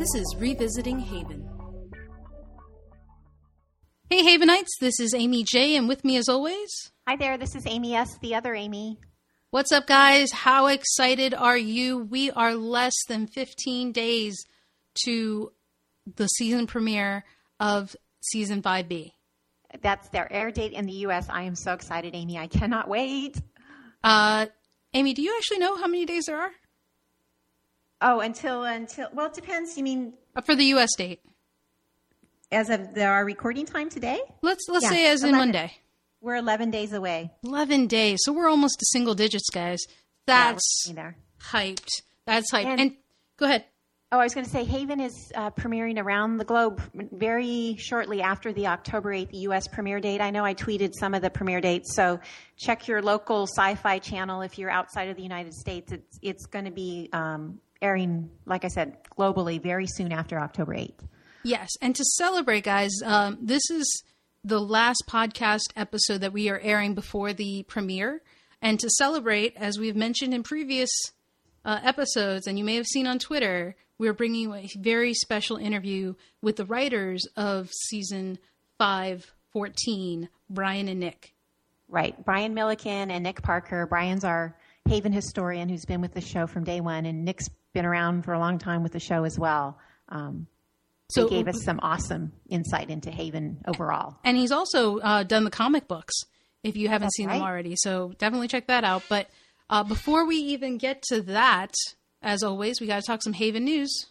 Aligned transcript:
This 0.00 0.14
is 0.14 0.34
Revisiting 0.38 0.98
Haven. 0.98 1.46
Hey, 4.08 4.24
Havenites, 4.24 4.78
this 4.80 4.98
is 4.98 5.12
Amy 5.12 5.44
J, 5.44 5.76
and 5.76 5.86
with 5.88 6.06
me 6.06 6.16
as 6.16 6.26
always. 6.26 6.70
Hi 7.06 7.16
there, 7.16 7.36
this 7.36 7.54
is 7.54 7.66
Amy 7.66 7.94
S., 7.94 8.16
the 8.22 8.34
other 8.34 8.54
Amy. 8.54 8.98
What's 9.50 9.72
up, 9.72 9.86
guys? 9.86 10.32
How 10.32 10.68
excited 10.68 11.34
are 11.34 11.58
you? 11.58 11.98
We 11.98 12.30
are 12.30 12.54
less 12.54 12.94
than 13.08 13.26
15 13.26 13.92
days 13.92 14.42
to 15.04 15.52
the 16.16 16.28
season 16.28 16.66
premiere 16.66 17.26
of 17.60 17.94
season 18.22 18.62
5B. 18.62 19.12
That's 19.82 20.08
their 20.08 20.32
air 20.32 20.50
date 20.50 20.72
in 20.72 20.86
the 20.86 20.94
U.S. 21.04 21.26
I 21.28 21.42
am 21.42 21.54
so 21.54 21.74
excited, 21.74 22.14
Amy. 22.14 22.38
I 22.38 22.46
cannot 22.46 22.88
wait. 22.88 23.36
Uh, 24.02 24.46
Amy, 24.94 25.12
do 25.12 25.20
you 25.20 25.36
actually 25.36 25.58
know 25.58 25.76
how 25.76 25.88
many 25.88 26.06
days 26.06 26.24
there 26.24 26.40
are? 26.40 26.52
Oh, 28.02 28.20
until 28.20 28.64
until 28.64 29.08
well, 29.12 29.26
it 29.26 29.34
depends. 29.34 29.76
You 29.76 29.84
mean 29.84 30.14
Uh, 30.34 30.40
for 30.40 30.54
the 30.56 30.64
U.S. 30.66 30.90
date? 30.96 31.20
as 32.52 32.68
of 32.68 32.94
the, 32.94 33.04
our 33.04 33.24
recording 33.24 33.64
time 33.64 33.88
today? 33.88 34.20
Let's 34.42 34.64
let's 34.68 34.84
Yeah, 34.84 34.90
say 34.90 35.06
as 35.10 35.22
in 35.22 35.28
11. 35.30 35.38
Monday. 35.38 35.72
We're 36.20 36.34
11 36.36 36.70
days 36.70 36.92
away. 36.92 37.30
11 37.44 37.86
days. 37.86 38.18
So 38.24 38.32
we're 38.32 38.48
almost 38.48 38.78
to 38.80 38.86
single 38.90 39.14
digits, 39.14 39.48
guys. 39.50 39.78
That's 40.26 40.84
Yeah, 40.88 40.94
there. 40.94 41.16
hyped. 41.50 41.88
That's 42.26 42.52
hyped. 42.52 42.64
And, 42.66 42.80
And- 42.80 42.96
go 43.38 43.46
ahead. 43.46 43.64
Oh, 44.12 44.18
I 44.18 44.24
was 44.24 44.34
going 44.34 44.44
to 44.44 44.50
say 44.50 44.64
Haven 44.64 44.98
is 44.98 45.30
uh, 45.36 45.50
premiering 45.52 45.96
around 46.02 46.38
the 46.38 46.44
globe 46.44 46.82
very 47.12 47.76
shortly 47.78 48.20
after 48.20 48.52
the 48.52 48.66
October 48.66 49.12
8th 49.14 49.28
U.S. 49.32 49.68
premiere 49.68 50.00
date. 50.00 50.20
I 50.20 50.30
know 50.32 50.44
I 50.44 50.52
tweeted 50.52 50.94
some 50.98 51.14
of 51.14 51.22
the 51.22 51.30
premiere 51.30 51.60
dates, 51.60 51.94
so 51.94 52.18
check 52.58 52.88
your 52.88 53.00
local 53.02 53.46
Syfy 53.56 54.02
channel 54.02 54.42
if 54.42 54.58
you're 54.58 54.68
outside 54.70 55.08
of 55.10 55.16
the 55.16 55.22
United 55.22 55.54
States. 55.54 55.92
It's 55.92 56.18
it's 56.22 56.46
going 56.46 56.64
to 56.64 56.72
be 56.72 57.08
um, 57.12 57.60
airing, 57.82 58.30
like 58.46 58.64
I 58.64 58.68
said, 58.68 58.96
globally 59.18 59.60
very 59.60 59.86
soon 59.86 60.12
after 60.12 60.38
October 60.38 60.74
8th. 60.74 61.06
Yes, 61.42 61.70
and 61.80 61.94
to 61.96 62.04
celebrate, 62.04 62.64
guys, 62.64 62.90
um, 63.04 63.38
this 63.40 63.62
is 63.70 64.02
the 64.44 64.60
last 64.60 65.04
podcast 65.08 65.72
episode 65.76 66.20
that 66.20 66.32
we 66.32 66.48
are 66.50 66.58
airing 66.58 66.94
before 66.94 67.32
the 67.32 67.62
premiere. 67.64 68.22
And 68.62 68.78
to 68.80 68.90
celebrate, 68.90 69.56
as 69.56 69.78
we've 69.78 69.96
mentioned 69.96 70.34
in 70.34 70.42
previous 70.42 70.90
uh, 71.64 71.80
episodes, 71.82 72.46
and 72.46 72.58
you 72.58 72.64
may 72.64 72.76
have 72.76 72.86
seen 72.86 73.06
on 73.06 73.18
Twitter, 73.18 73.74
we're 73.98 74.12
bringing 74.14 74.42
you 74.42 74.54
a 74.54 74.68
very 74.78 75.14
special 75.14 75.56
interview 75.56 76.14
with 76.42 76.56
the 76.56 76.64
writers 76.64 77.26
of 77.36 77.70
season 77.70 78.38
five, 78.78 79.32
14, 79.52 80.28
Brian 80.48 80.88
and 80.88 81.00
Nick. 81.00 81.34
Right. 81.88 82.22
Brian 82.24 82.54
Millikin 82.54 83.10
and 83.10 83.24
Nick 83.24 83.42
Parker. 83.42 83.86
Brian's 83.86 84.24
our 84.24 84.56
Haven 84.88 85.12
historian 85.12 85.68
who's 85.68 85.84
been 85.84 86.00
with 86.00 86.14
the 86.14 86.20
show 86.20 86.46
from 86.46 86.64
day 86.64 86.80
one, 86.80 87.04
and 87.04 87.24
Nick's 87.24 87.48
been 87.72 87.86
around 87.86 88.24
for 88.24 88.32
a 88.32 88.38
long 88.38 88.58
time 88.58 88.82
with 88.82 88.92
the 88.92 89.00
show 89.00 89.24
as 89.24 89.38
well. 89.38 89.78
Um, 90.08 90.46
So 91.08 91.28
he 91.28 91.36
gave 91.36 91.48
us 91.48 91.62
some 91.64 91.80
awesome 91.82 92.32
insight 92.48 92.90
into 92.90 93.10
Haven 93.10 93.58
overall. 93.66 94.16
And 94.24 94.36
he's 94.36 94.52
also 94.52 94.98
uh, 94.98 95.22
done 95.24 95.44
the 95.44 95.50
comic 95.50 95.88
books 95.88 96.14
if 96.62 96.76
you 96.76 96.88
haven't 96.88 97.06
That's 97.06 97.16
seen 97.16 97.28
them 97.28 97.42
already. 97.42 97.74
So 97.76 98.12
definitely 98.18 98.48
check 98.48 98.66
that 98.68 98.84
out. 98.84 99.02
But 99.08 99.28
uh, 99.68 99.82
before 99.84 100.26
we 100.26 100.36
even 100.36 100.78
get 100.78 101.02
to 101.08 101.22
that, 101.22 101.74
as 102.22 102.42
always, 102.42 102.80
we 102.80 102.86
got 102.86 103.00
to 103.00 103.06
talk 103.06 103.22
some 103.22 103.32
Haven 103.32 103.64
news. 103.64 104.06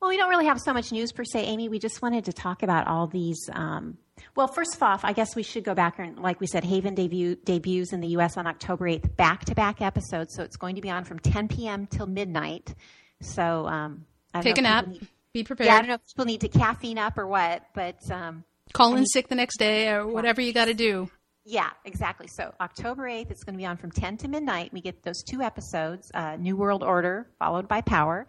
Well, 0.00 0.10
we 0.10 0.16
don't 0.16 0.28
really 0.28 0.46
have 0.46 0.60
so 0.60 0.72
much 0.74 0.92
news 0.92 1.10
per 1.12 1.24
se, 1.24 1.44
Amy. 1.44 1.68
We 1.68 1.78
just 1.78 2.02
wanted 2.02 2.26
to 2.26 2.32
talk 2.32 2.62
about 2.62 2.86
all 2.86 3.06
these. 3.06 3.48
Um, 3.52 3.98
well, 4.34 4.48
first 4.48 4.76
off, 4.82 5.04
I 5.04 5.12
guess 5.12 5.34
we 5.36 5.42
should 5.42 5.64
go 5.64 5.74
back 5.74 5.98
and, 5.98 6.18
like 6.18 6.40
we 6.40 6.46
said, 6.46 6.64
Haven 6.64 6.94
debut, 6.94 7.36
debuts 7.36 7.92
in 7.92 8.00
the 8.00 8.08
U.S. 8.08 8.36
on 8.36 8.46
October 8.46 8.86
8th, 8.86 9.16
back 9.16 9.44
to 9.46 9.54
back 9.54 9.80
episodes. 9.80 10.34
So 10.34 10.42
it's 10.42 10.56
going 10.56 10.74
to 10.76 10.82
be 10.82 10.90
on 10.90 11.04
from 11.04 11.18
10 11.18 11.48
p.m. 11.48 11.86
till 11.86 12.06
midnight. 12.06 12.74
So 13.20 13.66
um, 13.66 14.04
I 14.34 14.38
don't 14.38 14.44
Take 14.44 14.58
a 14.58 14.62
nap. 14.62 14.86
need- 14.88 15.06
Be 15.32 15.44
prepared. 15.44 15.66
yeah, 15.68 15.74
I 15.76 15.78
don't 15.78 15.88
know 15.88 15.94
if 15.94 16.06
people 16.06 16.24
need 16.24 16.40
to 16.42 16.48
caffeine 16.48 16.98
up 16.98 17.16
or 17.18 17.26
what, 17.26 17.62
but 17.74 17.96
um, 18.10 18.44
Call 18.72 18.96
in 18.96 19.06
sick 19.06 19.28
the 19.28 19.34
next 19.34 19.58
day 19.58 19.88
or 19.90 20.06
whatever 20.06 20.40
you 20.40 20.52
got 20.52 20.64
to 20.66 20.74
do. 20.74 21.08
Yeah, 21.44 21.70
exactly. 21.84 22.26
So 22.26 22.52
October 22.60 23.04
8th, 23.04 23.30
it's 23.30 23.44
going 23.44 23.54
to 23.54 23.58
be 23.58 23.66
on 23.66 23.76
from 23.76 23.92
10 23.92 24.16
to 24.18 24.28
midnight. 24.28 24.72
We 24.72 24.80
get 24.80 25.02
those 25.04 25.22
two 25.22 25.42
episodes 25.42 26.10
uh, 26.12 26.36
New 26.36 26.56
World 26.56 26.82
Order, 26.82 27.28
followed 27.38 27.68
by 27.68 27.80
Power. 27.82 28.26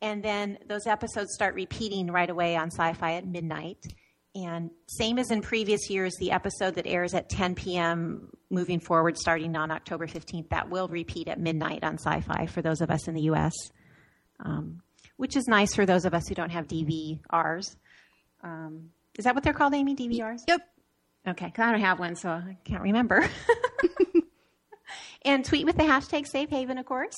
And 0.00 0.22
then 0.22 0.58
those 0.66 0.86
episodes 0.86 1.34
start 1.34 1.54
repeating 1.54 2.10
right 2.10 2.28
away 2.28 2.56
on 2.56 2.70
Syfy 2.70 3.18
at 3.18 3.26
midnight. 3.26 3.86
And 4.34 4.70
same 4.86 5.18
as 5.20 5.30
in 5.30 5.42
previous 5.42 5.88
years, 5.88 6.16
the 6.18 6.32
episode 6.32 6.74
that 6.74 6.86
airs 6.88 7.14
at 7.14 7.28
10 7.28 7.54
p.m. 7.54 8.28
moving 8.50 8.80
forward, 8.80 9.16
starting 9.16 9.54
on 9.54 9.70
October 9.70 10.06
15th, 10.08 10.48
that 10.50 10.68
will 10.70 10.88
repeat 10.88 11.28
at 11.28 11.38
midnight 11.38 11.84
on 11.84 11.98
Syfy 11.98 12.48
for 12.50 12.60
those 12.60 12.80
of 12.80 12.90
us 12.90 13.06
in 13.06 13.14
the 13.14 13.22
U.S., 13.22 13.52
um, 14.44 14.80
which 15.16 15.36
is 15.36 15.46
nice 15.46 15.74
for 15.74 15.86
those 15.86 16.04
of 16.04 16.14
us 16.14 16.26
who 16.26 16.34
don't 16.34 16.50
have 16.50 16.66
DVRs. 16.66 17.76
Um, 18.42 18.90
is 19.16 19.24
that 19.24 19.36
what 19.36 19.44
they're 19.44 19.52
called, 19.52 19.72
Amy? 19.74 19.94
DVRs? 19.94 20.40
Yep. 20.48 20.60
Okay, 21.28 21.50
'cause 21.50 21.64
I 21.64 21.70
don't 21.70 21.80
have 21.80 22.00
one, 22.00 22.16
so 22.16 22.28
I 22.28 22.58
can't 22.64 22.82
remember. 22.82 23.24
and 25.24 25.44
tweet 25.44 25.64
with 25.64 25.76
the 25.76 25.84
hashtag 25.84 26.26
Safe 26.26 26.50
Haven, 26.50 26.76
of 26.76 26.84
course. 26.86 27.14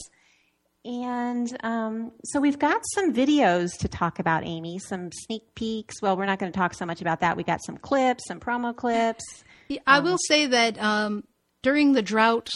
And 0.86 1.56
um, 1.64 2.12
so 2.24 2.40
we've 2.40 2.58
got 2.60 2.80
some 2.94 3.12
videos 3.12 3.76
to 3.78 3.88
talk 3.88 4.20
about, 4.20 4.44
Amy, 4.46 4.78
some 4.78 5.10
sneak 5.12 5.42
peeks. 5.56 6.00
Well, 6.00 6.16
we're 6.16 6.26
not 6.26 6.38
going 6.38 6.52
to 6.52 6.56
talk 6.56 6.74
so 6.74 6.86
much 6.86 7.00
about 7.00 7.20
that. 7.20 7.36
We 7.36 7.42
got 7.42 7.62
some 7.64 7.76
clips, 7.76 8.22
some 8.28 8.38
promo 8.38 8.74
clips. 8.74 9.24
Yeah, 9.68 9.80
I 9.86 9.98
will 9.98 10.18
say 10.28 10.46
that 10.46 10.80
um, 10.80 11.24
during 11.62 11.92
the 11.92 12.02
drought 12.02 12.50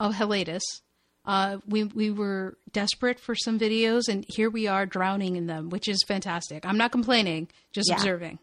of 0.00 0.14
Helatus, 0.14 0.62
uh, 1.26 1.58
we 1.66 1.84
we 1.84 2.10
were 2.10 2.56
desperate 2.72 3.20
for 3.20 3.34
some 3.34 3.58
videos, 3.58 4.08
and 4.08 4.24
here 4.28 4.48
we 4.48 4.66
are 4.66 4.86
drowning 4.86 5.36
in 5.36 5.46
them, 5.46 5.68
which 5.68 5.86
is 5.86 6.02
fantastic. 6.08 6.64
I'm 6.64 6.78
not 6.78 6.90
complaining, 6.90 7.48
just 7.72 7.88
Yeah. 7.90 7.96
observing. 7.96 8.38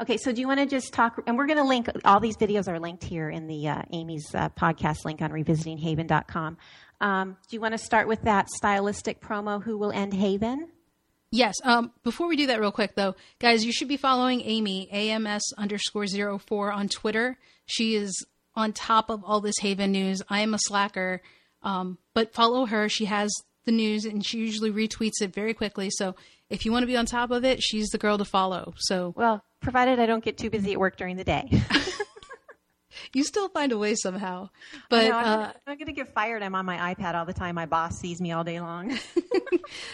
Okay, 0.00 0.16
so 0.16 0.32
do 0.32 0.40
you 0.40 0.48
want 0.48 0.58
to 0.60 0.66
just 0.66 0.92
talk? 0.92 1.20
And 1.26 1.36
we're 1.36 1.46
going 1.46 1.58
to 1.58 1.64
link 1.64 1.88
all 2.04 2.18
these 2.20 2.36
videos 2.36 2.66
are 2.68 2.80
linked 2.80 3.02
here 3.04 3.28
in 3.28 3.46
the 3.48 3.68
uh, 3.68 3.82
Amy's 3.92 4.26
uh, 4.34 4.48
podcast 4.50 5.04
link 5.04 5.20
on 5.22 5.30
revisitinghaven.com. 5.30 6.56
Um, 7.04 7.36
do 7.48 7.54
you 7.54 7.60
want 7.60 7.72
to 7.72 7.78
start 7.78 8.08
with 8.08 8.22
that 8.22 8.48
stylistic 8.48 9.20
promo? 9.20 9.62
Who 9.62 9.76
will 9.76 9.92
end 9.92 10.14
Haven? 10.14 10.68
Yes. 11.30 11.54
Um, 11.62 11.92
before 12.02 12.28
we 12.28 12.36
do 12.36 12.46
that, 12.46 12.60
real 12.60 12.72
quick 12.72 12.94
though, 12.94 13.14
guys, 13.40 13.62
you 13.64 13.72
should 13.72 13.88
be 13.88 13.98
following 13.98 14.40
Amy 14.40 14.88
AMS 14.90 15.42
underscore 15.58 16.06
zero 16.06 16.38
four 16.38 16.72
on 16.72 16.88
Twitter. 16.88 17.36
She 17.66 17.94
is 17.94 18.24
on 18.54 18.72
top 18.72 19.10
of 19.10 19.22
all 19.22 19.40
this 19.40 19.58
Haven 19.60 19.92
news. 19.92 20.22
I 20.30 20.40
am 20.40 20.54
a 20.54 20.58
slacker, 20.58 21.20
um, 21.62 21.98
but 22.14 22.32
follow 22.32 22.64
her. 22.64 22.88
She 22.88 23.04
has 23.04 23.30
the 23.66 23.72
news 23.72 24.06
and 24.06 24.24
she 24.24 24.38
usually 24.38 24.70
retweets 24.70 25.20
it 25.20 25.34
very 25.34 25.52
quickly. 25.52 25.90
So 25.90 26.14
if 26.48 26.64
you 26.64 26.72
want 26.72 26.84
to 26.84 26.86
be 26.86 26.96
on 26.96 27.04
top 27.04 27.30
of 27.30 27.44
it, 27.44 27.62
she's 27.62 27.88
the 27.88 27.98
girl 27.98 28.16
to 28.16 28.24
follow. 28.24 28.72
So 28.78 29.12
Well, 29.14 29.44
provided 29.60 30.00
I 30.00 30.06
don't 30.06 30.24
get 30.24 30.38
too 30.38 30.48
busy 30.48 30.72
at 30.72 30.80
work 30.80 30.96
during 30.96 31.16
the 31.16 31.24
day. 31.24 31.50
you 33.12 33.24
still 33.24 33.48
find 33.48 33.72
a 33.72 33.78
way 33.78 33.94
somehow. 33.94 34.50
But 34.88 35.08
No, 35.08 35.16
I'm, 35.16 35.24
uh, 35.26 35.36
gonna, 35.36 35.54
I'm 35.66 35.78
gonna 35.78 35.92
get 35.92 36.14
fired. 36.14 36.42
I'm 36.42 36.54
on 36.54 36.64
my 36.66 36.94
iPad 36.94 37.14
all 37.14 37.24
the 37.24 37.32
time. 37.32 37.54
My 37.54 37.66
boss 37.66 37.98
sees 37.98 38.20
me 38.20 38.32
all 38.32 38.44
day 38.44 38.60
long. 38.60 38.98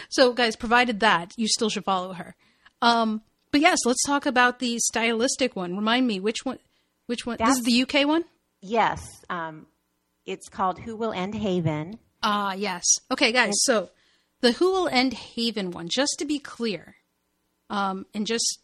So, 0.09 0.33
guys, 0.33 0.55
provided 0.55 0.99
that, 0.99 1.33
you 1.37 1.47
still 1.47 1.69
should 1.69 1.85
follow 1.85 2.13
her. 2.13 2.35
Um, 2.81 3.21
but 3.51 3.61
yes, 3.61 3.79
let's 3.85 4.03
talk 4.05 4.25
about 4.25 4.59
the 4.59 4.77
stylistic 4.79 5.55
one. 5.55 5.75
Remind 5.75 6.07
me 6.07 6.19
which 6.19 6.43
one. 6.43 6.59
Which 7.05 7.25
one? 7.25 7.37
This 7.37 7.57
is 7.57 7.63
the 7.63 7.81
UK 7.83 8.05
one. 8.07 8.25
yes, 8.61 9.01
um, 9.29 9.67
it's 10.25 10.49
called 10.49 10.79
"Who 10.79 10.95
Will 10.95 11.13
End 11.13 11.35
Haven." 11.35 11.99
Ah, 12.21 12.53
yes. 12.53 12.83
Okay, 13.09 13.31
guys. 13.31 13.53
So 13.63 13.89
the 14.41 14.51
Who 14.53 14.71
Will 14.71 14.87
End 14.87 15.13
Haven 15.13 15.71
one. 15.71 15.87
Just 15.89 16.15
to 16.19 16.25
be 16.25 16.37
clear, 16.39 16.95
um, 17.69 18.05
and 18.13 18.27
just 18.27 18.59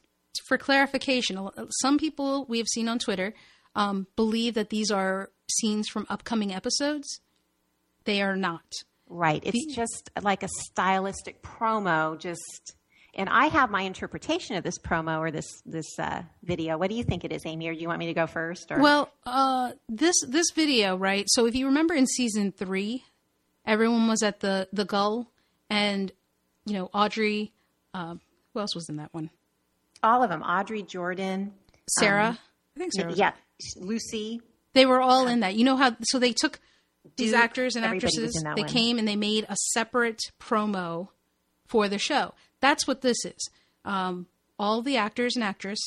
for 0.47 0.57
clarification, 0.57 1.49
some 1.81 1.97
people 1.97 2.45
we 2.47 2.57
have 2.59 2.67
seen 2.67 2.87
on 2.87 2.99
Twitter 2.99 3.33
um, 3.77 4.07
believe 4.15 4.55
that 4.55 4.69
these 4.69 4.91
are 4.91 5.29
scenes 5.49 5.87
from 5.87 6.05
upcoming 6.09 6.53
episodes. 6.53 7.21
They 8.03 8.21
are 8.21 8.35
not. 8.35 8.65
Right. 9.07 9.41
It's 9.45 9.73
just 9.73 10.09
like 10.21 10.43
a 10.43 10.49
stylistic 10.65 11.41
promo. 11.41 12.19
Just, 12.19 12.75
and 13.13 13.29
I 13.29 13.45
have 13.45 13.69
my 13.69 13.83
interpretation 13.83 14.57
of 14.57 14.63
this 14.63 14.77
promo 14.79 15.19
or 15.19 15.31
this 15.31 15.61
this 15.65 15.97
uh, 15.99 16.23
video. 16.43 16.77
What 16.77 16.89
do 16.89 16.95
you 16.95 17.03
think 17.03 17.23
it 17.23 17.31
is, 17.31 17.45
Amy? 17.45 17.69
Or 17.69 17.73
do 17.73 17.79
you 17.79 17.87
want 17.87 17.99
me 17.99 18.07
to 18.07 18.13
go 18.13 18.27
first? 18.27 18.71
Or? 18.71 18.81
Well, 18.81 19.09
uh, 19.25 19.71
this 19.87 20.15
this 20.27 20.47
video, 20.53 20.97
right? 20.97 21.25
So 21.29 21.45
if 21.45 21.55
you 21.55 21.67
remember 21.67 21.93
in 21.93 22.07
season 22.07 22.51
three, 22.51 23.05
everyone 23.65 24.07
was 24.09 24.23
at 24.23 24.41
the 24.41 24.67
the 24.73 24.83
gull, 24.83 25.31
and 25.69 26.11
you 26.65 26.73
know 26.73 26.89
Audrey. 26.93 27.53
Um, 27.93 28.19
who 28.53 28.59
else 28.59 28.75
was 28.75 28.89
in 28.89 28.97
that 28.97 29.13
one? 29.13 29.29
all 30.03 30.23
of 30.23 30.29
them: 30.29 30.41
Audrey, 30.41 30.83
Jordan, 30.83 31.53
Sarah. 31.99 32.37
I 32.75 32.79
think 32.79 32.91
Sarah. 32.93 33.09
Was 33.09 33.17
yeah, 33.17 33.31
Lucy. 33.77 34.41
They 34.73 34.85
were 34.85 35.01
all 35.01 35.27
in 35.27 35.39
that. 35.41 35.55
You 35.55 35.63
know 35.63 35.77
how? 35.77 35.95
So 36.03 36.19
they 36.19 36.33
took 36.33 36.59
these 37.15 37.31
Duke, 37.31 37.39
actors 37.39 37.75
and 37.75 37.85
actresses. 37.85 38.33
They 38.55 38.61
one. 38.61 38.69
came 38.69 38.99
and 38.99 39.07
they 39.07 39.15
made 39.15 39.45
a 39.49 39.55
separate 39.71 40.21
promo 40.39 41.09
for 41.65 41.87
the 41.87 41.97
show. 41.97 42.33
That's 42.59 42.87
what 42.87 43.01
this 43.01 43.25
is. 43.25 43.49
Um, 43.85 44.27
all 44.59 44.81
the 44.81 44.97
actors 44.97 45.35
and 45.35 45.43
actress 45.43 45.79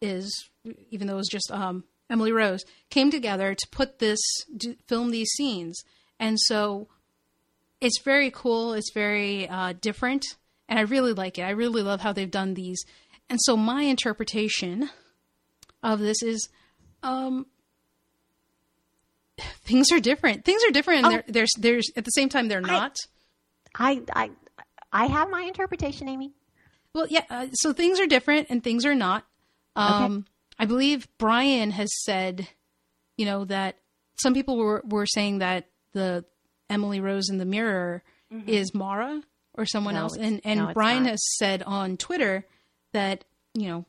is, 0.00 0.48
even 0.90 1.06
though 1.06 1.14
it 1.14 1.18
was 1.18 1.28
just 1.28 1.50
um, 1.50 1.84
Emily 2.10 2.32
Rose, 2.32 2.64
came 2.90 3.10
together 3.10 3.54
to 3.54 3.68
put 3.70 3.98
this, 3.98 4.18
film 4.86 5.10
these 5.10 5.30
scenes, 5.30 5.82
and 6.18 6.38
so 6.40 6.88
it's 7.80 8.00
very 8.02 8.30
cool. 8.30 8.72
It's 8.72 8.92
very 8.92 9.48
uh, 9.48 9.74
different, 9.80 10.24
and 10.68 10.78
I 10.78 10.82
really 10.82 11.12
like 11.12 11.38
it. 11.38 11.42
I 11.42 11.50
really 11.50 11.82
love 11.82 12.00
how 12.00 12.12
they've 12.12 12.30
done 12.30 12.54
these. 12.54 12.84
And 13.30 13.38
so 13.42 13.56
my 13.56 13.82
interpretation 13.82 14.90
of 15.82 16.00
this 16.00 16.22
is 16.22 16.48
um 17.02 17.46
things 19.64 19.90
are 19.92 20.00
different. 20.00 20.44
Things 20.44 20.62
are 20.64 20.70
different 20.70 21.04
and 21.06 21.16
Oh. 21.18 21.22
there's 21.28 21.50
there's 21.58 21.90
at 21.96 22.04
the 22.04 22.10
same 22.10 22.28
time 22.28 22.48
they're 22.48 22.60
not. 22.60 22.96
I, 23.74 24.02
I, 24.14 24.30
I 24.92 25.06
have 25.06 25.30
my 25.30 25.42
interpretation, 25.42 26.08
Amy. 26.08 26.32
Well, 26.94 27.06
yeah. 27.08 27.24
Uh, 27.30 27.46
so 27.52 27.72
things 27.72 28.00
are 28.00 28.06
different 28.06 28.48
and 28.50 28.64
things 28.64 28.84
are 28.84 28.94
not. 28.94 29.24
Um, 29.76 30.26
I 30.58 30.64
believe 30.64 31.06
Brian 31.18 31.70
has 31.70 31.88
said, 32.04 32.48
you 33.16 33.26
know, 33.26 33.44
that 33.44 33.76
some 34.16 34.34
people 34.34 34.56
were 34.56 34.82
were 34.84 35.06
saying 35.06 35.38
that 35.38 35.66
the 35.92 36.24
Emily 36.68 37.00
Rose 37.00 37.28
in 37.30 37.38
the 37.38 37.44
Mirror 37.44 38.02
is 38.46 38.74
Mara 38.74 39.22
or 39.54 39.64
someone 39.66 39.94
Mm-hmm. 39.94 40.00
No, 40.00 40.02
else, 40.04 40.16
and 40.16 40.40
and 40.44 40.60
no, 40.60 40.72
Brian 40.72 41.04
not. 41.04 41.10
has 41.10 41.36
said 41.36 41.62
on 41.62 41.96
Twitter 41.96 42.44
that 42.92 43.24
you 43.54 43.68
know 43.68 43.84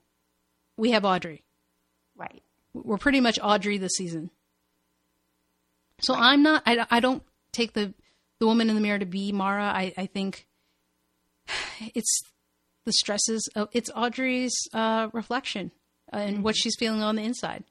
we 0.77 0.91
have 0.91 1.05
Audrey. 1.05 1.43
Right. 2.15 2.43
We're 2.73 2.97
pretty 2.97 3.19
much 3.19 3.39
Audrey 3.41 3.77
this 3.77 3.93
season. 3.95 4.29
So 6.01 6.15
I'm 6.15 6.43
not. 6.43 6.63
I, 6.65 6.85
I 6.89 6.99
don't 6.99 7.23
take 7.51 7.73
the 7.73 7.93
the 8.39 8.45
woman 8.45 8.69
in 8.69 8.75
the 8.75 8.81
mirror 8.81 8.99
to 8.99 9.05
be 9.05 9.31
Mara. 9.31 9.63
I 9.63 9.93
I 9.97 10.05
think 10.05 10.47
it's 11.93 12.21
the 12.85 12.93
stresses. 12.93 13.49
Of, 13.55 13.69
it's 13.73 13.89
Audrey's 13.95 14.55
uh, 14.73 15.09
reflection 15.13 15.71
uh, 16.13 16.17
and 16.17 16.43
what 16.43 16.55
she's 16.55 16.75
feeling 16.77 17.01
on 17.01 17.15
the 17.15 17.23
inside, 17.23 17.63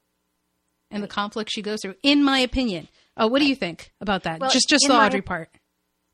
and 0.90 1.02
the 1.02 1.08
conflict 1.08 1.50
she 1.52 1.62
goes 1.62 1.80
through. 1.82 1.94
In 2.02 2.22
my 2.22 2.38
opinion, 2.40 2.88
uh, 3.16 3.28
what 3.28 3.38
do 3.40 3.46
you 3.46 3.56
think 3.56 3.92
about 4.00 4.24
that? 4.24 4.40
Well, 4.40 4.50
just 4.50 4.68
just 4.68 4.86
the 4.86 4.94
my- 4.94 5.06
Audrey 5.06 5.22
part. 5.22 5.50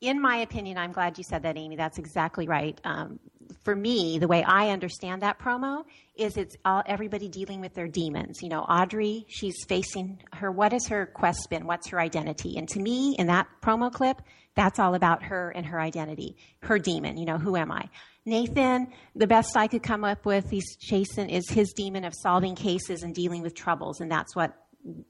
In 0.09 0.21
my 0.21 0.37
opinion, 0.39 0.79
I'm 0.79 0.93
glad 0.93 1.19
you 1.19 1.25
said 1.25 1.43
that, 1.43 1.57
Amy. 1.57 1.77
That's 1.77 1.99
exactly 1.99 2.47
right. 2.47 2.79
Um, 2.85 3.19
for 3.65 3.75
me, 3.75 4.19
the 4.19 4.29
way 4.29 4.43
I 4.43 4.71
understand 4.71 5.23
that 5.23 5.39
promo 5.39 5.85
is 6.17 6.37
it's 6.37 6.57
all, 6.65 6.83
everybody 6.87 7.29
dealing 7.29 7.61
with 7.61 7.75
their 7.75 7.89
demons. 7.89 8.41
You 8.43 8.51
know, 8.51 8.61
Audrey, 8.61 9.25
she's 9.29 9.65
facing 9.67 10.23
her. 10.33 10.51
What 10.51 10.73
is 10.73 10.89
her 10.89 11.07
quest 11.07 11.49
been? 11.51 11.67
What's 11.67 11.89
her 11.89 12.01
identity? 12.01 12.57
And 12.57 12.69
to 12.71 12.81
me, 12.81 13.17
in 13.19 13.29
that 13.29 13.47
promo 13.63 13.93
clip, 13.93 14.21
that's 14.55 14.79
all 14.79 14.95
about 14.95 15.23
her 15.25 15.51
and 15.51 15.67
her 15.67 15.81
identity, 15.81 16.37
her 16.61 16.79
demon. 16.79 17.17
You 17.17 17.25
know, 17.25 17.39
who 17.39 17.57
am 17.57 17.73
I? 17.73 17.89
Nathan, 18.27 18.89
the 19.15 19.27
best 19.27 19.57
I 19.57 19.67
could 19.67 19.83
come 19.83 20.05
up 20.05 20.25
with, 20.25 20.49
he's 20.51 20.77
chasing 20.77 21.29
is 21.29 21.49
his 21.49 21.73
demon 21.73 22.05
of 22.05 22.15
solving 22.15 22.55
cases 22.55 23.03
and 23.03 23.15
dealing 23.15 23.43
with 23.43 23.55
troubles, 23.55 24.01
and 24.01 24.11
that's 24.11 24.35
what 24.35 24.55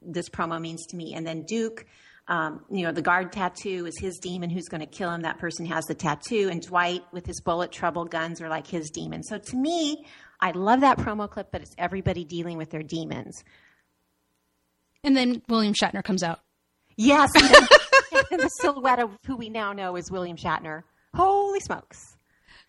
this 0.03 0.29
promo 0.29 0.61
means 0.61 0.87
to 0.87 0.97
me. 0.97 1.15
And 1.15 1.27
then 1.27 1.43
Duke, 1.43 1.87
um, 2.27 2.65
you 2.71 2.85
know, 2.85 2.93
the 2.93 3.03
guard 3.03 3.33
tattoo 3.33 3.87
is 3.87 3.99
his 3.99 4.19
demon 4.19 4.49
who's 4.49 4.69
going 4.69 4.81
to 4.81 4.87
kill 4.87 5.11
him. 5.11 5.23
That 5.23 5.39
person 5.39 5.67
has 5.67 5.85
the 5.85 5.95
tattoo. 5.95 6.49
And 6.51 6.63
Dwight 6.63 7.03
with 7.13 7.27
his 7.27 7.41
bullet 7.41 7.71
trouble 7.71 8.07
guns 8.07 8.41
are 8.41 8.49
like 8.49 8.67
his 8.67 8.91
demon. 8.91 9.23
So 9.23 9.39
to 9.39 9.57
me, 9.57 10.07
I 10.41 10.53
love 10.53 10.81
that 10.81 10.99
promo 10.99 11.29
clip, 11.29 11.49
but 11.53 11.61
it's 11.61 11.75
everybody 11.77 12.25
dealing 12.25 12.57
with 12.57 12.71
their 12.71 12.83
demons. 12.83 13.45
And 15.03 15.15
then 15.15 15.43
William 15.49 15.75
Shatner 15.75 16.03
comes 16.03 16.23
out. 16.23 16.41
Yes. 16.97 17.31
And, 17.35 18.41
the 18.41 18.49
silhouette 18.61 19.01
of 19.01 19.11
who 19.27 19.37
we 19.37 19.51
now 19.51 19.73
know 19.73 19.97
is 19.97 20.11
William 20.11 20.37
Shatner. 20.37 20.83
Holy 21.15 21.61
smokes. 21.61 22.17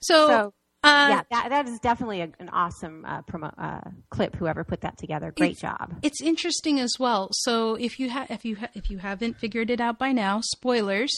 So, 0.02 0.28
So, 0.28 0.54
uh, 0.86 1.08
yeah, 1.10 1.22
that, 1.32 1.50
that 1.50 1.68
is 1.68 1.80
definitely 1.80 2.22
a, 2.22 2.30
an 2.40 2.50
awesome 2.50 3.04
uh, 3.06 3.22
promo 3.24 3.54
uh, 3.58 3.82
clip. 4.10 4.36
Whoever 4.36 4.64
put 4.64 4.82
that 4.82 4.98
together, 4.98 5.32
great 5.36 5.58
job. 5.58 5.96
It's 6.02 6.22
interesting 6.22 6.80
as 6.80 6.94
well. 7.00 7.30
So 7.32 7.76
if 7.76 8.00
you 8.00 8.10
ha- 8.12 8.28
if 8.30 8.46
you 8.46 8.56
ha- 8.58 8.70
if 8.74 8.90
you 8.90 8.98
haven't 9.00 9.38
figured 9.38 9.70
it 9.70 9.82
out 9.82 9.98
by 10.00 10.12
now, 10.12 10.42
spoilers. 10.42 11.12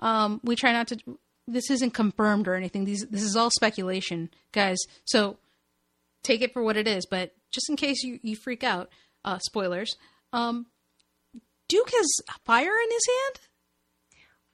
Um, 0.00 0.40
we 0.44 0.54
try 0.56 0.72
not 0.72 0.88
to. 0.88 0.98
This 1.46 1.70
isn't 1.70 1.92
confirmed 1.92 2.46
or 2.46 2.54
anything. 2.54 2.84
These 2.84 3.06
this 3.10 3.22
is 3.22 3.34
all 3.36 3.50
speculation, 3.50 4.30
guys. 4.52 4.78
So 5.04 5.38
take 6.22 6.42
it 6.42 6.52
for 6.52 6.62
what 6.62 6.76
it 6.76 6.86
is. 6.86 7.06
But 7.06 7.32
just 7.50 7.68
in 7.68 7.76
case 7.76 8.02
you 8.02 8.20
you 8.22 8.36
freak 8.36 8.62
out, 8.62 8.90
uh, 9.24 9.38
spoilers. 9.38 9.96
Um, 10.32 10.66
Duke 11.68 11.90
has 11.90 12.06
fire 12.44 12.62
in 12.64 12.90
his 12.90 13.06
hand. 13.06 13.40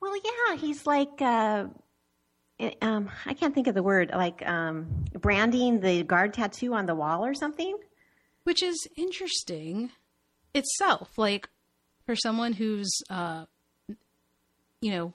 Well, 0.00 0.16
yeah, 0.16 0.56
he's 0.56 0.86
like, 0.86 1.20
uh, 1.20 1.66
it- 1.68 1.83
um, 2.80 3.10
I 3.26 3.34
can't 3.34 3.54
think 3.54 3.66
of 3.66 3.74
the 3.74 3.82
word, 3.82 4.10
like 4.14 4.46
um, 4.46 5.04
branding 5.12 5.80
the 5.80 6.02
guard 6.02 6.34
tattoo 6.34 6.74
on 6.74 6.86
the 6.86 6.94
wall 6.94 7.24
or 7.24 7.34
something. 7.34 7.76
which 8.44 8.62
is 8.62 8.86
interesting 8.96 9.90
itself 10.54 11.16
like 11.16 11.48
for 12.06 12.14
someone 12.14 12.52
who's 12.52 12.92
uh 13.10 13.44
you 14.80 14.90
know 14.92 15.12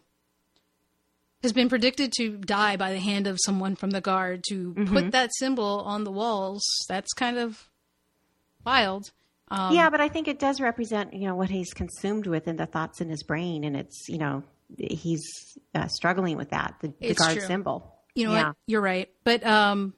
has 1.42 1.54
been 1.54 1.70
predicted 1.70 2.12
to 2.18 2.36
die 2.38 2.76
by 2.76 2.92
the 2.92 3.00
hand 3.00 3.26
of 3.28 3.38
someone 3.46 3.76
from 3.76 3.92
the 3.92 4.02
guard 4.02 4.44
to 4.50 4.74
put 4.88 5.12
that 5.12 5.30
symbol 5.38 5.82
on 5.86 6.04
the 6.04 6.12
walls 6.12 6.62
that's 6.90 7.14
kind 7.14 7.38
of 7.38 7.70
wild 8.66 9.12
um, 9.52 9.74
yeah, 9.74 9.90
but 9.90 10.00
I 10.00 10.10
think 10.10 10.28
it 10.28 10.38
does 10.38 10.62
represent, 10.62 11.12
you 11.14 11.28
know, 11.28 11.36
what 11.36 11.50
he's 11.50 11.74
consumed 11.74 12.28
with 12.28 12.46
and 12.46 12.60
the 12.60 12.68
thoughts 12.68 13.02
in 13.02 13.10
his 13.10 13.24
brain, 13.24 13.64
and 13.64 13.76
it's, 13.76 14.08
you 14.08 14.20
know, 14.20 14.44
he's 14.78 15.58
uh, 15.76 15.88
struggling 15.88 16.38
with 16.38 16.50
that, 16.52 16.76
the, 16.82 16.94
the 17.02 17.14
guard 17.14 17.38
true. 17.38 17.48
symbol. 17.48 17.96
you 18.16 18.26
know 18.26 18.34
yeah. 18.34 18.48
what 18.48 18.56
you're 18.68 18.82
right 18.82 19.10
but 19.24 19.46
um 19.46 19.94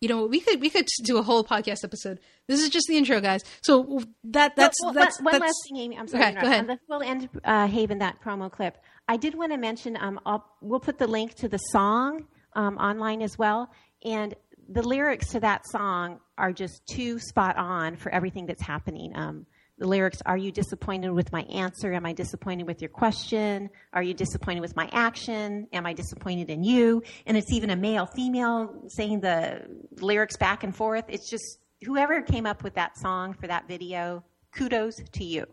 you 0.00 0.08
know 0.08 0.26
we 0.26 0.40
could 0.40 0.60
we 0.60 0.70
could 0.70 0.86
do 1.04 1.18
a 1.18 1.22
whole 1.22 1.44
podcast 1.44 1.84
episode 1.84 2.18
this 2.48 2.60
is 2.60 2.68
just 2.68 2.86
the 2.88 2.96
intro 2.96 3.20
guys 3.20 3.42
so 3.62 4.02
that 4.24 4.56
that's 4.56 4.76
Well, 4.82 4.92
that's, 4.92 5.18
one, 5.20 5.32
one 5.32 5.40
that's 5.40 5.50
last 5.50 5.58
thing, 5.68 5.76
Amy. 5.78 5.98
I'm 5.98 6.08
sorry. 6.08 6.24
okay, 6.24 6.40
go 6.40 6.46
ahead. 6.46 6.60
On 6.60 6.66
the, 6.66 6.78
we'll 6.88 7.02
End 7.02 7.28
uh, 7.44 7.66
Haven 7.66 7.98
that 7.98 8.20
promo 8.20 8.50
clip, 8.50 8.78
I 9.08 9.16
did 9.16 9.34
want 9.34 9.52
to 9.52 9.58
mention. 9.58 9.96
Um, 10.00 10.20
I'll, 10.26 10.44
we'll 10.60 10.80
put 10.80 10.98
the 10.98 11.06
link 11.06 11.34
to 11.36 11.48
the 11.48 11.58
song 11.58 12.26
um, 12.54 12.76
online 12.78 13.22
as 13.22 13.38
well, 13.38 13.70
and 14.04 14.34
the 14.68 14.82
lyrics 14.82 15.28
to 15.30 15.40
that 15.40 15.66
song 15.68 16.20
are 16.38 16.52
just 16.52 16.82
too 16.86 17.18
spot 17.18 17.56
on 17.56 17.96
for 17.96 18.10
everything 18.10 18.46
that's 18.46 18.62
happening. 18.62 19.12
Um, 19.14 19.46
the 19.80 19.88
lyrics: 19.88 20.22
Are 20.24 20.36
you 20.36 20.52
disappointed 20.52 21.10
with 21.10 21.32
my 21.32 21.42
answer? 21.42 21.92
Am 21.92 22.06
I 22.06 22.12
disappointed 22.12 22.66
with 22.68 22.80
your 22.80 22.90
question? 22.90 23.70
Are 23.92 24.02
you 24.02 24.14
disappointed 24.14 24.60
with 24.60 24.76
my 24.76 24.88
action? 24.92 25.66
Am 25.72 25.86
I 25.86 25.92
disappointed 25.94 26.50
in 26.50 26.62
you? 26.62 27.02
And 27.26 27.36
it's 27.36 27.52
even 27.52 27.70
a 27.70 27.76
male, 27.76 28.06
female 28.06 28.84
saying 28.88 29.20
the 29.20 29.62
lyrics 30.00 30.36
back 30.36 30.62
and 30.62 30.76
forth. 30.76 31.06
It's 31.08 31.28
just 31.28 31.58
whoever 31.82 32.22
came 32.22 32.46
up 32.46 32.62
with 32.62 32.74
that 32.74 32.96
song 32.98 33.34
for 33.34 33.48
that 33.48 33.66
video, 33.66 34.22
kudos 34.52 34.94
to 35.14 35.24
you. 35.24 35.46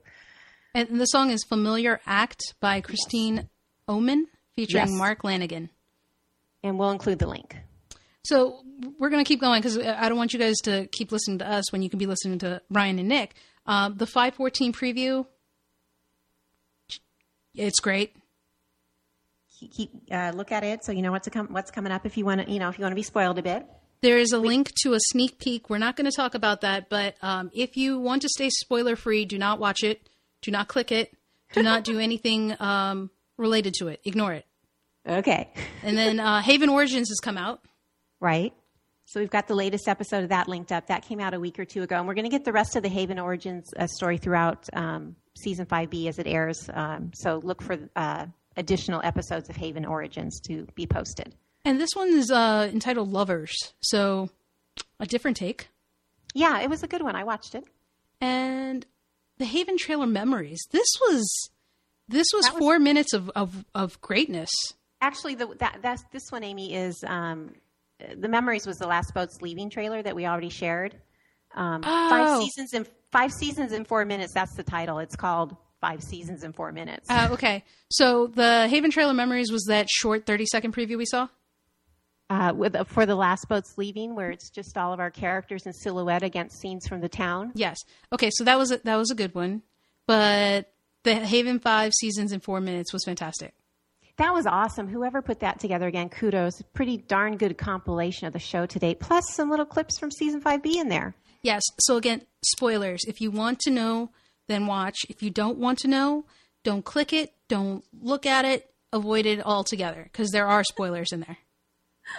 and 0.76 1.00
the 1.02 1.06
song 1.06 1.32
is 1.32 1.44
familiar 1.44 2.00
act 2.06 2.54
by 2.60 2.82
Christine 2.82 3.50
Owman 3.88 4.28
featuring 4.56 4.88
Yes. 4.88 4.98
Mark 4.98 5.24
Lanegan 5.24 5.70
And 6.64 6.78
we'll 6.78 6.92
include 6.92 7.20
the 7.20 7.28
link. 7.28 7.56
So 8.26 8.62
we're 9.00 9.10
going 9.10 9.24
to 9.24 9.28
keep 9.28 9.40
going 9.40 9.62
because 9.62 9.78
I 9.80 10.10
don't 10.10 10.18
want 10.18 10.34
you 10.34 10.40
guys 10.40 10.58
to 10.64 10.88
keep 10.92 11.14
listening 11.14 11.40
to 11.40 11.50
us 11.50 11.72
when 11.72 11.82
you 11.82 11.90
can 11.90 11.98
be 11.98 12.06
listening 12.06 12.40
to 12.40 12.62
Ryan 12.70 13.00
and 13.00 13.08
Nick. 13.08 13.36
Uh, 13.68 13.90
the 13.90 14.08
514 14.08 14.72
preview, 14.74 15.26
it's 17.54 17.80
great. 17.80 18.16
Keep, 19.60 19.74
keep 19.74 19.92
uh, 20.12 20.32
look 20.36 20.52
at 20.52 20.64
it 20.64 20.86
so 20.86 20.92
you 20.92 21.02
know 21.02 21.12
what's 21.12 21.28
com- 21.30 21.48
what's 21.52 21.72
coming 21.72 21.92
up. 21.92 22.06
If 22.06 22.16
you 22.18 22.26
want 22.26 22.46
to, 22.46 22.52
you 22.52 22.60
know, 22.60 22.70
if 22.70 22.78
you 22.78 22.84
want 22.84 22.92
to 22.92 22.96
be 22.96 23.04
spoiled 23.04 23.40
a 23.40 23.44
bit. 23.44 23.66
There 24.02 24.20
is 24.20 24.32
a 24.32 24.38
link 24.38 24.72
to 24.84 24.94
a 24.94 25.00
sneak 25.00 25.40
peek. 25.40 25.72
We're 25.72 25.80
not 25.80 25.96
going 25.96 26.06
to 26.10 26.16
talk 26.16 26.36
about 26.36 26.62
that, 26.62 26.88
but 26.88 27.16
um, 27.24 27.50
if 27.52 27.76
you 27.76 28.00
want 28.00 28.22
to 28.22 28.30
stay 28.30 28.50
spoiler 28.52 28.96
free, 28.96 29.26
do 29.26 29.40
not 29.40 29.60
watch 29.60 29.84
it. 29.84 30.08
Do 30.44 30.52
not 30.52 30.68
click 30.68 30.92
it. 30.92 31.18
Do 31.54 31.64
not 31.64 31.84
do 31.84 31.98
anything 32.08 32.56
um, 32.60 33.10
related 33.38 33.74
to 33.80 33.88
it. 33.88 34.00
Ignore 34.06 34.34
it. 34.34 34.46
Okay. 35.08 35.50
And 35.82 35.98
then 35.98 36.20
uh, 36.20 36.42
Haven 36.42 36.70
Origins 36.70 37.10
has 37.10 37.20
come 37.20 37.40
out. 37.40 37.62
Right. 38.20 38.54
So 39.10 39.22
we've 39.22 39.30
got 39.30 39.48
the 39.48 39.56
latest 39.56 39.88
episode 39.88 40.24
of 40.24 40.30
that 40.30 40.50
linked 40.50 40.74
up. 40.74 40.88
That 40.88 41.06
came 41.08 41.22
out 41.22 41.34
a 41.34 41.40
week 41.40 41.58
or 41.60 41.64
two 41.66 41.82
ago, 41.82 41.96
and 41.96 42.06
we're 42.08 42.14
going 42.14 42.26
to 42.26 42.30
get 42.30 42.44
the 42.44 42.52
rest 42.52 42.76
of 42.76 42.84
the 42.84 42.90
Haven 42.90 43.18
Origins 43.20 43.70
uh, 43.80 43.88
story 43.88 44.18
throughout 44.18 44.68
um, 44.74 45.16
season 45.38 45.66
five 45.66 45.90
B 45.90 46.10
as 46.10 46.20
it 46.20 46.28
airs. 46.28 46.70
Um, 46.74 47.12
so 47.16 47.40
look 47.42 47.62
for 47.62 47.78
uh, 47.96 48.26
additional 48.58 49.00
episodes 49.06 49.50
of 49.50 49.56
Haven 49.56 49.86
Origins 49.86 50.42
to 50.42 50.68
be 50.76 50.86
posted. 50.86 51.34
And 51.64 51.80
this 51.80 51.92
one 51.94 52.10
is 52.10 52.30
uh, 52.30 52.70
entitled 52.72 53.10
Lovers. 53.10 53.56
So 53.80 54.30
a 55.00 55.06
different 55.06 55.38
take. 55.38 55.70
Yeah, 56.34 56.60
it 56.60 56.70
was 56.70 56.84
a 56.84 56.88
good 56.88 57.02
one. 57.02 57.16
I 57.16 57.24
watched 57.24 57.56
it. 57.56 57.64
and 58.20 58.86
the 59.38 59.46
Haven 59.46 59.78
trailer 59.78 60.08
memories. 60.08 60.60
This 60.72 60.88
was 61.00 61.50
this 62.10 62.28
was, 62.34 62.50
was- 62.52 62.60
four 62.60 62.78
minutes 62.78 63.14
of, 63.14 63.30
of, 63.38 63.64
of 63.74 64.02
greatness. 64.02 64.50
Actually, 65.00 65.36
the, 65.36 65.48
that 65.60 65.78
that's 65.82 66.04
this 66.12 66.24
one, 66.30 66.44
Amy, 66.44 66.74
is 66.76 67.02
um, 67.08 67.54
the 68.18 68.28
memories 68.28 68.66
was 68.68 68.78
the 68.78 68.88
last 68.88 69.14
boats 69.14 69.42
leaving 69.42 69.70
trailer 69.70 70.02
that 70.02 70.16
we 70.16 70.26
already 70.26 70.50
shared. 70.50 70.96
Um, 71.56 71.82
Oh. 71.86 72.10
Five 72.10 72.40
seasons 72.44 72.74
in 72.74 72.88
five 73.12 73.32
seasons 73.34 73.72
in 73.72 73.86
four 73.86 74.06
minutes. 74.06 74.34
That's 74.34 74.54
the 74.56 74.64
title. 74.64 75.00
It's 75.00 75.16
called 75.16 75.56
Five 75.82 76.04
Seasons 76.04 76.44
in 76.44 76.54
Four 76.54 76.72
Minutes. 76.72 77.08
Uh, 77.10 77.30
okay, 77.32 77.64
so 77.90 78.28
the 78.28 78.68
Haven 78.68 78.92
trailer 78.92 79.14
memories 79.14 79.52
was 79.52 79.64
that 79.70 79.88
short 79.90 80.26
thirty 80.26 80.46
second 80.46 80.74
preview 80.76 80.98
we 80.98 81.06
saw. 81.06 81.28
uh, 82.30 82.52
with 82.56 82.76
for 82.90 83.06
the 83.06 83.16
last 83.16 83.48
boats 83.48 83.76
leaving, 83.78 84.14
where 84.16 84.30
it's 84.32 84.50
just 84.50 84.78
all 84.78 84.92
of 84.94 85.00
our 85.00 85.10
characters 85.12 85.66
in 85.66 85.74
silhouette 85.74 86.24
against 86.24 86.60
scenes 86.60 86.88
from 86.88 87.00
the 87.02 87.10
town. 87.10 87.52
Yes. 87.56 87.78
Okay, 88.12 88.30
so 88.34 88.44
that 88.44 88.58
was 88.58 88.72
a, 88.72 88.80
that 88.84 88.96
was 88.98 89.10
a 89.12 89.16
good 89.16 89.34
one, 89.34 89.62
but 90.06 90.72
the 91.04 91.16
Haven 91.16 91.60
five 91.60 91.94
seasons 91.94 92.32
in 92.34 92.40
four 92.42 92.60
minutes 92.60 92.92
was 92.92 93.04
fantastic. 93.06 93.54
That 94.18 94.34
was 94.34 94.46
awesome. 94.48 94.88
Whoever 94.88 95.22
put 95.22 95.42
that 95.42 95.60
together 95.60 95.88
again, 95.88 96.10
kudos. 96.10 96.62
Pretty 96.74 96.98
darn 96.98 97.38
good 97.38 97.58
compilation 97.58 98.26
of 98.28 98.34
the 98.34 98.40
show 98.40 98.66
to 98.66 98.80
date, 98.80 99.00
plus 99.00 99.24
some 99.34 99.50
little 99.50 99.66
clips 99.66 100.00
from 100.00 100.10
season 100.12 100.42
5B 100.42 100.76
in 100.76 100.90
there. 100.90 101.16
Yes. 101.44 101.62
So 101.80 101.98
again, 101.98 102.24
spoilers. 102.44 103.02
If 103.08 103.22
you 103.22 103.30
want 103.30 103.60
to 103.62 103.70
know, 103.72 104.10
then 104.48 104.66
watch. 104.66 104.98
If 105.08 105.22
you 105.22 105.30
don't 105.30 105.60
want 105.60 105.78
to 105.80 105.88
know, 105.88 106.26
don't 106.64 106.84
click 106.84 107.14
it, 107.14 107.32
don't 107.48 107.84
look 108.02 108.26
at 108.26 108.44
it, 108.44 108.70
avoid 108.92 109.26
it 109.28 109.46
altogether 109.46 110.04
because 110.12 110.32
there 110.32 110.48
are 110.48 110.64
spoilers 110.64 111.12
in 111.12 111.20
there. 111.20 111.38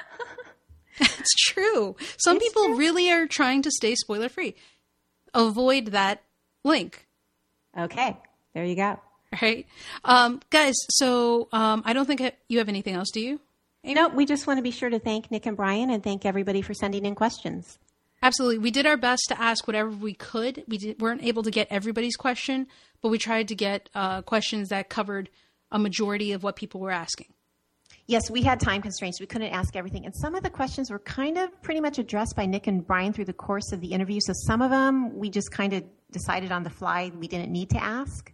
it's 1.00 1.34
true. 1.48 1.96
Some 2.18 2.36
It's 2.36 2.46
people 2.46 2.66
true. 2.66 2.76
really 2.78 3.10
are 3.10 3.26
trying 3.26 3.62
to 3.62 3.70
stay 3.72 3.94
spoiler 3.96 4.28
free. 4.28 4.54
Avoid 5.34 5.86
that 5.86 6.22
link. 6.64 7.06
Okay, 7.76 8.16
there 8.54 8.64
you 8.64 8.76
go. 8.76 9.00
Right, 9.42 9.66
um, 10.04 10.40
guys. 10.50 10.74
So 10.90 11.48
um, 11.52 11.82
I 11.84 11.92
don't 11.92 12.06
think 12.06 12.22
you 12.48 12.58
have 12.58 12.68
anything 12.68 12.94
else, 12.94 13.10
do 13.12 13.20
you? 13.20 13.40
No, 13.84 14.08
we 14.08 14.26
just 14.26 14.46
want 14.46 14.58
to 14.58 14.62
be 14.62 14.70
sure 14.70 14.90
to 14.90 14.98
thank 14.98 15.30
Nick 15.30 15.46
and 15.46 15.56
Brian 15.56 15.90
and 15.90 16.02
thank 16.02 16.26
everybody 16.26 16.62
for 16.62 16.74
sending 16.74 17.04
in 17.04 17.14
questions. 17.14 17.78
Absolutely. 18.22 18.58
We 18.58 18.70
did 18.70 18.86
our 18.86 18.96
best 18.96 19.22
to 19.28 19.40
ask 19.40 19.66
whatever 19.66 19.90
we 19.90 20.14
could. 20.14 20.64
We 20.66 20.78
did, 20.78 21.00
weren't 21.00 21.22
able 21.22 21.42
to 21.44 21.50
get 21.50 21.68
everybody's 21.70 22.16
question, 22.16 22.66
but 23.00 23.10
we 23.10 23.18
tried 23.18 23.48
to 23.48 23.54
get 23.54 23.88
uh, 23.94 24.22
questions 24.22 24.70
that 24.70 24.88
covered 24.88 25.30
a 25.70 25.78
majority 25.78 26.32
of 26.32 26.42
what 26.42 26.56
people 26.56 26.80
were 26.80 26.90
asking. 26.90 27.28
Yes, 28.06 28.30
we 28.30 28.42
had 28.42 28.58
time 28.58 28.82
constraints. 28.82 29.20
We 29.20 29.26
couldn't 29.26 29.52
ask 29.52 29.76
everything. 29.76 30.06
And 30.06 30.14
some 30.16 30.34
of 30.34 30.42
the 30.42 30.50
questions 30.50 30.90
were 30.90 30.98
kind 30.98 31.36
of 31.38 31.62
pretty 31.62 31.80
much 31.80 31.98
addressed 31.98 32.34
by 32.34 32.46
Nick 32.46 32.66
and 32.66 32.84
Brian 32.84 33.12
through 33.12 33.26
the 33.26 33.34
course 33.34 33.70
of 33.70 33.80
the 33.80 33.88
interview. 33.88 34.18
So 34.20 34.32
some 34.34 34.62
of 34.62 34.70
them 34.70 35.16
we 35.16 35.30
just 35.30 35.52
kind 35.52 35.74
of 35.74 35.84
decided 36.10 36.50
on 36.50 36.62
the 36.62 36.70
fly 36.70 37.12
we 37.14 37.28
didn't 37.28 37.52
need 37.52 37.70
to 37.70 37.82
ask. 37.82 38.32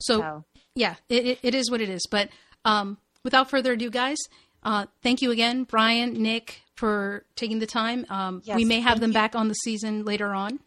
So, 0.00 0.44
yeah, 0.74 0.94
it, 1.08 1.26
it, 1.26 1.38
it 1.42 1.54
is 1.54 1.70
what 1.70 1.80
it 1.80 1.88
is. 1.88 2.06
But 2.10 2.28
um, 2.64 2.98
without 3.24 3.50
further 3.50 3.72
ado, 3.72 3.90
guys, 3.90 4.16
uh, 4.62 4.86
thank 5.02 5.22
you 5.22 5.30
again, 5.30 5.64
Brian, 5.64 6.14
Nick, 6.22 6.62
for 6.76 7.24
taking 7.36 7.58
the 7.58 7.66
time. 7.66 8.06
Um, 8.08 8.42
Yes, 8.44 8.56
we 8.56 8.64
may 8.64 8.80
have 8.80 9.00
them 9.00 9.10
you. 9.10 9.14
back 9.14 9.34
on 9.34 9.48
the 9.48 9.54
season 9.54 10.04
later 10.04 10.32
on. 10.34 10.60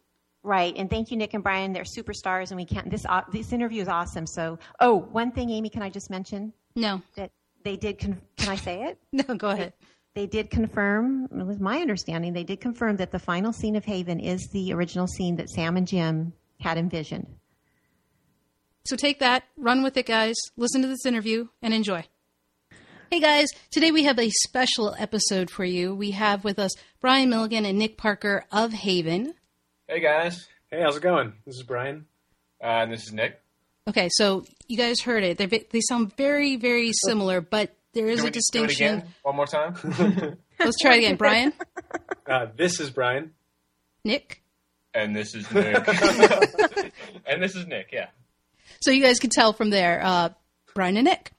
Right, 0.43 0.75
and 0.75 0.89
thank 0.89 1.11
you, 1.11 1.17
Nick 1.17 1.33
and 1.35 1.43
Brian. 1.43 1.71
They're 1.71 1.83
superstars, 1.83 2.49
and 2.49 2.57
we 2.57 2.65
can't. 2.65 2.89
This 2.89 3.05
uh, 3.07 3.21
this 3.31 3.53
interview 3.53 3.81
is 3.81 3.87
awesome. 3.87 4.25
So, 4.25 4.57
oh, 4.79 4.97
one 4.97 5.31
thing, 5.31 5.51
Amy, 5.51 5.69
can 5.69 5.83
I 5.83 5.89
just 5.91 6.09
mention 6.09 6.51
No, 6.75 7.01
that 7.15 7.31
they 7.63 7.77
did? 7.77 7.99
Con- 7.99 8.19
can 8.37 8.49
I 8.49 8.55
say 8.55 8.83
it? 8.85 8.97
no, 9.27 9.35
go 9.35 9.49
ahead. 9.49 9.73
They 10.15 10.25
did 10.25 10.49
confirm. 10.49 11.25
It 11.25 11.45
was 11.45 11.59
my 11.59 11.77
understanding. 11.77 12.33
They 12.33 12.43
did 12.43 12.59
confirm 12.59 12.97
that 12.97 13.11
the 13.11 13.19
final 13.19 13.53
scene 13.53 13.75
of 13.75 13.85
Haven 13.85 14.19
is 14.19 14.49
the 14.51 14.73
original 14.73 15.05
scene 15.05 15.35
that 15.35 15.49
Sam 15.49 15.77
and 15.77 15.87
Jim 15.87 16.33
had 16.59 16.77
envisioned. 16.79 17.27
So 18.85 18.95
take 18.95 19.19
that, 19.19 19.43
run 19.57 19.83
with 19.83 19.95
it, 19.97 20.05
guys. 20.07 20.35
Listen 20.57 20.81
to 20.81 20.87
this 20.87 21.05
interview 21.05 21.47
and 21.61 21.73
enjoy. 21.73 22.03
Hey 23.11 23.19
guys, 23.19 23.49
today 23.71 23.91
we 23.91 24.05
have 24.05 24.17
a 24.17 24.29
special 24.29 24.95
episode 24.97 25.49
for 25.51 25.65
you. 25.65 25.93
We 25.93 26.11
have 26.11 26.43
with 26.45 26.57
us 26.57 26.71
Brian 27.01 27.29
Millikin 27.29 27.67
and 27.67 27.77
Nick 27.77 27.97
Parker 27.97 28.45
of 28.51 28.71
Haven. 28.71 29.33
Hey 29.87 29.99
guys, 29.99 30.47
Hey, 30.71 30.81
how's 30.81 30.95
it 30.95 31.03
going? 31.03 31.33
This 31.45 31.57
is 31.57 31.63
Brian. 31.63 32.05
uh, 32.63 32.67
and 32.67 32.91
this 32.93 33.03
is 33.03 33.11
Nick. 33.11 33.41
Okay, 33.89 34.07
so 34.13 34.45
you 34.69 34.77
guys 34.77 35.01
heard 35.01 35.23
it. 35.25 35.37
They 35.37 35.45
they 35.47 35.81
sound 35.81 36.15
very 36.15 36.55
very 36.55 36.91
similar, 37.05 37.41
but 37.41 37.75
there 37.93 38.07
is 38.07 38.17
Do 38.19 38.23
a 38.23 38.25
we 38.25 38.29
do 38.31 38.37
it 38.37 38.39
distinction. 38.39 38.95
again? 38.99 39.07
One 39.23 39.35
more 39.35 39.47
time. 39.47 39.75
Let's 40.59 40.79
try 40.79 40.95
it 40.95 40.99
again. 40.99 41.15
Brian, 41.17 41.51
Uh, 42.29 42.47
this 42.55 42.79
is 42.79 42.89
Brian. 42.91 43.31
Nick. 44.05 44.41
and 44.93 45.13
this 45.13 45.35
is 45.35 45.51
Nick. 45.53 45.85
and 47.25 47.43
this 47.43 47.55
is 47.57 47.67
Nick. 47.67 47.89
Yeah. 47.91 48.07
So 48.81 48.91
you 48.91 49.01
guys 49.03 49.19
can 49.19 49.29
tell 49.29 49.53
from 49.53 49.69
there, 49.69 50.01
uh, 50.03 50.29
Brian 50.73 50.97
and 50.97 51.05
Nick. 51.05 51.31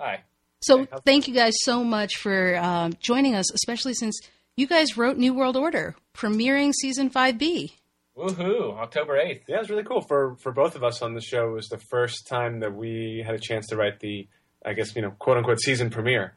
Hi. 0.00 0.22
So 0.60 0.86
thank 1.04 1.28
you 1.28 1.34
guys 1.34 1.54
so 1.62 1.84
much 1.84 2.16
for 2.16 2.56
um, 2.56 2.92
joining 3.00 3.34
us, 3.34 3.52
especially 3.52 3.94
since 3.94 4.18
you 4.56 4.66
guys 4.66 4.96
wrote 4.96 5.16
New 5.16 5.34
World 5.34 5.56
Order, 5.56 5.94
premiering 6.14 6.72
season 6.72 7.10
five 7.10 7.38
B. 7.38 7.74
Woohoo! 8.16 8.78
October 8.78 9.18
eighth. 9.18 9.42
Yeah, 9.48 9.56
it 9.56 9.60
was 9.60 9.70
really 9.70 9.82
cool 9.84 10.00
for 10.00 10.36
for 10.36 10.52
both 10.52 10.74
of 10.76 10.82
us 10.82 11.02
on 11.02 11.14
the 11.14 11.20
show. 11.20 11.48
It 11.50 11.52
was 11.54 11.68
the 11.68 11.80
first 11.90 12.26
time 12.26 12.60
that 12.60 12.74
we 12.74 13.22
had 13.24 13.34
a 13.34 13.38
chance 13.38 13.66
to 13.68 13.76
write 13.76 14.00
the, 14.00 14.26
I 14.64 14.72
guess 14.72 14.96
you 14.96 15.02
know, 15.02 15.10
quote 15.18 15.36
unquote 15.36 15.60
season 15.60 15.90
premiere, 15.90 16.34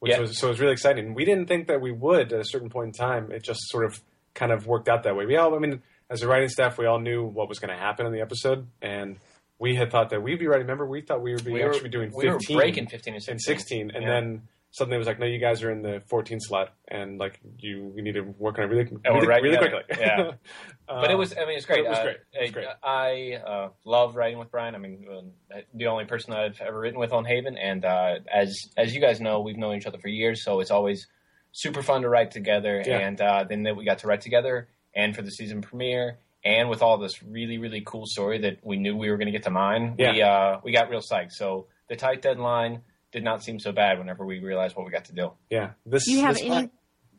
which 0.00 0.12
Yeah. 0.12 0.20
was 0.20 0.38
so 0.38 0.48
it 0.48 0.50
was 0.50 0.60
really 0.60 0.74
exciting. 0.74 1.14
We 1.14 1.24
didn't 1.24 1.46
think 1.46 1.68
that 1.68 1.80
we 1.80 1.90
would 1.92 2.32
at 2.32 2.40
a 2.40 2.44
certain 2.44 2.68
point 2.68 2.88
in 2.88 2.92
time. 2.92 3.32
It 3.32 3.42
just 3.42 3.60
sort 3.68 3.84
of 3.86 3.98
kind 4.34 4.52
of 4.52 4.66
worked 4.66 4.88
out 4.88 5.04
that 5.04 5.16
way. 5.16 5.24
We 5.24 5.36
all, 5.36 5.54
I 5.54 5.58
mean, 5.58 5.82
as 6.10 6.22
a 6.22 6.28
writing 6.28 6.48
staff, 6.50 6.76
we 6.78 6.84
all 6.86 6.98
knew 7.00 7.24
what 7.24 7.48
was 7.48 7.58
going 7.58 7.72
to 7.74 7.80
happen 7.82 8.04
in 8.06 8.12
the 8.12 8.20
episode, 8.20 8.66
and 8.82 9.16
we 9.62 9.74
had 9.76 9.90
thought 9.92 10.10
that 10.10 10.20
we'd 10.22 10.38
be 10.38 10.46
writing. 10.48 10.66
Remember, 10.66 10.86
we 10.86 11.00
thought 11.00 11.22
we 11.22 11.32
would 11.34 11.44
be 11.44 11.52
We 11.52 11.62
actually 11.62 11.84
be 11.84 11.88
doing 11.98 12.10
we 12.14 12.26
were 12.28 12.38
fifteen 12.38 12.56
breaking 12.58 12.86
fifteen 12.88 13.14
and 13.14 13.24
and 13.28 13.40
sixteen. 13.40 13.90
and 13.94 14.02
Yeah. 14.04 14.10
then 14.14 14.42
suddenly 14.74 14.96
it 14.96 14.98
was 14.98 15.06
like 15.06 15.18
no 15.20 15.26
you 15.26 15.38
guys 15.38 15.62
are 15.62 15.70
in 15.70 15.82
the 15.82 16.00
14 16.08 16.40
slot 16.40 16.72
and 16.88 17.18
like 17.18 17.38
you 17.58 17.92
you 17.94 18.00
need 18.06 18.14
to 18.14 18.22
work 18.44 18.58
on 18.58 18.64
it 18.64 18.68
really, 18.68 18.88
we're 18.90 19.14
really, 19.14 19.26
right 19.26 19.42
really 19.42 19.56
together. 19.58 19.82
quickly 19.86 20.04
Yeah. 20.10 20.30
But 21.02 21.10
it 21.10 21.14
Uh, 21.14 21.18
was. 21.18 21.32
I 21.36 21.44
mean, 21.46 21.56
it's 21.58 21.66
great. 21.66 21.84
it 21.86 21.88
was 21.88 21.98
Uh, 21.98 22.02
great. 22.02 22.16
It 22.34 22.40
was 22.40 22.50
uh, 22.50 22.52
great. 22.52 22.66
I 22.82 23.40
uh, 23.50 23.68
love 23.84 24.16
writing 24.16 24.38
with 24.38 24.50
Brian. 24.50 24.74
I 24.74 24.78
mean, 24.78 25.06
uh, 25.54 25.60
the 25.74 25.86
only 25.86 26.04
person 26.06 26.32
I've 26.34 26.60
ever 26.60 26.78
written 26.80 26.98
with 26.98 27.12
on 27.12 27.24
Haven, 27.24 27.56
and 27.56 27.84
uh, 27.84 28.16
as 28.42 28.48
as 28.76 28.94
you 28.94 29.00
guys 29.00 29.18
know, 29.20 29.40
we've 29.40 29.56
known 29.56 29.76
each 29.76 29.86
other 29.86 29.98
for 29.98 30.08
years, 30.08 30.44
so 30.44 30.60
it's 30.60 30.70
always 30.70 31.06
super 31.52 31.82
fun 31.82 32.02
to 32.02 32.08
write 32.10 32.30
together. 32.30 32.82
Yeah. 32.84 32.98
And 33.06 33.18
uh, 33.20 33.44
then 33.48 33.62
that 33.64 33.74
we 33.76 33.84
got 33.86 33.98
to 34.00 34.06
write 34.06 34.20
together, 34.22 34.68
and 34.94 35.14
for 35.16 35.22
the 35.22 35.30
season 35.30 35.62
premiere, 35.62 36.18
and 36.44 36.68
with 36.68 36.82
all 36.82 36.98
this 36.98 37.22
really 37.22 37.58
really 37.58 37.82
cool 37.84 38.04
story 38.06 38.38
that 38.38 38.58
we 38.62 38.76
knew 38.76 38.96
we 38.96 39.10
were 39.10 39.16
going 39.16 39.26
to 39.26 39.32
get 39.32 39.44
to 39.44 39.50
mine, 39.50 39.94
we 39.98 40.22
uh, 40.22 40.58
we 40.64 40.72
got 40.72 40.88
real 40.90 41.00
psyched. 41.00 41.32
So 41.32 41.66
the 41.88 41.96
tight 41.96 42.22
deadline 42.22 42.82
did 43.12 43.22
not 43.24 43.42
seem 43.42 43.58
so 43.60 43.72
bad 43.72 43.98
whenever 43.98 44.24
we 44.24 44.38
realized 44.40 44.74
what 44.76 44.84
we 44.86 44.90
got 44.92 45.04
to 45.06 45.12
do. 45.14 45.32
yeah 45.50 45.70
this 45.86 46.04
Do 46.06 46.12
you 46.12 46.20
have 46.22 46.34
this 46.36 46.44
any? 46.44 46.70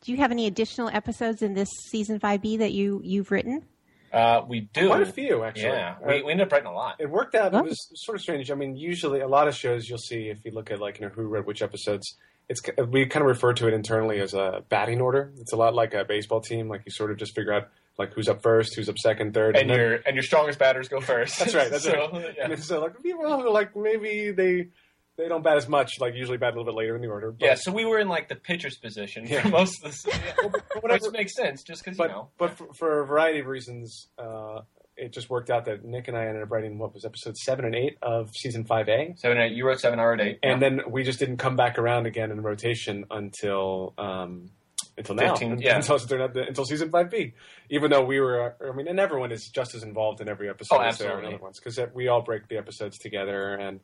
Do 0.01 0.11
you 0.11 0.17
have 0.17 0.31
any 0.31 0.47
additional 0.47 0.89
episodes 0.89 1.41
in 1.41 1.53
this 1.53 1.69
season 1.89 2.19
five 2.19 2.41
B 2.41 2.57
that 2.57 2.71
you 2.73 2.99
you've 3.03 3.31
written? 3.31 3.63
Uh, 4.11 4.43
we 4.47 4.61
do. 4.73 4.87
quite 4.89 5.01
a 5.01 5.05
few 5.07 5.43
actually 5.43 5.63
Yeah, 5.63 5.95
Uh, 6.03 6.07
we, 6.07 6.21
we 6.23 6.31
ended 6.33 6.45
up 6.45 6.51
writing 6.51 6.67
a 6.67 6.73
lot. 6.73 6.97
it 6.99 7.09
worked 7.09 7.33
out 7.33 7.55
Oh. 7.55 7.59
it 7.59 7.63
was 7.65 7.89
sort 7.95 8.15
of 8.15 8.21
strange 8.21 8.51
i 8.51 8.53
mean 8.53 8.75
usually 8.75 9.21
a 9.21 9.27
lot 9.27 9.47
of 9.47 9.55
shows 9.55 9.89
you'll 9.89 9.97
see 9.97 10.27
if 10.29 10.45
you 10.45 10.51
look 10.51 10.69
at 10.69 10.79
like 10.79 10.99
you 10.99 11.07
know 11.07 11.11
who 11.15 11.23
wrote 11.23 11.47
which 11.47 11.63
episodes 11.63 12.15
it's 12.47 12.61
we 12.89 13.07
kind 13.07 13.23
of 13.23 13.27
refer 13.27 13.53
to 13.53 13.67
it 13.67 13.73
internally 13.73 14.19
as 14.19 14.35
a 14.35 14.63
batting 14.69 15.01
order 15.01 15.31
it's 15.39 15.51
a 15.51 15.55
lot 15.55 15.73
like 15.73 15.95
a 15.95 16.05
baseball 16.05 16.41
team 16.41 16.67
like 16.69 16.81
you 16.85 16.91
sort 16.91 17.09
of 17.09 17.17
just 17.17 17.33
figure 17.33 17.53
out 17.53 17.69
like 17.97 18.13
who's 18.13 18.27
up 18.27 18.41
first 18.41 18.75
who's 18.75 18.89
up 18.89 18.97
second 18.97 19.33
third 19.33 19.55
and 19.55 19.69
then- 19.69 19.77
your 19.77 19.93
and 20.05 20.15
your 20.15 20.23
strongest 20.23 20.59
batters 20.59 20.87
go 20.87 20.99
first. 20.99 21.37
That's 21.39 21.53
right. 21.55 21.69
That's 21.69 21.83
so, 21.85 21.93
right. 22.11 22.33
Yeah. 22.37 22.51
And 22.51 22.63
so 22.63 22.81
like 22.81 23.01
people 23.03 23.51
like 23.53 23.75
maybe 23.75 24.31
they 24.31 24.67
they 25.15 25.27
don't 25.27 25.43
bat 25.43 25.57
as 25.57 25.67
much, 25.69 25.99
like 25.99 26.15
usually 26.15 26.37
bat 26.39 26.55
a 26.55 26.57
little 26.57 26.65
bit 26.65 26.75
later 26.75 26.95
in 26.95 27.01
the 27.03 27.07
order. 27.07 27.31
But, 27.31 27.45
Yeah, 27.45 27.53
so 27.53 27.71
we 27.71 27.85
were 27.85 27.99
in 27.99 28.07
like 28.09 28.29
the 28.29 28.35
pitcher's 28.35 28.77
position 28.79 29.27
Yeah. 29.27 29.43
for 29.43 29.49
most 29.49 29.83
of 29.85 29.91
this, 29.91 30.05
whatever. 30.81 31.05
which 31.05 31.11
makes 31.13 31.35
sense 31.35 31.61
just 31.61 31.83
because 31.85 31.97
but 31.99 32.09
you 32.09 32.15
know. 32.15 32.29
but 32.39 32.57
for, 32.57 32.73
for 32.73 33.01
a 33.01 33.05
variety 33.05 33.39
of 33.41 33.45
reasons, 33.45 34.07
uh, 34.17 34.61
it 34.97 35.13
just 35.13 35.29
worked 35.29 35.51
out 35.51 35.65
that 35.65 35.85
Nick 35.85 36.07
and 36.07 36.17
I 36.17 36.25
ended 36.25 36.41
up 36.41 36.49
writing 36.51 36.79
what 36.79 36.95
was 36.95 37.05
episode 37.05 37.37
seven 37.37 37.63
and 37.65 37.75
eight 37.75 37.97
of 38.01 38.31
season 38.35 38.65
five 38.65 38.89
A, 38.89 39.13
Seven, 39.17 39.37
eight, 39.37 39.51
you 39.53 39.67
wrote 39.67 39.79
seven 39.79 39.99
hour 39.99 40.19
eight, 40.19 40.39
and 40.41 40.59
then 40.59 40.81
we 40.89 41.03
just 41.03 41.19
didn't 41.19 41.37
come 41.37 41.55
back 41.55 41.77
around 41.77 42.07
again 42.07 42.31
in 42.31 42.41
rotation 42.41 43.05
until. 43.11 43.93
Um, 43.99 44.49
until 44.97 45.15
now, 45.15 45.35
15, 45.35 45.59
yeah. 45.59 45.75
until, 45.77 45.97
until 45.97 46.65
season 46.65 46.89
five 46.91 47.09
B. 47.09 47.33
Even 47.69 47.89
though 47.91 48.03
we 48.03 48.19
were, 48.19 48.55
I 48.61 48.75
mean, 48.75 48.87
and 48.87 48.99
everyone 48.99 49.31
is 49.31 49.49
just 49.53 49.73
as 49.75 49.83
involved 49.83 50.21
in 50.21 50.29
every 50.29 50.49
episode 50.49 50.75
Oh, 50.75 50.81
as 50.81 50.97
they 50.97 51.07
are 51.07 51.19
in 51.19 51.25
other 51.25 51.37
ones 51.37 51.59
because 51.59 51.79
we 51.93 52.07
all 52.07 52.21
break 52.21 52.47
the 52.47 52.57
episodes 52.57 52.97
together, 52.99 53.55
and 53.55 53.79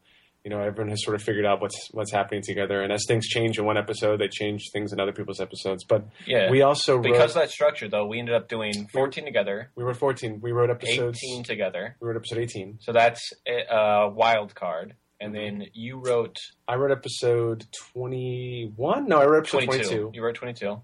you 0.45 0.49
know 0.49 0.61
everyone 0.61 0.89
has 0.89 1.03
sort 1.03 1.15
of 1.15 1.21
figured 1.21 1.45
out 1.45 1.59
what's 1.61 1.89
what's 1.91 2.11
happening 2.13 2.41
together. 2.41 2.81
And 2.81 2.93
as 2.93 3.03
things 3.07 3.27
change 3.27 3.57
in 3.59 3.65
one 3.65 3.77
episode, 3.77 4.17
they 4.21 4.27
change 4.29 4.69
things 4.71 4.93
in 4.93 4.99
other 4.99 5.11
people's 5.11 5.41
episodes. 5.41 5.83
But 5.83 6.05
yeah. 6.25 6.49
we 6.49 6.61
also 6.61 6.99
because 6.99 7.17
wrote, 7.19 7.27
of 7.29 7.33
that 7.33 7.49
structure, 7.49 7.89
though, 7.89 8.05
we 8.05 8.19
ended 8.19 8.35
up 8.35 8.47
doing 8.47 8.87
fourteen 8.93 9.25
together, 9.25 9.71
we 9.75 9.83
wrote 9.83 9.97
fourteen. 9.97 10.39
We 10.41 10.51
wrote 10.51 10.69
episodes. 10.69 11.19
eighteen 11.23 11.43
together. 11.43 11.97
We 11.99 12.07
wrote 12.07 12.17
episode 12.17 12.37
eighteen. 12.39 12.77
So 12.81 12.93
that's 12.93 13.33
a 13.47 13.73
uh, 13.73 14.09
wild 14.09 14.55
card, 14.55 14.93
and 15.19 15.33
Mm-hmm. 15.33 15.59
then 15.59 15.67
you 15.73 15.97
wrote 16.05 16.37
I 16.69 16.75
wrote 16.75 16.91
episode 16.91 17.65
twenty 17.93 18.71
one. 18.77 19.07
No, 19.07 19.17
I 19.19 19.25
wrote 19.25 19.39
episode 19.39 19.65
twenty 19.65 19.83
two, 19.83 20.11
You 20.13 20.23
wrote 20.23 20.35
twenty 20.35 20.53
two, 20.53 20.81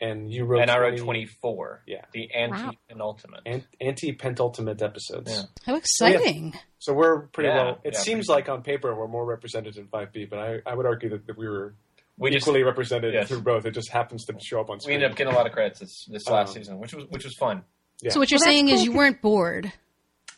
and 0.00 0.30
you 0.32 0.44
wrote 0.44 0.60
and 0.62 0.70
I 0.70 0.78
wrote 0.78 0.98
twenty 0.98 1.26
four. 1.26 1.82
Yeah. 1.86 2.02
the 2.12 2.30
anti 2.34 2.76
penultimate. 2.88 3.40
an- 3.46 3.64
Anti 3.80 4.12
penultimate 4.12 4.80
episodes. 4.82 5.30
Yeah. 5.30 5.42
How 5.64 5.76
exciting! 5.76 6.54
So 6.78 6.92
we're 6.92 7.22
pretty 7.28 7.48
Yeah, 7.48 7.56
well. 7.62 7.78
It 7.84 7.94
yeah, 7.94 8.00
seems 8.00 8.28
like 8.28 8.48
on 8.48 8.62
paper 8.62 8.94
we're 8.94 9.08
more 9.08 9.24
represented 9.24 9.76
in 9.76 9.86
5B, 9.88 10.30
but 10.30 10.38
I, 10.38 10.58
I 10.66 10.74
would 10.74 10.86
argue 10.86 11.08
that, 11.10 11.26
that 11.26 11.36
we 11.36 11.48
were 11.48 11.74
we 12.16 12.30
just 12.30 12.44
equally 12.46 12.62
represented 12.64 13.14
yes. 13.14 13.28
through 13.28 13.42
both. 13.42 13.64
It 13.64 13.72
just 13.72 13.90
happens 13.90 14.24
to 14.26 14.34
show 14.40 14.60
up 14.60 14.70
on 14.70 14.80
screen. 14.80 14.94
we 14.98 15.00
screen. 15.00 15.04
ended 15.04 15.10
up 15.12 15.16
getting 15.16 15.32
a 15.34 15.36
lot 15.36 15.46
of 15.46 15.52
credits 15.52 15.78
this, 15.80 16.04
this 16.10 16.28
last 16.28 16.48
Um, 16.50 16.54
season, 16.54 16.78
which 16.78 16.92
was 16.94 17.04
which 17.10 17.24
was 17.24 17.34
fun. 17.34 17.62
Yeah. 18.02 18.10
So 18.10 18.18
what 18.20 18.30
you're 18.30 18.38
Well, 18.38 18.46
that's 18.46 18.54
saying 18.56 18.68
is 18.68 18.84
you 18.84 18.92
weren't 18.92 19.20
bored. 19.22 19.72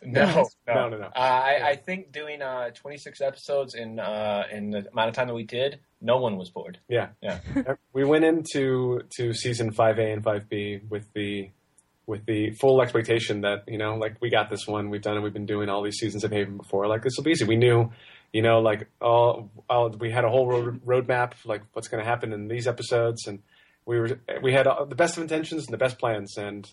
No, 0.06 0.24
no, 0.24 0.48
No, 0.66 0.88
no, 0.88 0.96
no. 0.96 1.06
Uh, 1.06 1.10
I, 1.18 1.60
I 1.70 1.76
think 1.76 2.10
doing 2.10 2.40
uh, 2.40 2.70
26 2.70 3.20
episodes 3.20 3.74
in 3.74 3.98
uh, 4.00 4.44
in 4.50 4.70
the 4.70 4.88
amount 4.90 5.10
of 5.10 5.14
time 5.14 5.26
that 5.26 5.34
we 5.34 5.44
did, 5.44 5.80
no 6.00 6.16
one 6.16 6.38
was 6.38 6.48
bored. 6.48 6.78
yeah, 6.88 7.08
Yeah, 7.20 7.38
we 7.92 8.04
went 8.04 8.24
into 8.24 9.02
to 9.18 9.34
season 9.34 9.74
5A 9.74 10.12
and 10.12 10.24
5B 10.24 10.88
with 10.88 11.12
the 11.12 11.50
with 12.06 12.24
the 12.24 12.52
full 12.52 12.80
expectation 12.80 13.42
that 13.42 13.64
you 13.68 13.76
know, 13.76 13.96
like 13.96 14.16
we 14.22 14.30
got 14.30 14.48
this 14.48 14.66
one, 14.66 14.88
we've 14.88 15.02
done 15.02 15.18
it, 15.18 15.20
we've 15.20 15.34
been 15.34 15.44
doing 15.44 15.68
all 15.68 15.82
these 15.82 15.98
seasons 15.98 16.24
of 16.24 16.30
Haven 16.30 16.56
before. 16.56 16.86
Like 16.86 17.02
this 17.02 17.12
will 17.18 17.24
be 17.24 17.32
easy. 17.32 17.44
We 17.44 17.56
knew 17.56 17.90
you 18.32 18.42
know, 18.42 18.60
like 18.60 18.88
all, 19.00 19.50
all 19.68 19.90
we 19.90 20.10
had 20.10 20.24
a 20.24 20.28
whole 20.28 20.46
road, 20.46 20.84
roadmap, 20.86 21.32
like 21.44 21.62
what's 21.72 21.88
going 21.88 22.02
to 22.02 22.08
happen 22.08 22.32
in 22.32 22.48
these 22.48 22.66
episodes, 22.68 23.26
and 23.26 23.40
we 23.84 23.98
were 23.98 24.20
we 24.42 24.52
had 24.52 24.66
uh, 24.66 24.84
the 24.84 24.94
best 24.94 25.16
of 25.16 25.22
intentions 25.22 25.64
and 25.64 25.72
the 25.72 25.78
best 25.78 25.98
plans, 25.98 26.36
and 26.36 26.70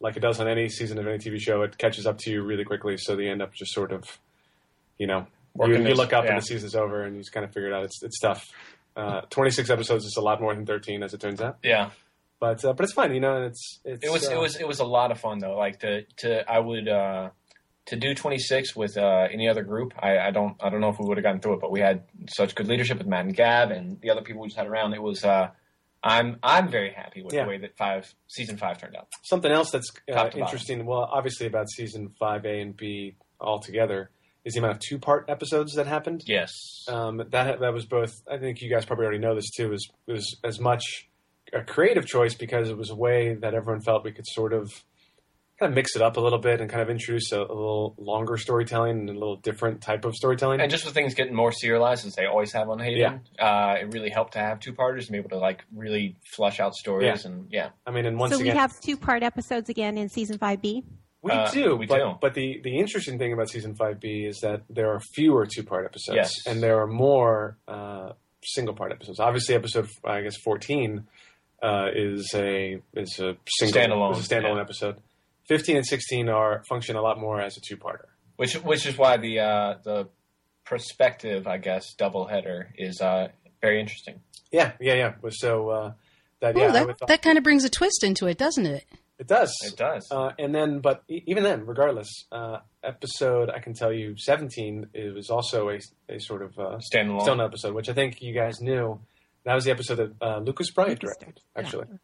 like 0.00 0.16
it 0.16 0.20
does 0.20 0.40
on 0.40 0.48
any 0.48 0.68
season 0.68 0.98
of 0.98 1.06
any 1.06 1.18
TV 1.18 1.38
show, 1.38 1.62
it 1.62 1.76
catches 1.78 2.06
up 2.06 2.18
to 2.18 2.30
you 2.30 2.42
really 2.42 2.64
quickly, 2.64 2.96
so 2.96 3.16
they 3.16 3.28
end 3.28 3.42
up 3.42 3.52
just 3.52 3.72
sort 3.72 3.92
of, 3.92 4.18
you 4.98 5.06
know, 5.06 5.26
you, 5.58 5.76
you 5.76 5.94
look 5.94 6.12
up 6.12 6.24
yeah. 6.24 6.30
and 6.30 6.38
the 6.38 6.46
season's 6.46 6.74
over, 6.74 7.02
and 7.02 7.16
you 7.16 7.20
just 7.22 7.32
kind 7.32 7.44
of 7.44 7.52
figure 7.52 7.68
it 7.68 7.74
out. 7.74 7.84
It's 7.84 8.02
it's 8.02 8.18
tough. 8.18 8.50
Uh, 8.96 9.22
Twenty 9.30 9.50
six 9.50 9.70
episodes 9.70 10.04
is 10.04 10.16
a 10.16 10.20
lot 10.20 10.40
more 10.40 10.54
than 10.54 10.66
thirteen, 10.66 11.02
as 11.02 11.14
it 11.14 11.20
turns 11.20 11.40
out, 11.40 11.58
Yeah, 11.62 11.90
but 12.38 12.64
uh, 12.64 12.72
but 12.72 12.84
it's 12.84 12.92
fun, 12.92 13.14
you 13.14 13.20
know. 13.20 13.36
And 13.36 13.46
it's 13.46 13.80
it's 13.84 14.04
it 14.04 14.10
was 14.10 14.26
uh, 14.28 14.32
it 14.32 14.38
was 14.38 14.56
it 14.56 14.66
was 14.66 14.80
a 14.80 14.84
lot 14.84 15.10
of 15.10 15.20
fun 15.20 15.38
though. 15.38 15.56
Like 15.56 15.80
to 15.80 16.02
to 16.18 16.50
I 16.50 16.58
would 16.58 16.88
uh, 16.88 17.30
to 17.86 17.96
do 17.96 18.14
26 18.14 18.76
with 18.76 18.96
uh, 18.96 19.28
any 19.32 19.48
other 19.48 19.62
group. 19.62 19.92
I, 19.98 20.18
I 20.18 20.30
don't 20.30 20.56
I 20.60 20.70
don't 20.70 20.80
know 20.80 20.88
if 20.88 20.98
we 20.98 21.06
would 21.06 21.18
have 21.18 21.24
gotten 21.24 21.40
through 21.40 21.54
it, 21.54 21.60
but 21.60 21.70
we 21.70 21.80
had 21.80 22.04
such 22.28 22.54
good 22.54 22.68
leadership 22.68 22.98
with 22.98 23.06
Matt 23.06 23.26
and 23.26 23.34
Gab 23.34 23.70
and 23.70 24.00
the 24.00 24.10
other 24.10 24.22
people 24.22 24.42
we 24.42 24.48
just 24.48 24.58
had 24.58 24.66
around. 24.66 24.94
It 24.94 25.02
was 25.02 25.24
uh, 25.24 25.50
I'm 26.02 26.38
I'm 26.42 26.68
very 26.68 26.92
happy 26.92 27.22
with 27.22 27.34
Yeah. 27.34 27.44
the 27.44 27.48
way 27.50 27.58
that 27.58 27.76
five 27.76 28.12
season 28.28 28.56
five 28.56 28.78
turned 28.78 28.96
out. 28.96 29.08
Something 29.22 29.52
else 29.52 29.70
that's 29.70 29.90
uh, 30.10 30.14
bottom. 30.14 30.40
interesting, 30.40 30.86
well, 30.86 31.08
obviously 31.12 31.46
about 31.46 31.68
season 31.70 32.14
five 32.18 32.44
A 32.46 32.60
and 32.60 32.76
B 32.76 33.16
all 33.40 33.58
together, 33.60 34.10
is 34.44 34.54
the 34.54 34.60
amount 34.60 34.74
of 34.76 34.80
two 34.80 34.98
part 34.98 35.26
episodes 35.28 35.74
that 35.74 35.86
happened. 35.86 36.22
Yes. 36.26 36.50
Um, 36.88 37.18
that 37.18 37.60
that 37.60 37.72
was 37.74 37.84
both. 37.84 38.12
I 38.30 38.38
think 38.38 38.62
you 38.62 38.70
guys 38.70 38.84
probably 38.86 39.04
already 39.04 39.18
know 39.20 39.34
this 39.34 39.50
too. 39.50 39.68
Was 39.68 39.88
was 40.06 40.38
as 40.42 40.58
much 40.58 41.08
a 41.52 41.62
creative 41.62 42.06
choice 42.06 42.34
because 42.34 42.70
it 42.70 42.76
was 42.78 42.90
a 42.90 42.96
way 42.96 43.34
that 43.34 43.54
everyone 43.54 43.82
felt 43.82 44.04
we 44.04 44.12
could 44.12 44.26
sort 44.26 44.52
of 44.52 44.72
kind 45.60 45.70
of 45.72 45.74
mix 45.76 45.94
it 45.94 46.02
up 46.02 46.16
a 46.16 46.20
little 46.20 46.38
bit 46.38 46.60
and 46.60 46.70
kind 46.70 46.82
of 46.82 46.90
introduce 46.90 47.30
a, 47.32 47.38
a 47.38 47.40
little 47.40 47.94
longer 47.98 48.36
storytelling 48.36 48.98
and 49.00 49.10
a 49.10 49.12
little 49.12 49.36
different 49.36 49.82
type 49.82 50.04
of 50.04 50.14
storytelling. 50.16 50.60
And 50.60 50.70
just 50.70 50.84
with 50.86 50.94
things 50.94 51.14
getting 51.14 51.34
more 51.34 51.52
serialized 51.52 52.06
as 52.06 52.14
they 52.14 52.26
always 52.26 52.52
have 52.54 52.68
on 52.70 52.78
Haven, 52.78 53.20
uh, 53.38 53.76
it 53.80 53.92
really 53.92 54.10
helped 54.10 54.32
to 54.32 54.38
have 54.38 54.58
two 54.58 54.72
parters 54.72 55.06
and 55.06 55.12
be 55.12 55.18
able 55.18 55.30
to 55.30 55.38
like 55.38 55.62
really 55.74 56.16
flush 56.34 56.58
out 56.60 56.74
stories 56.74 57.24
and 57.26 57.46
yeah. 57.50 57.68
I 57.86 57.90
mean, 57.90 58.06
and 58.06 58.18
once 58.18 58.32
so 58.32 58.40
again, 58.40 58.54
we 58.54 58.58
have 58.58 58.72
two 58.80 58.96
part 58.96 59.22
episodes 59.22 59.68
again 59.68 59.98
in 59.98 60.08
season 60.08 60.38
5B. 60.38 60.82
We 61.22 61.32
Uh, 61.32 61.50
do, 61.50 61.76
we 61.76 61.84
but, 61.84 61.96
do. 61.98 62.14
but 62.18 62.32
the, 62.32 62.60
the 62.64 62.78
interesting 62.78 63.18
thing 63.18 63.34
about 63.34 63.50
season 63.50 63.74
five 63.74 64.00
B 64.00 64.24
is 64.24 64.38
that 64.40 64.62
there 64.70 64.90
are 64.94 65.00
fewer 65.00 65.44
two 65.46 65.62
part 65.62 65.84
episodes, 65.84 66.16
Yes. 66.16 66.32
and 66.46 66.62
there 66.62 66.80
are 66.80 66.86
more 66.86 67.58
uh, 67.68 68.12
single 68.42 68.74
part 68.74 68.90
episodes. 68.90 69.20
Obviously, 69.20 69.54
episode 69.54 69.86
I 70.02 70.22
guess 70.22 70.38
fourteen 70.38 71.06
uh, 71.62 71.88
is 71.94 72.32
a 72.34 72.80
is 72.94 73.18
a 73.20 73.36
single 73.58 73.82
Standalone, 73.82 74.16
is 74.18 74.32
a 74.32 74.34
standalone 74.34 74.54
yeah. 74.56 74.60
episode. 74.62 74.96
Fifteen 75.50 75.76
and 75.76 75.84
sixteen 75.84 76.28
are 76.28 76.62
function 76.68 76.94
a 76.94 77.02
lot 77.02 77.18
more 77.18 77.40
as 77.40 77.56
a 77.56 77.60
two 77.60 77.76
parter. 77.76 78.06
Which 78.36 78.54
which 78.54 78.86
is 78.86 78.96
why 78.96 79.16
the 79.16 79.40
uh, 79.40 79.74
the 79.82 80.08
perspective, 80.64 81.48
I 81.48 81.58
guess, 81.58 81.92
double 81.94 82.26
header 82.28 82.72
is 82.78 83.00
uh, 83.00 83.28
very 83.60 83.80
interesting. 83.80 84.20
Yeah, 84.52 84.72
yeah, 84.80 84.94
yeah. 84.94 85.12
So 85.30 85.68
uh, 85.70 85.92
that 86.40 86.56
Ooh, 86.56 86.60
yeah, 86.60 86.70
that, 86.70 86.98
thought- 86.98 87.08
that 87.08 87.22
kind 87.22 87.36
of 87.36 87.42
brings 87.42 87.64
a 87.64 87.68
twist 87.68 88.04
into 88.04 88.26
it, 88.28 88.38
doesn't 88.38 88.64
it? 88.64 88.84
it 89.18 89.26
does. 89.26 89.52
It 89.66 89.76
does. 89.76 90.06
Uh, 90.10 90.30
and 90.38 90.54
then, 90.54 90.78
but 90.78 91.02
e- 91.08 91.24
even 91.26 91.42
then, 91.42 91.66
regardless, 91.66 92.08
uh, 92.30 92.58
episode 92.84 93.50
I 93.50 93.58
can 93.58 93.74
tell 93.74 93.92
you 93.92 94.14
seventeen 94.16 94.86
it 94.94 95.12
was 95.12 95.30
also 95.30 95.68
a, 95.70 95.80
a 96.08 96.20
sort 96.20 96.42
of 96.42 96.56
uh, 96.60 96.78
Standalone. 96.94 97.22
Stone 97.22 97.40
episode, 97.40 97.74
which 97.74 97.88
I 97.88 97.92
think 97.92 98.22
you 98.22 98.32
guys 98.32 98.60
knew. 98.60 99.00
That 99.44 99.54
was 99.54 99.64
the 99.64 99.72
episode 99.72 99.96
that 99.96 100.12
uh, 100.24 100.38
Lucas 100.38 100.70
Bryant 100.70 101.02
Lucas 101.02 101.16
directed, 101.18 101.40
yeah. 101.56 101.96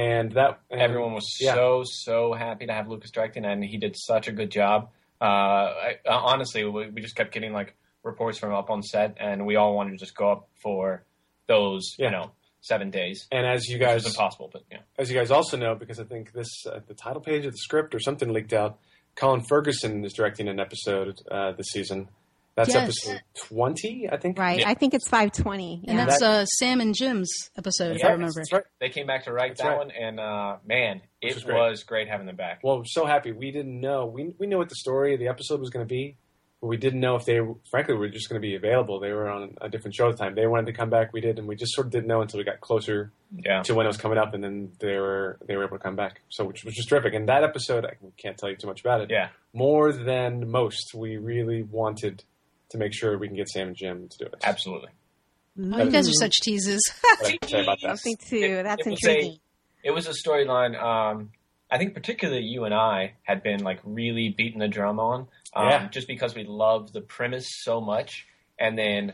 And 0.00 0.32
that 0.32 0.60
and 0.70 0.80
Everyone 0.80 1.12
was 1.12 1.28
yeah. 1.40 1.54
so 1.54 1.82
so 1.84 2.32
happy 2.32 2.66
to 2.66 2.72
have 2.72 2.88
Lucas 2.88 3.10
directing, 3.10 3.44
and 3.44 3.62
he 3.62 3.76
did 3.76 3.94
such 3.98 4.28
a 4.28 4.32
good 4.32 4.50
job. 4.50 4.88
Uh, 5.20 5.24
I, 5.24 5.96
uh, 6.06 6.16
honestly, 6.16 6.64
we, 6.64 6.88
we 6.88 7.00
just 7.02 7.14
kept 7.16 7.32
getting 7.34 7.52
like 7.52 7.76
reports 8.02 8.38
from 8.38 8.54
up 8.54 8.70
on 8.70 8.82
set, 8.82 9.16
and 9.20 9.44
we 9.44 9.56
all 9.56 9.74
wanted 9.76 9.90
to 9.90 9.96
just 9.98 10.16
go 10.16 10.32
up 10.32 10.48
for 10.62 11.04
those, 11.48 11.94
Yeah. 11.98 12.06
you 12.06 12.12
know, 12.12 12.30
seven 12.62 12.90
days. 12.90 13.26
And 13.30 13.46
as 13.46 13.68
you 13.68 13.76
guys, 13.78 14.06
impossible, 14.06 14.48
but 14.50 14.62
yeah, 14.70 14.78
as 14.98 15.10
you 15.10 15.18
guys 15.18 15.30
also 15.30 15.58
know, 15.58 15.74
because 15.74 16.00
I 16.00 16.04
think 16.04 16.32
this 16.32 16.48
uh, 16.66 16.80
the 16.86 16.94
title 16.94 17.20
page 17.20 17.44
of 17.44 17.52
the 17.52 17.58
script 17.58 17.94
or 17.94 18.00
something 18.00 18.32
leaked 18.32 18.54
out. 18.54 18.78
Colin 19.16 19.42
Ferguson 19.42 20.04
is 20.04 20.12
directing 20.14 20.48
an 20.48 20.58
episode 20.60 21.18
uh, 21.30 21.52
this 21.52 21.66
season. 21.72 22.08
That's 22.56 22.74
Yes. 22.74 22.82
episode 23.06 23.20
twenty, 23.48 24.08
I 24.10 24.16
think. 24.18 24.38
Right. 24.38 24.60
Yeah. 24.60 24.68
I 24.68 24.74
think 24.74 24.92
it's 24.94 25.08
520. 25.08 25.84
And 25.88 25.98
that's 25.98 26.20
uh, 26.20 26.44
Sam 26.46 26.80
and 26.80 26.94
Jim's 26.94 27.30
episode, 27.56 27.96
if 27.96 28.04
I 28.04 28.10
remember. 28.10 28.32
That's 28.36 28.52
right. 28.52 28.64
they 28.80 28.88
came 28.90 29.06
back 29.06 29.24
to 29.24 29.32
write 29.32 29.50
That's 29.50 29.62
that 29.62 29.68
right. 29.68 29.78
one, 29.78 29.90
and 29.92 30.20
uh, 30.20 30.56
man, 30.66 31.00
it 31.22 31.34
was 31.34 31.44
great. 31.44 31.54
was 31.56 31.84
great 31.84 32.08
having 32.08 32.26
them 32.26 32.36
back. 32.36 32.60
Well, 32.62 32.82
so 32.84 33.06
happy. 33.06 33.32
We 33.32 33.50
didn't 33.50 33.80
know. 33.80 34.06
We 34.06 34.34
we 34.38 34.46
knew 34.46 34.58
what 34.58 34.68
the 34.68 34.74
story 34.74 35.14
of 35.14 35.20
the 35.20 35.28
episode 35.28 35.60
was 35.60 35.70
going 35.70 35.86
to 35.86 35.88
be, 35.88 36.16
but 36.60 36.66
we 36.66 36.76
didn't 36.76 37.00
know 37.00 37.14
if 37.16 37.24
they, 37.24 37.40
frankly, 37.70 37.94
were 37.94 38.08
just 38.08 38.28
going 38.28 38.40
to 38.42 38.46
be 38.46 38.56
available. 38.56 39.00
They 39.00 39.12
were 39.12 39.28
on 39.30 39.54
a 39.60 39.68
different 39.70 39.94
show 39.94 40.08
at 40.08 40.16
the 40.18 40.22
time. 40.24 40.34
They 40.34 40.46
wanted 40.46 40.66
to 40.66 40.72
come 40.72 40.90
back. 40.90 41.12
We 41.12 41.20
did, 41.20 41.38
and 41.38 41.46
we 41.48 41.56
just 41.56 41.72
sort 41.74 41.86
of 41.86 41.92
didn't 41.92 42.08
know 42.08 42.20
until 42.20 42.38
we 42.38 42.44
got 42.44 42.60
closer 42.60 43.12
Yeah, 43.34 43.62
to 43.62 43.74
when 43.74 43.86
it 43.86 43.88
was 43.88 43.96
coming 43.96 44.18
up, 44.18 44.34
and 44.34 44.42
then 44.44 44.72
they 44.80 44.96
were 44.96 45.38
they 45.46 45.56
were 45.56 45.64
able 45.64 45.78
to 45.78 45.82
come 45.82 45.96
back. 45.96 46.20
So 46.30 46.44
which, 46.44 46.64
which 46.64 46.76
was 46.76 46.84
terrific. 46.86 47.14
And 47.14 47.28
that 47.28 47.44
episode, 47.44 47.86
I 47.86 47.94
can't 48.18 48.36
tell 48.36 48.50
you 48.50 48.56
too 48.56 48.66
much 48.66 48.80
about 48.80 49.00
it. 49.02 49.10
yeah, 49.10 49.28
More 49.54 49.92
than 49.92 50.50
most, 50.50 50.92
we 50.94 51.16
really 51.16 51.62
wanted 51.62 52.24
to 52.70 52.78
make 52.78 52.92
sure 52.94 53.16
we 53.18 53.26
can 53.28 53.36
get 53.36 53.48
Sam 53.48 53.68
and 53.68 53.76
Jim 53.76 54.08
to 54.08 54.18
do 54.18 54.24
it. 54.26 54.34
absolutely. 54.44 54.88
Oh, 55.60 55.82
you 55.82 55.90
guys 55.90 56.08
are 56.08 56.12
such 56.12 56.40
teases. 56.42 56.80
What 57.20 57.26
I 57.26 57.36
can 57.36 57.48
say 57.48 57.62
about 57.62 57.78
that. 57.82 57.98
Something 57.98 58.16
too. 58.16 58.36
It- 58.36 58.62
That's 58.64 58.86
it 58.86 58.90
was 58.90 59.04
a- 59.04 59.08
intriguing. 59.10 59.38
it 59.84 59.90
was 59.90 60.06
a 60.06 60.12
storyline. 60.12 60.80
Um, 60.80 61.30
I 61.70 61.78
think 61.78 61.94
particularly 61.94 62.42
you 62.44 62.64
and 62.64 62.74
I 62.74 63.14
had 63.22 63.42
been 63.42 63.62
like 63.62 63.80
really 63.84 64.30
beating 64.36 64.58
the 64.60 64.68
drum 64.68 64.98
on, 64.98 65.28
um, 65.54 65.68
Yeah. 65.68 65.88
just 65.88 66.08
because 66.08 66.34
we 66.34 66.44
loved 66.44 66.92
the 66.92 67.00
premise 67.00 67.46
so 67.62 67.80
much, 67.80 68.26
and 68.58 68.78
then 68.78 69.12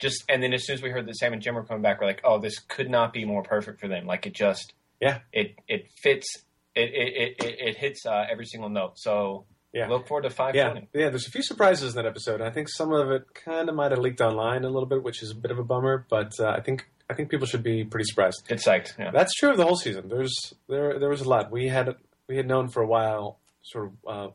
just 0.00 0.24
and 0.28 0.42
then 0.42 0.52
as 0.52 0.66
soon 0.66 0.74
as 0.74 0.82
we 0.82 0.90
heard 0.90 1.06
that 1.06 1.16
Sam 1.16 1.32
and 1.32 1.40
Jim 1.42 1.54
were 1.54 1.64
coming 1.64 1.82
back, 1.82 2.00
we're 2.00 2.06
like, 2.06 2.20
oh, 2.24 2.38
this 2.38 2.58
could 2.58 2.90
not 2.90 3.12
be 3.12 3.24
more 3.24 3.42
perfect 3.42 3.80
for 3.80 3.88
them. 3.88 4.06
Like 4.06 4.26
it 4.26 4.34
just, 4.34 4.72
Yeah. 5.00 5.20
it 5.32 5.54
it 5.68 5.88
fits. 6.02 6.26
It 6.74 6.90
it 6.92 7.16
it, 7.16 7.44
it, 7.44 7.56
it 7.68 7.76
hits 7.76 8.04
uh, 8.04 8.26
every 8.30 8.44
single 8.46 8.68
note. 8.70 8.98
So 8.98 9.46
Yeah. 9.76 9.88
look 9.88 10.08
forward 10.08 10.22
to 10.22 10.30
five 10.30 10.54
Yeah, 10.54 10.74
yeah. 10.94 11.10
There's 11.10 11.26
a 11.26 11.30
few 11.30 11.42
surprises 11.42 11.94
in 11.94 12.02
that 12.02 12.08
episode. 12.08 12.40
I 12.40 12.50
think 12.50 12.68
some 12.68 12.92
of 12.92 13.10
it 13.10 13.22
kind 13.34 13.68
of 13.68 13.74
might 13.74 13.90
have 13.92 14.00
leaked 14.00 14.20
online 14.22 14.64
a 14.64 14.70
little 14.70 14.88
bit, 14.88 15.02
which 15.02 15.22
is 15.22 15.30
a 15.32 15.34
bit 15.34 15.50
of 15.50 15.58
a 15.58 15.64
bummer. 15.64 16.06
But 16.08 16.32
uh, 16.40 16.48
I 16.48 16.60
think 16.60 16.88
I 17.10 17.14
think 17.14 17.28
people 17.30 17.46
should 17.46 17.62
be 17.62 17.84
pretty 17.84 18.04
surprised. 18.06 18.44
Get 18.48 18.58
psyched. 18.58 18.98
Yeah. 18.98 19.10
That's 19.10 19.32
true 19.34 19.50
of 19.50 19.56
the 19.58 19.64
whole 19.64 19.76
season. 19.76 20.08
There's 20.08 20.34
there 20.68 20.98
there 20.98 21.08
was 21.10 21.20
a 21.20 21.28
lot. 21.28 21.50
We 21.50 21.68
had 21.68 21.94
we 22.28 22.36
had 22.36 22.48
known 22.48 22.68
for 22.68 22.82
a 22.82 22.86
while 22.86 23.38
sort 23.62 23.86
of 23.86 23.92
uh, 24.08 24.30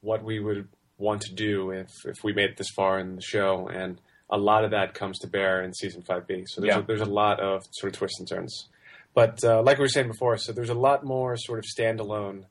what 0.00 0.22
we 0.24 0.38
would 0.40 0.68
want 0.98 1.20
to 1.22 1.34
do 1.34 1.70
if 1.72 1.90
if 2.04 2.22
we 2.24 2.32
made 2.32 2.50
it 2.50 2.56
this 2.56 2.70
far 2.70 2.98
in 2.98 3.16
the 3.16 3.22
show, 3.22 3.68
and 3.68 4.00
a 4.30 4.38
lot 4.38 4.64
of 4.64 4.70
that 4.70 4.94
comes 4.94 5.18
to 5.20 5.26
bear 5.26 5.62
in 5.62 5.72
season 5.74 6.02
five 6.02 6.26
B. 6.26 6.44
So 6.46 6.60
there's 6.60 6.74
Yeah. 6.76 6.82
a, 6.82 6.86
there's 6.86 7.00
a 7.00 7.04
lot 7.22 7.40
of 7.40 7.62
sort 7.72 7.92
of 7.92 7.98
twists 7.98 8.18
and 8.20 8.28
turns. 8.28 8.68
But 9.14 9.42
uh, 9.44 9.62
like 9.62 9.78
we 9.78 9.82
were 9.84 9.88
saying 9.88 10.08
before, 10.08 10.36
so 10.36 10.52
there's 10.52 10.68
a 10.70 10.74
lot 10.74 11.04
more 11.04 11.36
sort 11.36 11.58
of 11.58 11.64
standalone 11.64 12.44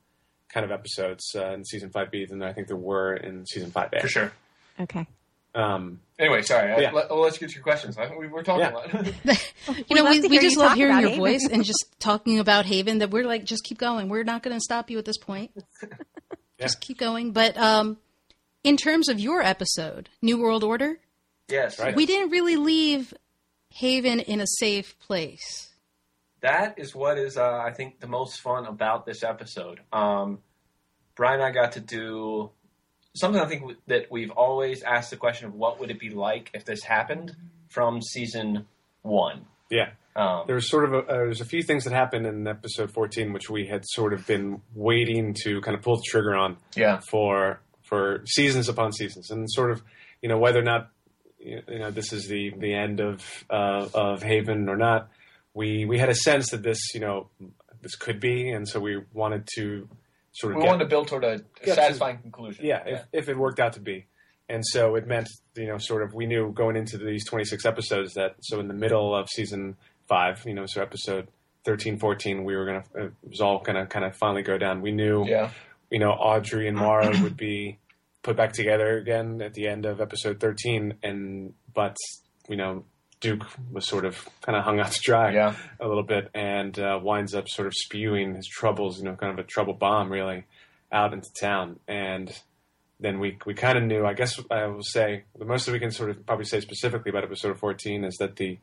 kind 0.52 0.64
of 0.64 0.70
episodes 0.72 1.24
uh, 1.34 1.52
in 1.52 1.64
season 1.64 1.90
five 1.90 2.10
B 2.10 2.24
than 2.24 2.42
I 2.42 2.52
think 2.52 2.68
there 2.68 2.76
were 2.76 3.14
in 3.16 3.44
season 3.46 3.70
five 3.70 3.90
A. 3.92 4.00
For 4.00 4.08
sure. 4.08 4.32
Okay. 4.80 5.06
Um, 5.54 6.00
Anyway, 6.18 6.40
sorry. 6.42 6.80
Yeah. 6.80 6.92
Let, 6.92 7.10
us 7.10 7.36
get 7.36 7.50
to 7.50 7.54
your 7.54 7.62
questions. 7.62 7.98
I- 7.98 8.14
We 8.16 8.26
were 8.26 8.42
talking 8.42 8.60
Yeah. 8.60 8.70
a 8.72 8.74
lot. 8.74 9.86
you 9.88 9.96
know, 9.96 10.02
love 10.04 10.12
we, 10.22 10.28
we 10.28 10.38
just 10.38 10.56
love 10.56 10.72
hearing 10.74 10.92
about 10.92 11.00
your 11.02 11.10
Haven. 11.10 11.20
voice 11.24 11.48
and 11.52 11.62
just 11.64 11.84
talking 11.98 12.38
about 12.38 12.64
Haven. 12.64 12.98
That 12.98 13.10
we're 13.10 13.24
like, 13.26 13.44
just 13.44 13.64
keep 13.64 13.76
going. 13.78 14.08
We're 14.08 14.24
not 14.24 14.42
going 14.42 14.56
to 14.56 14.60
stop 14.60 14.90
you 14.90 14.96
at 14.98 15.04
this 15.04 15.18
point. 15.18 15.50
Just 16.58 16.80
keep 16.80 16.96
going. 16.96 17.32
But 17.32 17.54
um, 17.58 17.98
in 18.64 18.78
terms 18.78 19.10
of 19.10 19.20
your 19.20 19.42
episode, 19.42 20.08
New 20.22 20.40
World 20.40 20.64
Order, 20.64 20.98
yes. 21.48 21.78
Right. 21.78 21.94
we 21.94 22.06
didn't 22.06 22.30
really 22.30 22.56
leave 22.56 23.12
Haven 23.74 24.20
in 24.20 24.40
a 24.40 24.46
safe 24.58 24.98
place. 24.98 25.65
That 26.46 26.78
is 26.78 26.94
what 26.94 27.18
is 27.18 27.36
uh, 27.36 27.58
I 27.58 27.72
think 27.72 28.00
the 28.00 28.06
most 28.06 28.40
fun 28.40 28.66
about 28.66 29.04
this 29.04 29.22
episode. 29.24 29.80
Um, 29.92 30.38
Brian 31.16 31.40
and 31.40 31.44
I 31.44 31.50
got 31.50 31.72
to 31.72 31.80
do 31.80 32.50
something 33.14 33.40
I 33.40 33.46
think 33.46 33.62
w- 33.62 33.78
that 33.88 34.10
we've 34.10 34.30
always 34.30 34.82
asked 34.82 35.10
the 35.10 35.16
question 35.16 35.48
of 35.48 35.54
what 35.54 35.80
would 35.80 35.90
it 35.90 35.98
be 35.98 36.10
like 36.10 36.50
if 36.54 36.64
this 36.64 36.82
happened 36.84 37.34
from 37.68 38.00
season 38.00 38.66
one. 39.02 39.46
yeah. 39.70 39.90
Um, 40.14 40.44
There's 40.46 40.70
sort 40.70 40.86
of 40.86 40.94
a, 40.94 40.98
uh, 41.00 41.12
there's 41.12 41.42
a 41.42 41.44
few 41.44 41.62
things 41.62 41.84
that 41.84 41.92
happened 41.92 42.24
in 42.26 42.46
episode 42.46 42.90
14 42.90 43.34
which 43.34 43.50
we 43.50 43.66
had 43.66 43.82
sort 43.84 44.14
of 44.14 44.26
been 44.26 44.62
waiting 44.74 45.34
to 45.44 45.60
kind 45.60 45.76
of 45.76 45.82
pull 45.82 45.96
the 45.96 46.04
trigger 46.06 46.34
on 46.34 46.56
yeah, 46.74 47.00
for 47.10 47.60
for 47.82 48.22
seasons 48.26 48.70
upon 48.70 48.92
seasons, 48.92 49.30
and 49.30 49.46
sort 49.50 49.70
of 49.72 49.82
you 50.22 50.30
know 50.30 50.38
whether 50.38 50.58
or 50.58 50.62
not 50.62 50.88
you 51.38 51.60
know 51.68 51.90
this 51.90 52.14
is 52.14 52.28
the 52.28 52.50
the 52.56 52.72
end 52.72 52.98
of 53.00 53.44
uh, 53.50 53.86
of 53.92 54.22
Haven 54.22 54.70
or 54.70 54.76
not. 54.78 55.10
We 55.56 55.86
we 55.86 55.98
had 55.98 56.10
a 56.10 56.14
sense 56.14 56.50
that 56.50 56.62
this 56.62 56.78
you 56.94 57.00
know 57.00 57.28
this 57.80 57.96
could 57.96 58.20
be, 58.20 58.50
and 58.50 58.68
so 58.68 58.78
we 58.78 59.00
wanted 59.12 59.48
to 59.56 59.88
sort 60.32 60.52
of 60.52 60.56
we 60.56 60.62
get, 60.62 60.68
wanted 60.68 60.84
to 60.84 60.90
build 60.90 61.08
toward 61.08 61.24
a, 61.24 61.34
a 61.34 61.40
Yeah, 61.66 61.74
satisfying 61.74 62.18
conclusion. 62.18 62.64
yeah, 62.66 62.82
if, 62.86 63.02
if 63.12 63.28
it 63.28 63.36
worked 63.38 63.58
out 63.58 63.72
to 63.74 63.80
be. 63.80 64.06
And 64.48 64.62
so 64.64 64.94
it 64.94 65.06
meant, 65.08 65.28
you 65.56 65.66
know, 65.66 65.78
sort 65.78 66.02
of, 66.04 66.14
we 66.14 66.26
knew 66.26 66.52
going 66.52 66.76
into 66.76 66.98
these 66.98 67.24
26 67.26 67.64
episodes 67.66 68.14
that, 68.14 68.36
so 68.42 68.60
in 68.60 68.68
the 68.68 68.74
middle 68.74 69.12
of 69.12 69.28
season 69.28 69.76
five, 70.08 70.40
you 70.46 70.54
know, 70.54 70.66
so 70.66 70.80
episode 70.82 71.26
13, 71.64 71.98
14, 71.98 72.44
we 72.44 72.54
were 72.54 72.64
going 72.64 72.80
to, 72.82 72.88
uh, 73.00 73.04
it 73.06 73.12
was 73.28 73.40
all 73.40 73.58
going 73.60 73.74
to 73.74 73.86
kind 73.86 74.04
of 74.04 74.14
finally 74.14 74.42
go 74.42 74.56
down. 74.56 74.82
We 74.82 74.92
knew, 74.92 75.24
yeah, 75.26 75.50
you 75.90 75.98
know, 75.98 76.10
Audrey 76.10 76.68
and 76.68 76.76
Mara 76.76 77.10
would 77.22 77.36
be 77.36 77.78
put 78.22 78.36
back 78.36 78.52
together 78.52 78.98
again 78.98 79.42
at 79.42 79.54
the 79.54 79.66
end 79.66 79.84
of 79.86 80.00
episode 80.00 80.38
13 80.38 80.94
and 81.02 81.54
but 81.72 81.96
you 82.48 82.56
know 82.56 82.84
duke 83.20 83.44
was 83.72 83.86
sort 83.86 84.04
of 84.04 84.28
kind 84.42 84.56
of 84.56 84.64
hung 84.64 84.78
out 84.78 84.92
to 84.92 85.00
dry 85.02 85.32
Yeah. 85.32 85.54
a 85.80 85.88
little 85.88 86.02
bit 86.02 86.30
and 86.34 86.78
uh, 86.78 86.98
winds 87.02 87.34
up 87.34 87.48
sort 87.48 87.66
of 87.66 87.72
spewing 87.74 88.34
his 88.34 88.46
troubles 88.46 88.98
you 88.98 89.04
know 89.04 89.14
kind 89.16 89.32
of 89.32 89.38
a 89.38 89.48
trouble 89.48 89.72
bomb 89.74 90.10
really 90.12 90.44
out 90.92 91.12
into 91.12 91.28
town 91.40 91.78
and 91.88 92.30
then 93.00 93.18
we 93.18 93.36
we 93.46 93.54
kind 93.54 93.76
of 93.78 93.84
knew 93.84 94.04
i 94.06 94.12
guess 94.14 94.38
i 94.50 94.66
will 94.66 94.82
say 94.82 95.24
the 95.38 95.44
most 95.44 95.66
that 95.66 95.72
we 95.72 95.78
can 95.78 95.90
sort 95.90 96.10
of 96.10 96.24
probably 96.26 96.44
say 96.44 96.60
specifically 96.60 97.10
about 97.10 97.24
episode 97.24 97.58
14 97.58 98.04
is 98.04 98.16
that 98.18 98.36
the 98.36 98.58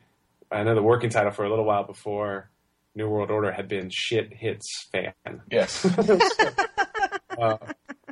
i 0.52 0.64
know 0.64 0.76
the 0.76 0.82
working 0.84 1.10
title 1.10 1.32
for 1.32 1.46
a 1.46 1.50
little 1.50 1.66
while 1.66 1.84
before 1.84 2.50
new 2.96 3.10
world 3.10 3.32
order 3.32 3.52
had 3.52 3.68
been 3.68 3.90
shit 3.92 4.32
hits 4.34 4.88
fan 4.92 5.14
Yes. 5.52 5.84
uh, 7.40 7.58
whi- 7.58 7.58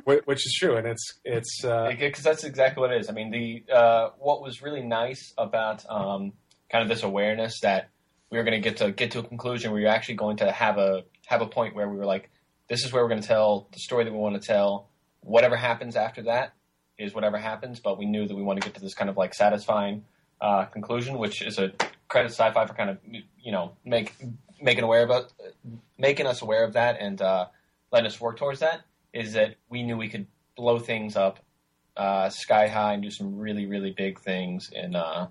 which 0.04 0.46
is 0.46 0.56
true, 0.58 0.76
and 0.76 0.86
it's 0.86 1.20
it's 1.24 1.64
uh, 1.64 1.92
because 1.98 2.24
that's 2.24 2.44
exactly 2.44 2.80
what 2.80 2.92
it 2.92 3.00
is. 3.00 3.08
I 3.08 3.12
mean, 3.12 3.30
the 3.30 3.64
uh, 3.72 4.10
what 4.18 4.42
was 4.42 4.62
really 4.62 4.82
nice 4.82 5.32
about 5.38 5.84
um, 5.88 6.32
kind 6.70 6.82
of 6.82 6.88
this 6.88 7.02
awareness 7.02 7.60
that 7.60 7.90
we 8.30 8.38
were 8.38 8.44
going 8.44 8.60
to 8.60 8.68
get 8.68 8.78
to 8.78 8.92
get 8.92 9.12
to 9.12 9.20
a 9.20 9.22
conclusion. 9.22 9.72
Where 9.72 9.82
were 9.82 9.88
actually 9.88 10.16
going 10.16 10.38
to 10.38 10.50
have 10.50 10.78
a 10.78 11.04
have 11.26 11.42
a 11.42 11.46
point 11.46 11.74
where 11.74 11.88
we 11.88 11.96
were 11.96 12.06
like, 12.06 12.30
this 12.68 12.84
is 12.84 12.92
where 12.92 13.02
we're 13.02 13.08
going 13.08 13.22
to 13.22 13.28
tell 13.28 13.68
the 13.72 13.78
story 13.78 14.04
that 14.04 14.12
we 14.12 14.18
want 14.18 14.40
to 14.40 14.46
tell. 14.46 14.88
Whatever 15.20 15.56
happens 15.56 15.94
after 15.94 16.22
that 16.22 16.54
is 16.98 17.14
whatever 17.14 17.38
happens. 17.38 17.80
But 17.80 17.98
we 17.98 18.06
knew 18.06 18.26
that 18.26 18.34
we 18.34 18.42
want 18.42 18.60
to 18.60 18.66
get 18.66 18.74
to 18.74 18.80
this 18.80 18.94
kind 18.94 19.10
of 19.10 19.16
like 19.16 19.34
satisfying 19.34 20.04
uh, 20.40 20.64
conclusion, 20.64 21.18
which 21.18 21.42
is 21.42 21.58
a 21.58 21.72
credit 22.08 22.32
Syfy 22.32 22.66
for 22.66 22.74
kind 22.74 22.90
of 22.90 22.98
you 23.40 23.52
know 23.52 23.76
make 23.84 24.14
making 24.60 24.84
aware 24.84 25.02
about 25.02 25.32
making 25.98 26.26
us 26.26 26.42
aware 26.42 26.64
of 26.64 26.72
that 26.74 26.96
and 27.00 27.20
uh, 27.20 27.46
letting 27.92 28.06
us 28.06 28.20
work 28.20 28.36
towards 28.36 28.60
that. 28.60 28.82
Is 29.12 29.34
that 29.34 29.56
we 29.68 29.82
knew 29.82 29.96
we 29.96 30.08
could 30.08 30.26
blow 30.56 30.78
things 30.78 31.16
up 31.16 31.40
uh, 31.96 32.30
sky 32.30 32.68
high 32.68 32.94
and 32.94 33.02
do 33.02 33.10
some 33.10 33.38
really 33.38 33.66
really 33.66 33.92
big 33.96 34.20
things 34.20 34.70
in 34.72 34.96
uh, 34.96 35.28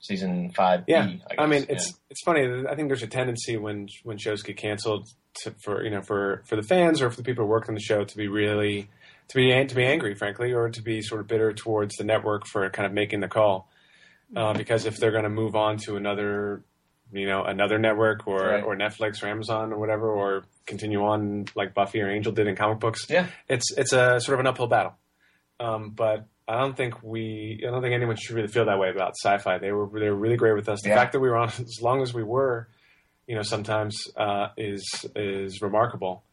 season 0.00 0.50
five. 0.50 0.84
yeah. 0.86 1.06
B, 1.06 1.22
I, 1.30 1.34
guess. 1.34 1.48
mean, 1.48 1.66
it's 1.68 1.94
it's 2.10 2.22
funny. 2.24 2.64
I 2.68 2.74
think 2.74 2.88
there's 2.88 3.02
a 3.02 3.08
tendency 3.08 3.56
when 3.56 3.88
when 4.02 4.18
shows 4.18 4.42
get 4.42 4.56
canceled 4.56 5.08
to, 5.42 5.54
for 5.62 5.82
you 5.82 5.90
know 5.90 6.02
for 6.02 6.42
for 6.46 6.56
the 6.56 6.62
fans 6.62 7.00
or 7.00 7.10
for 7.10 7.16
the 7.16 7.22
people 7.22 7.44
who 7.44 7.50
work 7.50 7.68
on 7.68 7.74
the 7.74 7.80
show 7.80 8.04
to 8.04 8.16
be 8.16 8.28
really 8.28 8.90
to 9.28 9.36
be 9.36 9.64
to 9.64 9.74
be 9.74 9.84
angry, 9.84 10.14
frankly, 10.14 10.52
or 10.52 10.68
to 10.68 10.82
be 10.82 11.00
sort 11.00 11.20
of 11.20 11.26
bitter 11.26 11.52
towards 11.52 11.96
the 11.96 12.04
network 12.04 12.46
for 12.46 12.68
kind 12.70 12.86
of 12.86 12.92
making 12.92 13.20
the 13.20 13.28
call. 13.28 13.68
Uh, 14.34 14.52
because 14.52 14.84
if 14.84 14.96
they're 14.96 15.12
going 15.12 15.24
to 15.24 15.30
move 15.30 15.54
on 15.54 15.76
to 15.76 15.96
another, 15.96 16.64
you 17.14 17.26
know, 17.26 17.44
another 17.44 17.78
network 17.78 18.26
or 18.26 18.48
Right. 18.48 18.62
or 18.64 18.76
Netflix 18.76 19.22
or 19.22 19.28
Amazon 19.28 19.72
or 19.72 19.78
whatever, 19.78 20.10
or 20.10 20.44
continue 20.66 21.02
on 21.04 21.46
like 21.54 21.72
Buffy 21.74 22.00
or 22.00 22.10
Angel 22.10 22.32
did 22.32 22.46
in 22.46 22.56
comic 22.56 22.80
books, 22.80 23.06
yeah, 23.08 23.26
it's 23.48 23.72
it's 23.76 23.92
a 23.92 24.20
sort 24.20 24.34
of 24.34 24.40
an 24.40 24.46
uphill 24.46 24.66
battle. 24.66 24.94
Um, 25.60 25.90
but 25.90 26.26
I 26.48 26.58
don't 26.58 26.76
think 26.76 27.02
we, 27.02 27.62
I 27.66 27.70
don't 27.70 27.80
think 27.80 27.94
anyone 27.94 28.16
should 28.16 28.34
really 28.36 28.48
feel 28.48 28.66
that 28.66 28.78
way 28.78 28.90
about 28.90 29.14
Syfy. 29.24 29.60
They 29.60 29.72
were 29.72 29.88
they 29.98 30.10
were 30.10 30.16
really 30.16 30.36
great 30.36 30.54
with 30.54 30.68
us. 30.68 30.82
The 30.82 30.90
Yeah. 30.90 30.96
fact 30.96 31.12
that 31.12 31.20
we 31.20 31.28
were 31.28 31.36
on 31.36 31.48
as 31.58 31.78
long 31.80 32.02
as 32.02 32.12
we 32.12 32.22
were, 32.22 32.68
you 33.26 33.34
know, 33.36 33.42
sometimes 33.42 33.96
uh, 34.16 34.48
is 34.56 34.82
is 35.16 35.62
remarkable. 35.62 36.24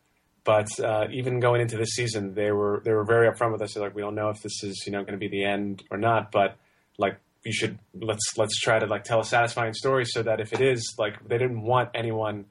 But 0.43 0.67
uh, 0.79 1.05
even 1.11 1.39
going 1.39 1.61
into 1.61 1.77
this 1.77 1.89
season, 1.91 2.33
they 2.33 2.51
were 2.51 2.81
they 2.83 2.91
were 2.93 3.03
very 3.05 3.29
upfront 3.29 3.51
with 3.51 3.61
us. 3.61 3.75
They're 3.75 3.83
like, 3.83 3.93
we 3.95 4.01
don't 4.01 4.15
know 4.15 4.29
if 4.29 4.41
this 4.41 4.63
is 4.63 4.83
you 4.87 4.91
know 4.91 5.01
going 5.01 5.13
to 5.13 5.19
be 5.19 5.27
the 5.27 5.43
end 5.45 5.83
or 5.91 5.97
not, 5.99 6.31
but 6.31 6.57
like 6.97 7.17
you 7.43 7.51
should 7.51 7.79
let's 7.93 8.37
let's 8.37 8.59
try 8.59 8.77
to 8.79 8.85
like 8.85 9.03
tell 9.03 9.19
a 9.19 9.25
satisfying 9.25 9.73
story 9.73 10.05
so 10.05 10.21
that 10.23 10.39
if 10.39 10.53
it 10.53 10.61
is 10.61 10.93
like 10.97 11.27
they 11.27 11.37
didn't 11.37 11.61
want 11.63 11.89
anyone 11.93 12.45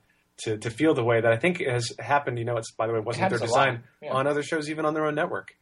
to, 0.45 0.57
to 0.59 0.71
feel 0.71 0.95
the 0.95 1.05
way 1.05 1.21
that 1.21 1.31
I 1.33 1.37
think 1.37 1.61
has 1.61 1.93
happened. 1.99 2.39
You 2.39 2.45
know, 2.47 2.57
it's 2.57 2.73
by 2.73 2.87
the 2.87 2.93
way 2.95 3.01
wasn't 3.01 3.29
their 3.31 3.39
happens 3.39 3.51
a 3.51 3.55
lot, 3.55 3.67
design 3.67 3.83
yeah. 4.03 4.13
on 4.13 4.27
other 4.27 4.43
shows, 4.43 4.71
even 4.71 4.85
on 4.87 4.95
their 4.95 5.05
own 5.07 5.15
network. 5.15 5.55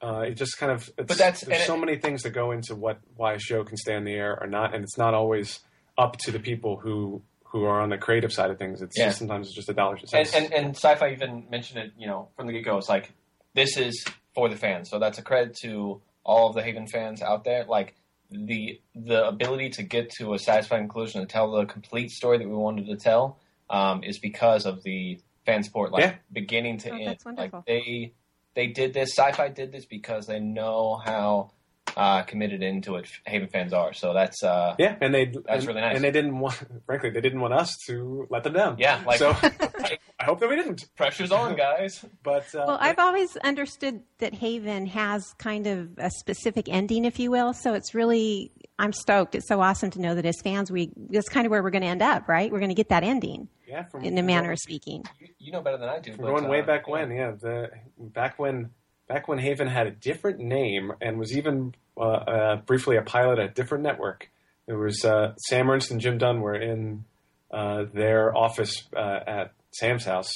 Uh, 0.00 0.20
it 0.28 0.34
just 0.34 0.58
kind 0.58 0.70
of 0.70 0.88
it's, 0.98 1.08
But 1.08 1.18
that's- 1.18 1.40
there's 1.44 1.64
so 1.66 1.74
it- 1.74 1.80
many 1.80 1.96
things 1.96 2.22
that 2.22 2.30
go 2.30 2.50
into 2.52 2.74
what 2.76 2.98
why 3.16 3.32
a 3.34 3.38
show 3.38 3.64
can 3.64 3.76
stay 3.76 3.94
on 3.96 4.04
the 4.04 4.12
air 4.12 4.38
or 4.40 4.46
not, 4.46 4.74
and 4.74 4.84
it's 4.84 4.96
not 4.98 5.14
always 5.14 5.60
up 5.96 6.16
to 6.18 6.30
the 6.30 6.38
people 6.38 6.76
who 6.76 7.22
who 7.44 7.64
are 7.64 7.80
on 7.80 7.88
the 7.88 7.96
creative 7.98 8.30
side 8.32 8.50
of 8.50 8.58
things. 8.58 8.82
It's 8.82 8.96
Yeah. 8.98 9.06
just, 9.06 9.18
sometimes 9.18 9.46
it's 9.48 9.56
just 9.56 9.70
a 9.70 9.72
dollars 9.72 10.04
and 10.12 10.28
and, 10.34 10.44
and 10.44 10.66
and 10.66 10.74
Syfy 10.76 11.12
even 11.12 11.46
mentioned 11.50 11.80
it. 11.80 11.92
You 11.98 12.06
know, 12.06 12.28
from 12.36 12.46
the 12.46 12.52
get 12.52 12.64
go, 12.64 12.76
it's 12.76 12.88
like 12.90 13.10
this 13.54 13.76
is 13.78 14.04
for 14.34 14.48
the 14.50 14.56
fans. 14.56 14.90
So 14.90 14.98
that's 14.98 15.18
a 15.18 15.22
credit 15.22 15.56
to 15.62 16.00
all 16.22 16.48
of 16.50 16.54
the 16.54 16.62
Haven 16.62 16.86
fans 16.86 17.22
out 17.22 17.42
there. 17.44 17.64
Like 17.64 17.94
the 18.30 18.80
the 18.94 19.26
ability 19.26 19.70
to 19.70 19.82
get 19.82 20.10
to 20.18 20.34
a 20.34 20.38
satisfying 20.38 20.82
conclusion 20.82 21.20
and 21.20 21.28
tell 21.30 21.50
the 21.52 21.64
complete 21.66 22.10
story 22.10 22.38
that 22.38 22.48
we 22.48 22.54
wanted 22.54 22.86
to 22.86 22.96
tell 22.96 23.38
um, 23.70 24.02
is 24.04 24.18
because 24.18 24.66
of 24.66 24.82
the 24.82 25.18
fan 25.46 25.62
support, 25.62 25.92
like 25.92 26.02
Yeah. 26.02 26.14
beginning 26.32 26.78
to 26.78 26.90
Oh, 26.90 26.94
end. 26.96 27.06
that's 27.06 27.24
wonderful. 27.24 27.58
Like 27.58 27.66
they 27.66 28.12
they 28.54 28.66
did 28.66 28.92
this. 28.94 29.16
Syfy 29.16 29.54
did 29.54 29.72
this 29.72 29.86
because 29.86 30.26
they 30.26 30.40
know 30.40 31.00
how 31.04 31.52
uh, 31.96 32.22
committed 32.22 32.62
into 32.62 32.96
it 32.96 33.06
Haven 33.26 33.48
fans 33.48 33.72
are. 33.72 33.92
So 33.94 34.12
that's 34.12 34.42
uh, 34.42 34.74
yeah, 34.78 34.96
and 35.00 35.14
they 35.14 35.26
That's 35.26 35.46
and, 35.48 35.66
really 35.66 35.80
nice. 35.80 35.94
And 35.96 36.04
they 36.04 36.10
didn't 36.10 36.38
want, 36.38 36.58
frankly, 36.86 37.10
they 37.10 37.20
didn't 37.20 37.40
want 37.40 37.54
us 37.54 37.76
to 37.86 38.26
let 38.30 38.44
them 38.44 38.52
down. 38.52 38.76
yeah, 38.78 39.02
like 39.06 39.18
so 39.18 39.30
I 39.42 39.98
hope 40.28 40.40
that 40.40 40.48
we 40.48 40.56
didn't. 40.56 40.86
pressure's 40.96 41.32
on, 41.32 41.56
guys. 41.56 42.04
But 42.22 42.54
uh, 42.54 42.64
Well, 42.66 42.78
I've 42.80 42.98
always 42.98 43.36
understood 43.38 44.02
that 44.18 44.34
Haven 44.34 44.86
has 44.86 45.32
kind 45.38 45.66
of 45.66 45.98
a 45.98 46.10
specific 46.10 46.68
ending, 46.68 47.04
if 47.04 47.18
you 47.18 47.30
will. 47.30 47.54
So 47.54 47.74
it's 47.74 47.94
really, 47.94 48.52
I'm 48.78 48.92
stoked. 48.92 49.34
It's 49.34 49.48
so 49.48 49.60
awesome 49.60 49.90
to 49.92 50.00
know 50.00 50.14
that 50.14 50.26
as 50.26 50.40
fans, 50.42 50.70
we 50.70 50.92
that's 51.10 51.28
kind 51.28 51.46
of 51.46 51.50
where 51.50 51.62
we're 51.62 51.70
going 51.70 51.82
to 51.82 51.88
end 51.88 52.02
up, 52.02 52.28
right? 52.28 52.50
We're 52.52 52.58
going 52.58 52.70
to 52.70 52.74
get 52.74 52.90
that 52.90 53.02
ending 53.02 53.48
yeah, 53.66 53.84
from, 53.84 54.04
in 54.04 54.18
a 54.18 54.22
manner 54.22 54.52
of 54.52 54.58
speaking. 54.58 55.04
You, 55.18 55.28
you 55.38 55.52
know 55.52 55.62
better 55.62 55.78
than 55.78 55.88
I 55.88 56.00
do. 56.00 56.12
From 56.12 56.24
but, 56.24 56.30
going 56.30 56.48
way 56.48 56.60
uh, 56.60 56.66
back 56.66 56.84
yeah. 56.86 56.92
when, 56.92 57.10
yeah, 57.10 57.30
the 57.40 57.70
back 57.98 58.38
when 58.38 58.70
back 59.08 59.28
when 59.28 59.38
Haven 59.38 59.68
had 59.68 59.86
a 59.86 59.90
different 59.90 60.40
name 60.40 60.92
and 61.00 61.18
was 61.18 61.36
even 61.36 61.74
uh, 61.96 62.00
uh, 62.00 62.56
briefly 62.56 62.96
a 62.96 63.02
pilot 63.02 63.38
at 63.38 63.50
a 63.50 63.52
different 63.52 63.84
network. 63.84 64.28
It 64.66 64.74
was 64.74 65.04
uh, 65.04 65.32
Sam 65.48 65.70
Ernst 65.70 65.90
and 65.90 66.00
Jim 66.00 66.18
Dunn 66.18 66.40
were 66.40 66.54
in 66.54 67.04
uh, 67.50 67.84
their 67.92 68.36
office 68.36 68.86
uh, 68.94 69.20
at 69.26 69.52
Sam's 69.72 70.04
house 70.04 70.30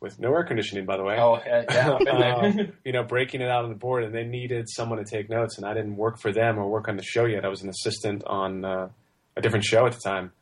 with 0.00 0.18
no 0.18 0.32
air 0.34 0.42
conditioning, 0.44 0.84
by 0.84 0.96
the 0.96 1.04
way. 1.04 1.16
Oh 1.18 1.40
yeah, 1.46 1.64
yeah, 1.70 1.92
I've 1.92 1.98
been 2.00 2.18
there. 2.18 2.34
Uh, 2.66 2.72
you 2.84 2.92
know, 2.92 3.04
breaking 3.04 3.40
it 3.40 3.48
out 3.48 3.64
on 3.64 3.70
the 3.70 3.76
board, 3.76 4.04
and 4.04 4.14
they 4.14 4.24
needed 4.24 4.66
someone 4.68 4.98
to 4.98 5.04
take 5.04 5.30
notes. 5.30 5.56
And 5.58 5.66
I 5.66 5.74
didn't 5.74 5.96
work 5.96 6.18
for 6.20 6.32
them 6.32 6.58
or 6.58 6.68
work 6.68 6.88
on 6.88 6.96
the 6.96 7.02
show 7.04 7.24
yet. 7.24 7.44
I 7.44 7.48
was 7.48 7.62
an 7.62 7.68
assistant 7.68 8.24
on 8.26 8.64
uh, 8.64 8.88
a 9.36 9.40
different 9.40 9.64
show 9.64 9.86
at 9.86 9.92
the 9.92 10.00
time, 10.00 10.32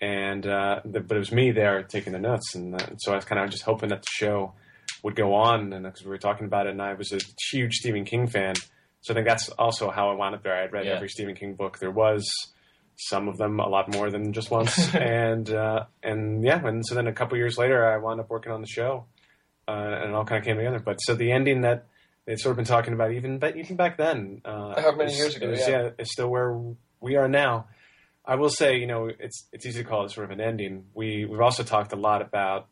and 0.00 0.46
uh, 0.46 0.80
the, 0.84 1.00
but 1.00 1.16
it 1.16 1.20
was 1.20 1.32
me 1.32 1.50
there 1.50 1.82
taking 1.82 2.12
the 2.12 2.18
notes. 2.18 2.54
And 2.54 2.74
uh, 2.74 2.86
so 2.98 3.12
I 3.12 3.16
was 3.16 3.24
kind 3.24 3.42
of 3.42 3.50
just 3.50 3.62
hoping 3.64 3.88
that 3.88 4.02
the 4.02 4.08
show 4.10 4.52
would 5.02 5.16
go 5.16 5.34
on, 5.34 5.72
and 5.72 5.84
because 5.84 6.02
we 6.04 6.10
were 6.10 6.18
talking 6.18 6.46
about 6.46 6.66
it, 6.66 6.70
and 6.70 6.82
I 6.82 6.94
was 6.94 7.12
a 7.12 7.18
huge 7.50 7.74
Stephen 7.76 8.04
King 8.04 8.26
fan, 8.26 8.54
so 9.00 9.12
I 9.12 9.14
think 9.14 9.26
that's 9.26 9.48
also 9.50 9.90
how 9.90 10.10
I 10.10 10.14
wound 10.14 10.34
up 10.34 10.42
there. 10.42 10.54
I 10.56 10.62
had 10.62 10.72
read 10.72 10.86
Yeah. 10.86 10.92
every 10.96 11.08
Stephen 11.08 11.34
King 11.34 11.54
book 11.54 11.78
there 11.78 11.90
was. 11.90 12.28
Some 13.00 13.28
of 13.28 13.36
them 13.38 13.60
a 13.60 13.68
lot 13.68 13.92
more 13.94 14.10
than 14.10 14.32
just 14.32 14.50
once, 14.50 14.92
and 14.94 15.48
uh, 15.50 15.84
and 16.02 16.42
yeah, 16.44 16.66
and 16.66 16.84
so 16.84 16.94
then 16.96 17.06
a 17.06 17.12
couple 17.12 17.38
years 17.38 17.56
later, 17.56 17.86
I 17.86 17.96
wound 17.98 18.18
up 18.20 18.28
working 18.28 18.50
on 18.50 18.60
the 18.60 18.66
show, 18.66 19.04
uh, 19.68 19.70
and 19.70 20.10
it 20.10 20.14
all 20.14 20.24
kind 20.24 20.38
of 20.40 20.44
came 20.44 20.56
together. 20.56 20.80
But 20.80 20.96
so 20.98 21.14
the 21.14 21.30
ending 21.30 21.60
that 21.60 21.86
they'd 22.26 22.38
sort 22.40 22.50
of 22.52 22.56
been 22.56 22.64
talking 22.64 22.92
about 22.94 23.12
even 23.12 23.38
but 23.38 23.56
even 23.56 23.76
back 23.76 23.96
then, 23.98 24.42
uh, 24.44 24.80
However 24.80 24.96
many 24.98 25.12
is- 25.12 25.18
years 25.18 25.36
ago, 25.36 25.50
is, 25.50 25.68
yeah. 25.68 25.90
is 25.98 26.10
still 26.10 26.28
where 26.28 26.58
we 27.00 27.14
are 27.16 27.28
now. 27.28 27.66
I 28.24 28.34
will 28.34 28.50
say, 28.50 28.76
you 28.78 28.86
know, 28.88 29.06
it's 29.06 29.46
it's 29.52 29.64
easy 29.64 29.82
to 29.84 29.88
call 29.88 30.04
it 30.04 30.10
sort 30.10 30.24
of 30.24 30.32
an 30.32 30.40
ending. 30.40 30.86
We 30.92 31.24
we've 31.24 31.40
also 31.40 31.62
talked 31.62 31.92
a 31.92 31.96
lot 31.96 32.20
about 32.20 32.66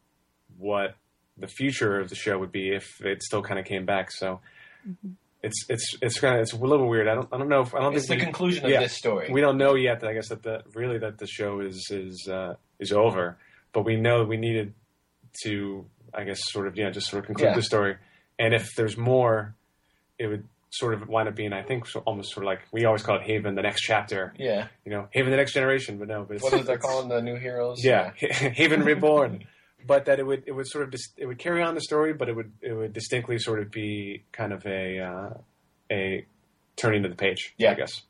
what 0.58 0.96
the 1.38 1.46
future 1.46 2.00
of 2.00 2.08
the 2.08 2.16
show 2.16 2.36
would 2.38 2.50
be 2.52 2.74
if 2.74 3.00
it 3.00 3.22
still 3.22 3.42
kind 3.42 3.60
of 3.60 3.64
came 3.64 3.86
back. 3.86 4.10
So 4.10 4.40
it's 5.46 5.64
it's 5.68 5.94
it's 6.02 6.20
kind 6.20 6.34
of 6.36 6.40
it's 6.42 6.52
a 6.52 6.56
little 6.56 6.88
weird. 6.88 7.08
I 7.08 7.14
don't 7.14 7.28
I 7.32 7.38
don't 7.38 7.48
know 7.48 7.60
if 7.62 7.74
I 7.74 7.80
don't 7.80 7.94
It's 7.96 8.08
the 8.08 8.16
we, 8.16 8.20
conclusion 8.22 8.64
of 8.64 8.70
yeah. 8.70 8.80
this 8.80 8.96
story. 8.96 9.28
we 9.30 9.40
don't 9.40 9.56
know 9.58 9.74
yet. 9.74 10.00
That 10.00 10.08
I 10.10 10.14
guess 10.14 10.28
that 10.28 10.42
the 10.42 10.62
really 10.74 10.98
that 10.98 11.18
the 11.18 11.26
show 11.26 11.60
is 11.60 11.88
is 11.90 12.28
uh, 12.30 12.54
is 12.78 12.92
over, 12.92 13.36
but 13.72 13.82
we 13.84 13.96
know 13.96 14.24
we 14.24 14.36
needed 14.36 14.74
to 15.44 15.84
I 16.14 16.24
guess 16.24 16.40
sort 16.52 16.66
of 16.66 16.76
yeah 16.76 16.90
just 16.90 17.08
sort 17.08 17.20
of 17.20 17.26
conclude 17.26 17.48
Yeah. 17.50 17.54
the 17.54 17.62
story. 17.62 17.96
And 18.38 18.52
if 18.54 18.68
there's 18.76 18.96
more, 18.98 19.54
it 20.18 20.26
would 20.26 20.44
sort 20.70 20.92
of 20.92 21.08
wind 21.08 21.28
up 21.28 21.34
being 21.34 21.52
I 21.54 21.62
think 21.62 21.86
so, 21.86 22.00
almost 22.00 22.32
sort 22.34 22.44
of 22.44 22.48
like 22.48 22.60
we 22.72 22.84
always 22.84 23.02
call 23.02 23.16
it 23.16 23.22
Haven, 23.22 23.54
the 23.54 23.62
next 23.62 23.80
chapter. 23.82 24.34
yeah. 24.38 24.68
You 24.84 24.92
know, 24.92 25.08
Haven, 25.10 25.30
the 25.30 25.36
next 25.38 25.52
generation. 25.54 25.98
But 25.98 26.08
no, 26.08 26.24
but 26.24 26.34
it's, 26.34 26.42
What 26.42 26.52
is 26.60 26.66
that 26.66 26.72
it's- 26.74 26.82
calling 26.82 27.08
the 27.08 27.22
new 27.22 27.36
heroes? 27.36 27.82
yeah, 27.82 28.10
Haven 28.20 28.82
Reborn. 28.82 29.44
But 29.86 30.06
that 30.06 30.18
it 30.18 30.26
would 30.26 30.44
it 30.46 30.52
would 30.52 30.66
sort 30.66 30.84
of 30.84 30.90
dis- 30.90 31.12
it 31.16 31.26
would 31.26 31.38
carry 31.38 31.62
on 31.62 31.74
the 31.74 31.80
story, 31.80 32.12
but 32.12 32.28
it 32.28 32.34
would 32.34 32.52
it 32.60 32.72
would 32.72 32.92
distinctly 32.92 33.38
sort 33.38 33.60
of 33.60 33.70
be 33.70 34.24
kind 34.32 34.52
of 34.52 34.66
a 34.66 34.98
uh, 34.98 35.30
a 35.90 36.26
turning 36.76 37.02
to 37.02 37.08
the 37.08 37.14
page. 37.14 37.54
Yeah. 37.56 37.72
I 37.72 37.74
guess. 37.74 38.02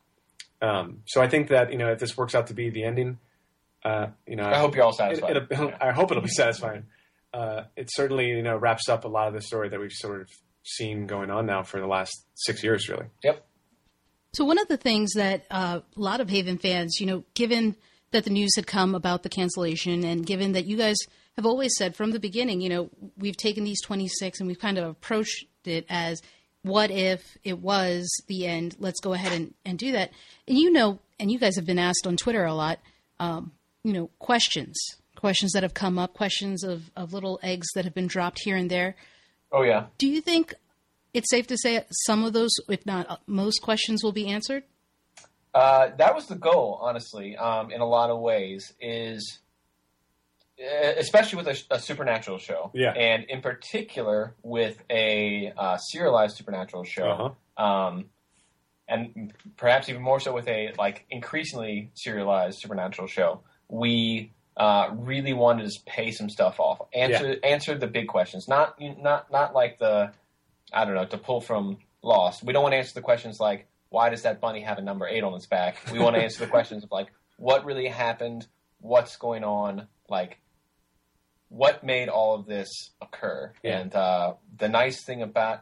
Um, 0.63 1.03
so 1.07 1.21
I 1.21 1.29
think 1.29 1.49
that 1.49 1.73
you 1.73 1.79
know 1.79 1.93
if 1.93 1.99
this 1.99 2.17
works 2.17 2.35
out 2.35 2.47
to 2.47 2.55
be 2.55 2.71
the 2.71 2.85
ending, 2.85 3.19
uh, 3.85 4.09
you 4.27 4.37
know, 4.37 4.45
I 4.45 4.59
hope 4.59 4.75
you're 4.75 4.85
all 4.85 4.91
it, 4.91 4.97
satisfied. 4.97 5.37
it'll, 5.51 5.73
I 5.81 5.93
hope 5.93 6.11
it'll 6.11 6.23
be 6.23 6.29
satisfying. 6.29 6.85
Uh, 7.35 7.65
it 7.77 7.91
certainly 7.93 8.29
you 8.29 8.43
know 8.43 8.57
wraps 8.57 8.89
up 8.89 9.05
a 9.05 9.09
lot 9.09 9.29
of 9.29 9.35
the 9.35 9.43
story 9.43 9.69
that 9.69 9.79
we've 9.79 9.93
sort 9.93 10.23
of 10.23 10.31
seen 10.65 11.07
going 11.07 11.31
on 11.31 11.47
now 11.47 11.63
for 11.63 11.81
the 11.81 11.87
last 11.87 12.25
six 12.35 12.65
years, 12.65 12.89
really. 12.89 13.07
Yep. 13.23 13.45
So 14.33 14.45
one 14.45 14.59
of 14.59 14.69
the 14.69 14.77
things 14.77 15.13
that 15.15 15.47
uh, 15.51 15.81
a 15.97 16.01
lot 16.01 16.21
of 16.21 16.29
Haven 16.29 16.59
fans, 16.59 17.01
you 17.01 17.07
know, 17.07 17.25
given 17.35 17.77
that 18.13 18.25
the 18.25 18.31
news 18.31 18.55
had 18.57 18.67
come 18.67 18.95
about 18.95 19.23
the 19.23 19.29
cancellation, 19.29 20.05
and 20.05 20.25
given 20.25 20.53
that 20.53 20.67
you 20.67 20.77
guys 20.77 20.97
have 21.37 21.47
always 21.47 21.77
said 21.77 21.95
from 21.95 22.13
the 22.13 22.21
beginning, 22.21 22.61
you 22.61 22.69
know, 22.69 22.91
we've 23.19 23.37
taken 23.37 23.65
these 23.65 23.83
26 23.83 24.41
and 24.41 24.49
we've 24.49 24.59
kind 24.59 24.79
of 24.79 24.89
approached 24.89 25.45
it 25.65 25.85
as 25.89 26.23
what 26.63 26.91
if 26.91 27.37
it 27.45 27.59
was 27.59 28.09
the 28.27 28.47
end? 28.47 28.77
Let's 28.79 29.01
go 29.01 29.13
ahead 29.13 29.33
and, 29.33 29.55
and 29.65 29.79
do 29.79 29.93
that. 29.93 30.11
And 30.49 30.59
you 30.59 30.73
know, 30.73 30.99
and 31.19 31.31
you 31.31 31.39
guys 31.39 31.57
have 31.57 31.67
been 31.67 31.79
asked 31.79 32.07
on 32.07 32.17
Twitter 32.17 32.45
a 32.45 32.55
lot, 32.55 32.81
um, 33.21 33.53
you 33.85 33.93
know, 33.93 34.11
questions, 34.19 34.77
questions 35.15 35.53
that 35.53 35.63
have 35.63 35.75
come 35.75 35.99
up, 35.99 36.15
questions 36.15 36.65
of, 36.65 36.91
of 36.97 37.13
little 37.13 37.39
eggs 37.43 37.67
that 37.75 37.85
have 37.85 37.95
been 37.95 38.09
dropped 38.09 38.41
here 38.43 38.57
and 38.57 38.71
there. 38.71 38.97
Oh 39.53 39.63
yeah. 39.63 39.87
Do 39.99 40.09
you 40.09 40.21
think 40.21 40.55
it's 41.15 41.31
safe 41.31 41.47
to 41.49 41.57
say 41.57 41.85
some 42.05 42.25
of 42.25 42.33
those, 42.33 42.51
if 42.69 42.85
not 42.85 43.23
most 43.27 43.63
questions, 43.63 44.03
will 44.03 44.13
be 44.13 44.29
answered? 44.29 44.65
Uh, 45.57 45.91
that 45.97 46.15
was 46.15 46.27
the 46.27 46.35
goal, 46.35 46.79
honestly, 46.83 47.37
um, 47.37 47.71
in 47.71 47.81
a 47.81 47.87
lot 47.87 48.11
of 48.11 48.21
ways, 48.21 48.75
is 48.81 49.41
uh, 50.61 50.93
especially 50.99 51.37
with 51.43 51.49
a, 51.49 51.75
a 51.77 51.79
supernatural 51.81 52.39
show, 52.39 52.71
Yeah. 52.75 52.93
and 52.93 53.25
in 53.25 53.41
particular 53.41 54.35
with 54.43 54.83
a 54.91 55.53
uh, 55.57 55.77
serialized 55.79 56.37
supernatural 56.37 56.85
show, 56.85 57.35
Uh-huh. 57.59 57.65
um, 57.67 58.07
and 58.89 59.33
perhaps 59.57 59.89
even 59.89 60.01
more 60.03 60.21
so 60.21 60.33
with 60.33 60.49
a 60.49 60.73
like 60.79 61.05
increasingly 61.11 61.91
serialized 61.95 62.59
supernatural 62.61 63.09
show. 63.09 63.41
We 63.69 64.33
uh, 64.57 64.91
really 64.95 65.33
wanted 65.33 65.63
to 65.65 65.69
just 65.69 65.85
pay 65.87 66.11
some 66.13 66.31
stuff 66.31 66.61
off, 66.61 66.81
answer 66.95 67.37
answer 67.43 67.77
the 67.77 67.87
big 67.89 68.07
questions, 68.09 68.47
not 68.49 68.81
not 68.81 69.31
not 69.33 69.55
like 69.55 69.79
the 69.79 70.13
I 70.73 70.85
don't 70.85 70.95
know 70.95 71.05
to 71.07 71.19
pull 71.19 71.41
from 71.41 71.79
Lost. 72.03 72.43
We 72.45 72.53
don't 72.53 72.63
want 72.63 72.73
to 72.75 72.79
answer 72.79 72.95
the 72.95 73.01
questions 73.03 73.39
like 73.41 73.67
why 73.89 74.11
does 74.11 74.23
that 74.23 74.41
bunny 74.41 74.61
have 74.63 74.79
a 74.79 74.83
number 74.83 75.07
eight 75.07 75.23
on 75.25 75.35
its 75.35 75.47
back. 75.47 75.77
We 75.93 75.99
want 75.99 76.17
to 76.17 76.23
answer 76.23 76.45
the 76.45 76.51
questions 76.51 76.85
of 76.85 76.91
like 76.91 77.09
what 77.37 77.65
really 77.65 77.89
happened, 77.89 78.47
what's 78.81 79.17
going 79.17 79.45
on, 79.45 79.87
like 80.09 80.39
what 81.49 81.85
made 81.85 82.09
all 82.09 82.35
of 82.35 82.47
this 82.47 82.69
occur. 83.01 83.53
Yeah. 83.63 83.79
And 83.79 83.95
uh, 83.95 84.35
the 84.59 84.69
nice 84.69 85.05
thing 85.05 85.23
about 85.23 85.61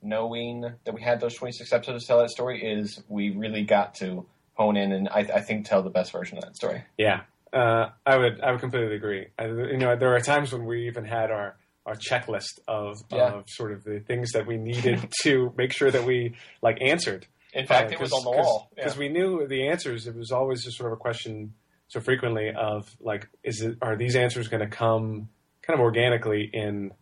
knowing 0.00 0.64
that 0.84 0.94
we 0.94 1.02
had 1.02 1.20
those 1.20 1.34
26 1.34 1.72
episodes 1.72 2.04
to 2.04 2.06
tell 2.06 2.18
that 2.20 2.30
story 2.30 2.62
is 2.62 3.02
we 3.08 3.30
really 3.30 3.64
got 3.64 3.94
to 3.96 4.26
hone 4.52 4.76
in 4.76 4.92
and 4.92 5.08
I, 5.08 5.20
I 5.20 5.40
think 5.40 5.66
tell 5.66 5.82
the 5.82 5.90
best 5.90 6.12
version 6.12 6.38
of 6.38 6.44
that 6.44 6.54
story. 6.56 6.84
Yeah, 6.96 7.22
uh, 7.52 7.88
I 8.06 8.16
would 8.18 8.40
I 8.40 8.52
would 8.52 8.60
completely 8.60 8.94
agree. 8.94 9.26
I, 9.38 9.46
you 9.46 9.78
know, 9.78 9.96
there 9.96 10.14
are 10.14 10.20
times 10.20 10.52
when 10.52 10.64
we 10.66 10.86
even 10.86 11.04
had 11.04 11.30
our 11.30 11.56
our 11.86 11.94
checklist 11.96 12.60
of 12.68 12.96
Yeah. 13.10 13.32
of 13.32 13.44
sort 13.48 13.72
of 13.72 13.82
the 13.82 13.98
things 14.00 14.32
that 14.32 14.46
we 14.46 14.56
needed 14.56 15.08
to 15.22 15.52
make 15.56 15.72
sure 15.72 15.90
that 15.90 16.04
we 16.04 16.34
like 16.62 16.78
answered. 16.80 17.26
In 17.54 17.66
fact, 17.66 17.92
it 17.92 18.00
was 18.00 18.12
on 18.12 18.24
the 18.24 18.30
wall. 18.30 18.68
Yeah. 18.76 18.84
because 18.84 18.98
we 18.98 19.08
knew 19.08 19.46
the 19.46 19.68
answers. 19.68 20.06
It 20.06 20.14
was 20.16 20.30
always 20.32 20.64
just 20.64 20.76
sort 20.76 20.92
of 20.92 20.98
a 20.98 21.00
question 21.00 21.54
so 21.88 22.00
frequently 22.00 22.50
of 22.52 22.94
like, 23.00 23.28
is 23.42 23.60
it 23.62 23.78
are 23.80 23.96
these 23.96 24.16
answers 24.16 24.48
going 24.48 24.60
to 24.68 24.76
come 24.76 25.28
kind 25.62 25.78
of 25.78 25.80
organically 25.80 26.48
in 26.52 26.92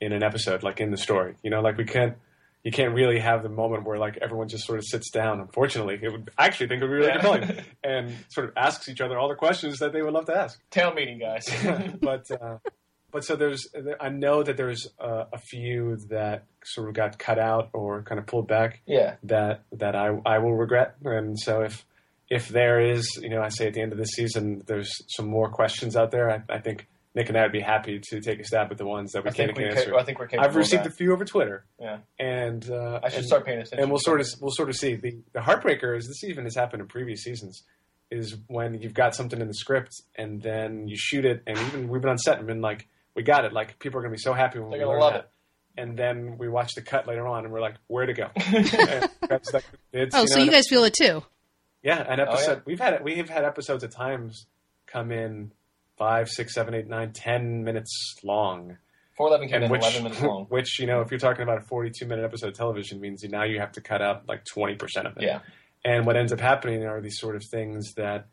in 0.00 0.12
an 0.12 0.22
episode, 0.22 0.62
like 0.62 0.80
in 0.80 0.90
the 0.90 0.96
story? 0.96 1.34
You 1.42 1.50
know, 1.50 1.60
like 1.60 1.76
we 1.76 1.84
can't. 1.84 2.16
You 2.62 2.70
can't 2.70 2.94
really 2.94 3.18
have 3.18 3.42
the 3.42 3.48
moment 3.48 3.84
where 3.86 3.96
like 3.96 4.18
everyone 4.20 4.48
just 4.48 4.66
sort 4.66 4.78
of 4.78 4.84
sits 4.84 5.10
down. 5.10 5.40
Unfortunately, 5.40 5.98
it 6.02 6.12
would 6.12 6.28
I 6.36 6.44
actually 6.44 6.68
think 6.68 6.82
it 6.82 6.84
would 6.84 6.90
be 6.90 6.96
really 6.98 7.08
Yeah. 7.08 7.20
compelling 7.20 7.64
and 7.82 8.14
sort 8.28 8.48
of 8.50 8.52
asks 8.54 8.86
each 8.90 9.00
other 9.00 9.18
all 9.18 9.28
the 9.30 9.34
questions 9.34 9.78
that 9.78 9.94
they 9.94 10.02
would 10.02 10.12
love 10.12 10.26
to 10.26 10.36
ask. 10.36 10.60
Town 10.70 10.94
meeting, 10.94 11.18
guys. 11.18 11.48
but 12.02 12.30
uh, 12.30 12.58
but 13.10 13.24
so 13.24 13.36
there's 13.36 13.68
I 14.00 14.08
know 14.08 14.42
that 14.42 14.56
there's 14.56 14.88
uh, 14.98 15.24
a 15.32 15.38
few 15.38 15.96
that 16.08 16.44
sort 16.64 16.88
of 16.88 16.94
got 16.94 17.18
cut 17.18 17.38
out 17.38 17.70
or 17.72 18.02
kind 18.02 18.18
of 18.18 18.26
pulled 18.26 18.48
back 18.48 18.80
yeah. 18.86 19.16
that 19.24 19.64
that 19.72 19.94
I 19.96 20.18
I 20.26 20.38
will 20.38 20.54
regret. 20.54 20.96
And 21.04 21.38
so 21.38 21.62
if 21.62 21.84
if 22.28 22.48
there 22.48 22.80
is, 22.80 23.18
you 23.20 23.28
know, 23.28 23.42
I 23.42 23.48
say 23.48 23.66
at 23.66 23.74
the 23.74 23.80
end 23.80 23.92
of 23.92 23.98
this 23.98 24.10
season, 24.10 24.62
there's 24.66 24.90
some 25.08 25.26
more 25.26 25.48
questions 25.50 25.96
out 25.96 26.10
there. 26.12 26.30
I, 26.30 26.42
I 26.48 26.58
think 26.60 26.86
Nick 27.14 27.28
and 27.28 27.36
I 27.36 27.42
would 27.42 27.52
be 27.52 27.60
happy 27.60 28.00
to 28.10 28.20
take 28.20 28.38
a 28.38 28.44
stab 28.44 28.70
at 28.70 28.78
the 28.78 28.86
ones 28.86 29.12
that 29.12 29.24
we 29.24 29.30
I 29.30 29.32
can 29.32 29.46
think, 29.46 29.58
we 29.58 29.64
can 29.64 29.72
ca- 29.74 29.80
answer. 29.80 29.96
I 29.96 30.04
think 30.04 30.18
we're 30.20 30.28
capable 30.28 30.48
I've 30.48 30.56
received 30.56 30.86
a 30.86 30.90
few 30.90 31.12
over 31.12 31.24
Twitter, 31.24 31.64
Yeah. 31.80 31.98
and 32.20 32.70
uh, 32.70 33.00
I 33.02 33.08
should 33.08 33.18
and, 33.18 33.26
start 33.26 33.44
paying 33.44 33.58
attention. 33.58 33.80
and 33.80 33.90
we'll 33.90 34.00
sort 34.00 34.20
of 34.20 34.28
we'll 34.40 34.52
sort 34.52 34.68
of 34.68 34.76
see 34.76 34.94
the 34.94 35.18
the 35.32 35.40
heartbreaker 35.40 35.96
is 35.96 36.06
this 36.06 36.22
even 36.22 36.44
has 36.44 36.54
happened 36.54 36.82
in 36.82 36.88
previous 36.88 37.22
seasons 37.22 37.64
is 38.10 38.36
when 38.48 38.80
you've 38.80 38.94
got 38.94 39.14
something 39.14 39.40
in 39.40 39.46
the 39.46 39.54
script 39.54 39.92
and 40.16 40.42
then 40.42 40.88
you 40.88 40.96
shoot 40.96 41.24
it 41.24 41.42
and 41.46 41.56
even 41.58 41.88
we've 41.88 42.02
been 42.02 42.10
on 42.10 42.18
set 42.18 42.38
and 42.38 42.46
been 42.46 42.60
like 42.60 42.88
we 43.16 43.22
got 43.22 43.44
it 43.44 43.52
like 43.52 43.78
people 43.78 43.98
are 43.98 44.02
going 44.02 44.12
to 44.12 44.16
be 44.16 44.20
so 44.22 44.32
happy 44.32 44.58
when 44.58 44.70
They're 44.70 44.78
we 44.80 44.84
gonna 44.84 44.92
learn 44.92 45.00
love 45.00 45.12
that 45.14 45.30
and 45.76 45.96
then 45.98 46.36
we 46.38 46.48
watch 46.48 46.72
the 46.74 46.82
cut 46.82 47.06
later 47.06 47.26
on 47.26 47.44
and 47.44 47.52
we're 47.52 47.60
like 47.60 47.76
where 47.86 48.06
to 48.06 48.12
go 48.12 48.28
And 48.36 49.08
like, 49.52 49.64
it's, 49.92 50.14
Oh, 50.14 50.22
you 50.22 50.28
so 50.28 50.38
know, 50.38 50.44
you 50.44 50.50
guys 50.50 50.66
feel 50.68 50.84
it 50.84 50.94
too? 50.94 51.22
yeah 51.82 52.00
an 52.00 52.20
Oh, 52.20 52.24
yeah. 52.24 52.30
episode 52.32 52.62
we've 52.66 52.80
had 52.80 53.02
we've 53.04 53.28
had 53.28 53.44
episodes 53.44 53.84
at 53.84 53.92
times 53.92 54.46
come 54.86 55.10
in 55.12 55.52
five 55.98 56.28
six 56.28 56.54
seven 56.54 56.74
eight 56.74 56.88
nine 56.88 57.12
ten 57.12 57.62
minutes 57.64 58.16
long 58.24 58.76
411 59.16 59.48
came 59.52 59.62
in 59.64 59.70
which, 59.70 59.82
11 59.82 60.02
minutes 60.02 60.22
long. 60.22 60.46
which 60.48 60.78
you 60.80 60.86
know, 60.86 61.02
if 61.02 61.10
you're 61.10 61.20
talking 61.20 61.42
about 61.42 61.58
a 61.58 61.60
42 61.62 62.06
minute 62.06 62.24
episode 62.24 62.48
of 62.48 62.54
television, 62.54 63.00
means 63.00 63.22
now 63.24 63.44
you 63.44 63.60
have 63.60 63.72
to 63.72 63.82
cut 63.82 64.00
out 64.00 64.26
like 64.26 64.44
20 64.46 64.76
percent 64.76 65.06
of 65.06 65.16
it. 65.18 65.24
Yeah. 65.24 65.40
And 65.84 66.06
what 66.06 66.16
ends 66.16 66.32
up 66.32 66.40
happening 66.40 66.84
are 66.86 67.02
these 67.02 67.18
sort 67.18 67.36
of 67.36 67.44
things 67.44 67.92
that 67.96 68.28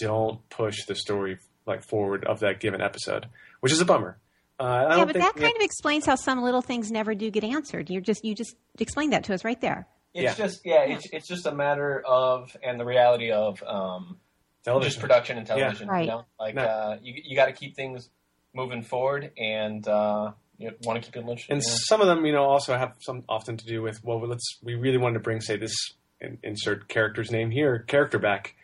don't 0.00 0.40
push 0.50 0.84
the 0.86 0.94
story 0.96 1.38
like 1.66 1.84
forward 1.84 2.24
of 2.24 2.40
that 2.40 2.58
given 2.60 2.80
episode, 2.80 3.26
which 3.64 3.72
is 3.72 3.80
a 3.80 3.84
bummer. 3.86 4.18
Uh, 4.60 4.62
I 4.62 4.82
Yeah, 4.82 4.88
don't 4.96 5.06
but 5.06 5.12
think 5.14 5.24
that 5.24 5.34
kind 5.40 5.56
of 5.56 5.62
explains 5.62 6.04
how 6.06 6.14
some 6.14 6.42
little 6.42 6.60
things 6.62 6.90
never 6.90 7.14
do 7.14 7.30
get 7.30 7.42
answered. 7.44 7.88
You're 7.90 8.02
just 8.02 8.24
you 8.24 8.34
just 8.34 8.54
explained 8.78 9.12
that 9.14 9.24
to 9.24 9.34
us 9.34 9.42
right 9.44 9.60
there. 9.60 9.88
It's 10.12 10.22
Yeah. 10.38 10.44
just 10.46 10.60
yeah, 10.64 10.82
it's 10.82 11.06
it's 11.12 11.26
just 11.26 11.46
a 11.46 11.52
matter 11.52 12.00
of 12.06 12.54
and 12.62 12.78
the 12.78 12.84
reality 12.84 13.30
of 13.32 13.60
um, 13.64 14.18
television. 14.64 14.90
just 14.90 15.00
production 15.00 15.38
and 15.38 15.46
television. 15.46 15.88
Right. 15.88 16.02
You 16.02 16.10
know, 16.10 16.26
like 16.38 16.54
No. 16.54 16.62
uh, 16.62 16.98
you 17.02 17.14
you 17.24 17.34
got 17.34 17.46
to 17.46 17.52
keep 17.52 17.74
things 17.74 18.10
moving 18.52 18.82
forward 18.82 19.32
and 19.38 19.88
uh, 19.88 20.30
you 20.58 20.70
want 20.84 21.02
to 21.02 21.04
keep 21.04 21.16
it 21.16 21.20
interesting. 21.20 21.54
and 21.56 21.62
yeah. 21.66 21.74
some 21.88 22.00
of 22.00 22.06
them, 22.06 22.24
you 22.24 22.32
know, 22.32 22.44
also 22.44 22.76
have 22.76 22.92
some 23.00 23.24
often 23.28 23.56
to 23.56 23.64
do 23.64 23.82
with 23.82 24.04
well, 24.04 24.20
let's 24.28 24.58
we 24.62 24.74
really 24.74 24.98
wanted 24.98 25.14
to 25.14 25.20
bring 25.20 25.40
say 25.40 25.56
this 25.56 25.74
insert 26.44 26.86
character's 26.88 27.30
name 27.32 27.50
here, 27.50 27.80
character 27.80 28.18
back, 28.20 28.54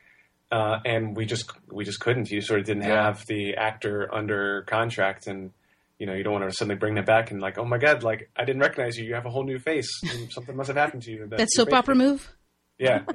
uh, 0.51 0.79
and 0.85 1.17
we 1.17 1.27
just 1.27 1.51
we 1.71 1.85
just 1.85 2.01
couldn't. 2.01 2.31
You 2.31 2.41
sort 2.41 2.61
of 2.61 2.67
didn't 2.67 2.83
Yeah. 2.85 3.05
have 3.05 3.27
the 3.27 3.55
actor 3.57 4.13
under 4.15 4.63
contract, 4.63 5.27
and 5.27 5.53
you 5.99 6.07
know 6.07 6.15
you 6.15 6.23
don't 6.23 6.33
want 6.33 6.49
to 6.51 6.57
suddenly 6.57 6.77
bring 6.77 6.95
them 6.95 7.05
back 7.05 7.31
and 7.31 7.41
like, 7.41 7.59
oh 7.59 7.65
my 7.65 7.79
god, 7.79 8.03
like 8.03 8.31
I 8.37 8.45
didn't 8.45 8.61
recognize 8.63 8.99
you. 8.99 9.05
You 9.05 9.15
have 9.15 9.27
a 9.27 9.31
whole 9.31 9.45
new 9.45 9.59
face. 9.59 9.89
and 10.15 10.33
something 10.33 10.57
must 10.57 10.69
have 10.69 10.77
happened 10.77 11.03
to 11.03 11.11
you. 11.11 11.27
That 11.27 11.39
your 11.41 11.47
soap 11.49 11.73
opera 11.73 11.95
move? 11.95 12.31
Yeah. 12.79 13.03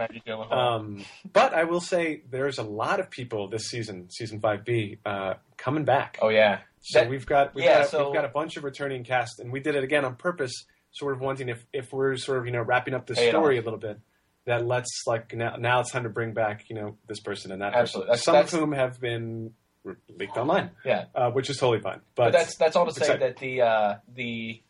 Um, 0.52 1.04
but 1.34 1.54
I 1.54 1.64
will 1.64 1.82
say 1.82 2.22
there's 2.30 2.58
a 2.60 2.64
lot 2.64 3.00
of 3.00 3.10
people 3.10 3.48
this 3.48 3.66
season, 3.68 4.10
season 4.12 4.40
five 4.40 4.64
B, 4.66 4.98
uh, 5.06 5.36
coming 5.58 5.86
back. 5.86 6.18
oh 6.22 6.30
yeah, 6.30 6.60
So 6.82 7.00
That- 7.00 7.10
we've 7.10 7.26
got 7.26 7.56
we've, 7.56 7.66
yeah, 7.66 7.80
got 7.80 7.90
so- 7.90 8.06
we've 8.06 8.14
got 8.16 8.26
a 8.26 8.30
bunch 8.30 8.58
of 8.58 8.64
returning 8.64 9.04
cast, 9.04 9.40
and 9.40 9.52
we 9.52 9.60
did 9.60 9.76
it 9.76 9.84
again 9.84 10.06
on 10.06 10.16
purpose, 10.16 10.54
sort 10.92 11.14
of 11.14 11.20
wanting 11.22 11.50
if 11.50 11.66
if 11.74 11.92
we're 11.92 12.16
sort 12.18 12.38
of 12.40 12.46
you 12.46 12.52
know 12.52 12.62
wrapping 12.62 12.94
up 12.94 13.06
the 13.08 13.16
Pay 13.16 13.30
story 13.30 13.58
a 13.58 13.62
little 13.62 13.80
bit, 13.80 14.00
that 14.46 14.66
let's 14.66 15.04
like 15.08 15.34
now 15.36 15.56
now 15.58 15.80
it's 15.80 15.92
time 15.92 16.04
to 16.04 16.10
bring 16.10 16.34
back 16.34 16.70
you 16.70 16.76
know 16.76 16.98
this 17.08 17.20
person 17.20 17.52
and 17.52 17.62
that 17.62 17.74
Absolutely. 17.74 18.12
person, 18.12 18.12
That's- 18.12 18.24
some 18.24 18.34
that's- 18.36 18.54
of 18.54 18.60
whom 18.60 18.72
have 18.74 19.00
been 19.00 19.54
leaked 20.18 20.36
online, 20.38 20.72
yeah. 20.84 21.06
uh, 21.14 21.30
which 21.30 21.48
is 21.50 21.58
totally 21.58 21.80
fine. 21.80 22.02
But, 22.16 22.26
But 22.26 22.34
that's 22.34 22.56
that's 22.58 22.76
all 22.76 22.86
to 22.88 22.92
say 22.92 23.02
exciting. 23.02 23.22
that 23.22 23.38
the 23.38 23.62
uh, 23.62 23.96
the 24.14 24.62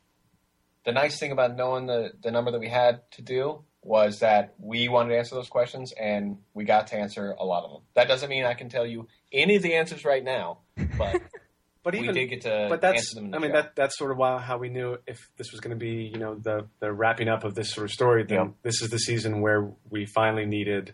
the 0.86 0.92
nice 0.92 1.18
thing 1.20 1.32
about 1.32 1.56
knowing 1.56 1.86
the 1.86 2.12
the 2.22 2.32
number 2.32 2.52
that 2.52 2.60
we 2.60 2.68
had 2.70 3.00
to 3.12 3.22
do 3.22 3.64
was 3.82 4.20
that 4.20 4.54
we 4.60 4.90
wanted 4.90 5.10
to 5.10 5.18
answer 5.18 5.36
those 5.36 5.48
questions 5.48 5.92
and 5.94 6.38
we 6.54 6.64
got 6.66 6.88
to 6.88 6.96
answer 6.98 7.36
a 7.38 7.46
lot 7.46 7.64
of 7.64 7.72
them. 7.72 7.82
That 7.94 8.08
doesn't 8.08 8.30
mean 8.30 8.44
I 8.44 8.56
can 8.56 8.68
tell 8.68 8.86
you 8.86 9.08
any 9.32 9.56
of 9.58 9.62
the 9.62 9.76
answers 9.76 10.04
right 10.04 10.24
now, 10.24 10.60
but 10.98 11.22
but 11.86 11.94
we 11.94 12.02
even 12.02 12.14
did 12.16 12.26
get 12.28 12.42
to 12.42 12.68
but 12.70 12.82
that's 12.82 12.98
answer 12.98 13.16
them. 13.16 13.26
In 13.26 13.32
the 13.32 13.38
I 13.38 13.40
mean 13.40 13.52
show. 13.52 13.62
that 13.62 13.76
that's 13.78 13.98
sort 13.98 14.12
of 14.12 14.18
why, 14.18 14.40
how 14.40 14.58
we 14.58 14.68
knew 14.68 14.98
if 15.08 15.30
this 15.38 15.52
was 15.54 15.62
going 15.62 15.70
to 15.78 15.80
be 15.80 16.12
you 16.12 16.18
know 16.20 16.36
the 16.36 16.68
the 16.82 16.92
wrapping 16.92 17.30
up 17.30 17.46
of 17.46 17.56
this 17.56 17.72
sort 17.72 17.86
of 17.86 17.92
story. 17.92 18.24
Then 18.26 18.38
Yep. 18.40 18.54
this 18.64 18.82
is 18.82 18.90
the 18.90 19.00
season 19.00 19.40
where 19.40 19.72
we 19.90 20.06
finally 20.06 20.46
needed 20.46 20.94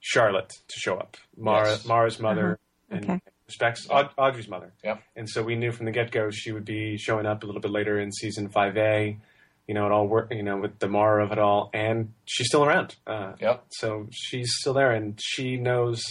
Charlotte 0.00 0.50
to 0.68 0.74
show 0.78 0.96
up, 0.96 1.16
Mara 1.36 1.70
Yes. 1.70 1.86
Mara's 1.86 2.18
mother, 2.20 2.58
Uh-huh. 2.90 2.96
and 2.96 3.04
Okay. 3.04 3.20
respects 3.46 3.86
Aud- 3.88 4.10
Audrey's 4.18 4.48
mother. 4.48 4.72
Yep. 4.82 5.02
And 5.16 5.28
so 5.28 5.42
we 5.42 5.54
knew 5.54 5.70
from 5.72 5.86
the 5.86 5.92
get 5.92 6.10
go 6.10 6.30
she 6.30 6.52
would 6.52 6.64
be 6.64 6.96
showing 6.98 7.26
up 7.26 7.42
a 7.42 7.46
little 7.46 7.60
bit 7.60 7.70
later 7.70 7.98
in 7.98 8.10
season 8.12 8.48
five 8.48 8.76
A. 8.76 9.16
You 9.68 9.74
know, 9.74 9.86
it 9.86 9.92
all 9.92 10.08
work. 10.08 10.32
You 10.32 10.42
know, 10.42 10.56
with 10.56 10.80
the 10.80 10.88
Mara 10.88 11.24
of 11.24 11.30
it 11.30 11.38
all, 11.38 11.70
and 11.72 12.12
she's 12.24 12.48
still 12.48 12.64
around. 12.64 12.96
Uh, 13.06 13.34
Yep. 13.40 13.64
So 13.70 14.08
she's 14.10 14.50
still 14.58 14.74
there, 14.74 14.90
and 14.90 15.18
she 15.22 15.56
knows 15.56 16.02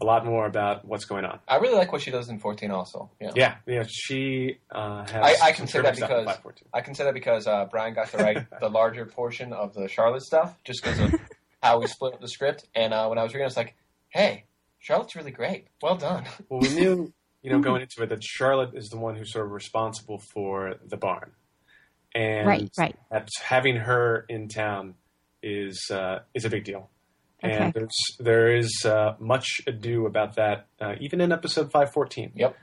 a 0.00 0.04
lot 0.04 0.24
more 0.24 0.46
about 0.46 0.84
what's 0.84 1.04
going 1.04 1.24
on. 1.24 1.40
I 1.48 1.56
really 1.56 1.74
like 1.76 1.92
what 1.92 2.00
she 2.02 2.10
does 2.10 2.28
in 2.28 2.38
14 2.38 2.70
also. 2.70 3.10
Yeah. 3.20 3.32
Yeah, 3.34 3.54
yeah. 3.66 3.84
She 3.88 4.58
uh, 4.70 5.04
has. 5.06 5.40
I- 5.42 5.48
I 5.48 5.52
can 5.52 5.66
say 5.66 5.80
that 5.82 5.96
terrific 5.96 6.04
stuff 6.04 6.10
in 6.10 6.24
because- 6.24 6.62
I 6.72 6.80
can 6.80 6.94
say 6.94 7.04
that 7.04 7.14
because 7.14 7.46
uh, 7.46 7.66
Brian 7.70 7.94
got 7.94 8.08
to 8.10 8.16
write 8.18 8.46
the 8.60 8.68
larger 8.70 9.04
portion 9.06 9.52
of 9.52 9.74
the 9.74 9.88
Charlotte 9.88 10.22
stuff 10.22 10.56
just 10.64 10.82
because 10.82 10.98
of 11.00 11.20
how 11.62 11.78
we 11.80 11.86
split 11.86 12.14
up 12.14 12.20
the 12.20 12.28
script. 12.28 12.66
And 12.74 12.94
uh, 12.94 13.06
when 13.08 13.18
I 13.18 13.22
was 13.22 13.32
reading, 13.34 13.44
I 13.44 13.46
was 13.48 13.56
like, 13.56 13.74
hey, 14.08 14.44
Charlotte's 14.78 15.14
really 15.16 15.30
great. 15.32 15.66
Well 15.82 15.96
done. 15.96 16.24
Well, 16.48 16.60
we 16.60 16.68
knew, 16.74 17.12
you 17.42 17.50
know, 17.50 17.60
going 17.60 17.82
into 17.82 18.02
it 18.02 18.08
that 18.08 18.22
Charlotte 18.24 18.70
is 18.74 18.88
the 18.88 18.96
one 18.98 19.16
who's 19.16 19.32
sort 19.32 19.44
of 19.46 19.52
responsible 19.52 20.18
for 20.18 20.76
the 20.86 20.96
barn, 20.96 21.32
and 22.14 22.46
Right, 22.46 22.70
right. 22.78 22.96
that 23.10 23.28
having 23.42 23.76
her 23.76 24.24
in 24.28 24.48
town 24.48 24.94
is 25.42 25.90
uh, 25.90 26.20
is 26.34 26.44
a 26.44 26.50
big 26.50 26.64
deal. 26.64 26.90
Okay. 27.42 27.54
And 27.56 27.72
there's 27.72 27.96
there 28.18 28.54
is 28.54 28.82
uh, 28.84 29.14
much 29.18 29.62
ado 29.66 30.06
about 30.06 30.36
that, 30.36 30.66
uh, 30.80 30.94
even 31.00 31.20
in 31.20 31.32
episode 31.32 31.70
five 31.70 31.92
fourteen. 31.92 32.32
Yep. 32.34 32.56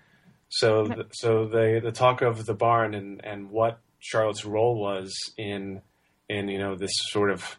So, 0.49 0.85
th- 0.87 1.07
so 1.11 1.45
the 1.47 1.79
the 1.83 1.91
talk 1.91 2.21
of 2.21 2.45
the 2.45 2.53
barn 2.53 2.93
and 2.93 3.19
and 3.25 3.49
what 3.49 3.79
Charlotte's 3.99 4.45
role 4.45 4.79
was 4.79 5.13
in 5.37 5.81
in 6.29 6.47
you 6.47 6.59
know 6.59 6.75
this 6.75 6.91
sort 7.09 7.31
of 7.31 7.57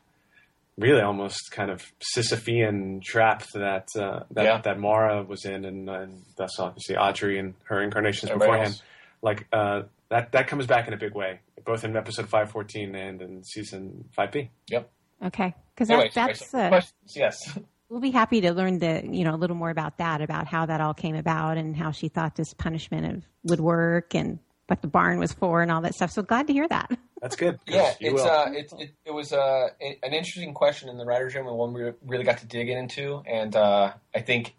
really 0.78 1.00
almost 1.00 1.50
kind 1.50 1.70
of 1.72 1.82
Sisyphean 2.16 3.02
trap 3.02 3.42
that 3.54 3.88
uh, 3.98 4.20
that 4.30 4.44
Yeah. 4.44 4.60
that 4.62 4.78
Mara 4.78 5.22
was 5.24 5.44
in, 5.44 5.64
and, 5.64 5.88
and 5.90 6.22
thus 6.36 6.58
obviously 6.60 6.96
Audrey 6.96 7.38
and 7.38 7.54
her 7.64 7.82
incarnations 7.82 8.30
Everybody 8.30 8.50
beforehand. 8.50 8.72
else. 8.74 8.82
Like 9.22 9.46
uh, 9.52 9.82
that 10.08 10.30
that 10.32 10.46
comes 10.46 10.66
back 10.66 10.86
in 10.86 10.94
a 10.94 10.96
big 10.96 11.14
way, 11.14 11.40
both 11.64 11.82
in 11.84 11.96
episode 11.96 12.28
five 12.28 12.50
fourteen 12.52 12.94
and 12.94 13.20
in 13.20 13.42
season 13.44 14.08
five 14.14 14.30
B. 14.30 14.50
Yep. 14.68 14.88
Okay, 15.24 15.54
because 15.74 15.88
that, 15.88 16.12
that's 16.14 16.48
sorry, 16.48 16.64
uh, 16.64 16.68
questions. 16.68 17.16
Yes. 17.16 17.58
we'll 17.88 18.00
be 18.00 18.10
happy 18.10 18.40
to 18.42 18.52
learn 18.52 18.78
the 18.78 19.02
you 19.10 19.24
know 19.24 19.34
a 19.34 19.36
little 19.36 19.56
more 19.56 19.70
about 19.70 19.98
that, 19.98 20.20
about 20.20 20.46
how 20.46 20.66
that 20.66 20.80
all 20.80 20.94
came 20.94 21.16
about 21.16 21.56
and 21.58 21.76
how 21.76 21.90
she 21.90 22.08
thought 22.08 22.36
this 22.36 22.54
punishment 22.54 23.16
of, 23.16 23.24
would 23.44 23.60
work 23.60 24.14
and 24.14 24.38
what 24.68 24.82
the 24.82 24.88
barn 24.88 25.18
was 25.18 25.32
for 25.32 25.62
and 25.62 25.70
all 25.70 25.80
that 25.80 25.94
stuff. 25.94 26.10
So 26.10 26.22
glad 26.22 26.46
to 26.46 26.52
hear 26.52 26.68
that. 26.68 26.90
That's 27.20 27.36
good. 27.36 27.58
Yeah, 27.66 27.94
it's 27.98 28.22
uh, 28.22 28.50
it, 28.52 28.72
it, 28.78 28.90
it 29.06 29.10
was 29.10 29.32
uh, 29.32 29.68
a- 29.80 29.98
an 30.02 30.12
interesting 30.12 30.54
question 30.54 30.88
in 30.88 30.98
the 30.98 31.04
writers' 31.04 31.34
room 31.34 31.48
and 31.48 31.56
one 31.56 31.72
we 31.72 31.90
really 32.06 32.24
got 32.24 32.38
to 32.38 32.46
dig 32.46 32.68
into. 32.68 33.22
And 33.26 33.56
uh, 33.56 33.94
I 34.14 34.20
think 34.20 34.54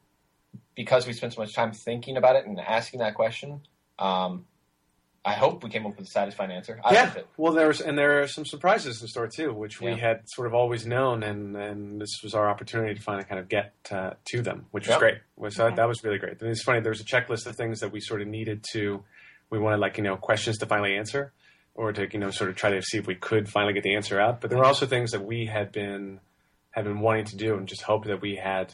because 0.75 1.07
we 1.07 1.13
spent 1.13 1.33
so 1.33 1.41
much 1.41 1.53
time 1.53 1.71
thinking 1.71 2.17
about 2.17 2.35
it 2.35 2.45
and 2.45 2.59
asking 2.59 2.99
that 2.99 3.13
question, 3.13 3.61
um, 3.97 4.45
I 5.25 5.33
hope 5.33 5.63
we 5.63 5.69
came 5.69 5.85
up 5.85 5.97
with 5.97 6.07
a 6.07 6.11
satisfying 6.11 6.51
answer. 6.51 6.79
I 6.83 6.93
yeah. 6.93 7.03
loved 7.03 7.17
it. 7.17 7.27
Well, 7.37 7.53
there's 7.53 7.81
and 7.81 7.97
there 7.97 8.21
are 8.21 8.27
some 8.27 8.45
surprises 8.45 9.01
in 9.01 9.07
store 9.09 9.27
too, 9.27 9.53
which 9.53 9.81
we 9.81 9.89
Yeah. 9.89 9.95
had 9.97 10.21
sort 10.29 10.47
of 10.47 10.53
always 10.53 10.85
known, 10.87 11.23
and 11.23 11.55
and 11.57 11.99
this 12.01 12.21
was 12.23 12.33
our 12.33 12.49
opportunity 12.49 12.95
to 12.95 13.01
finally 13.01 13.25
kind 13.25 13.39
of 13.39 13.49
get 13.49 13.73
uh, 13.91 14.11
to 14.31 14.41
them, 14.41 14.67
which 14.71 14.87
was 14.87 14.97
great. 14.97 15.17
Was 15.35 15.55
so 15.55 15.65
Okay. 15.67 15.75
that 15.75 15.87
was 15.87 16.03
really 16.03 16.19
great. 16.19 16.41
And 16.41 16.49
it's 16.49 16.63
funny. 16.63 16.79
There 16.79 16.91
was 16.91 17.01
a 17.01 17.05
checklist 17.05 17.45
of 17.47 17.55
things 17.55 17.81
that 17.81 17.91
we 17.91 17.99
sort 17.99 18.21
of 18.21 18.27
needed 18.27 18.63
to. 18.73 19.03
We 19.49 19.59
wanted 19.59 19.79
like 19.79 19.97
you 19.97 20.03
know 20.03 20.15
questions 20.15 20.57
to 20.59 20.65
finally 20.65 20.95
answer, 20.95 21.33
or 21.75 21.91
to 21.91 22.07
you 22.11 22.19
know 22.19 22.31
sort 22.31 22.49
of 22.49 22.55
try 22.55 22.69
to 22.71 22.81
see 22.81 22.97
if 22.97 23.05
we 23.05 23.15
could 23.15 23.49
finally 23.49 23.73
get 23.73 23.83
the 23.83 23.95
answer 23.95 24.19
out. 24.21 24.39
But 24.41 24.49
there 24.51 24.59
were 24.59 24.65
also 24.65 24.85
things 24.85 25.11
that 25.11 25.25
we 25.25 25.45
had 25.47 25.71
been 25.73 26.21
had 26.71 26.85
been 26.85 27.01
wanting 27.01 27.25
to 27.25 27.35
do, 27.35 27.55
and 27.55 27.67
just 27.67 27.81
hoped 27.81 28.07
that 28.07 28.21
we 28.21 28.37
had 28.37 28.73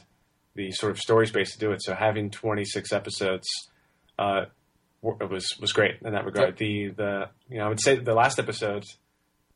the 0.54 0.72
sort 0.72 0.92
of 0.92 1.00
story 1.00 1.26
space 1.28 1.54
to 1.54 1.60
do 1.60 1.72
it. 1.72 1.82
So 1.84 1.96
having 1.96 2.30
26 2.30 2.94
episodes. 2.94 3.48
Uh, 4.18 4.46
w- 4.46 4.46
it 4.46 4.52
was 5.30 5.58
was 5.60 5.72
great 5.72 5.96
in 6.04 6.14
that 6.14 6.26
regard. 6.26 6.50
Yep. 6.50 6.58
The 6.58 6.88
the 6.90 7.30
you 7.50 7.58
know 7.58 7.66
I 7.66 7.70
would 7.70 7.82
say 7.82 7.98
the 7.98 8.14
last 8.14 8.40
episode 8.40 8.84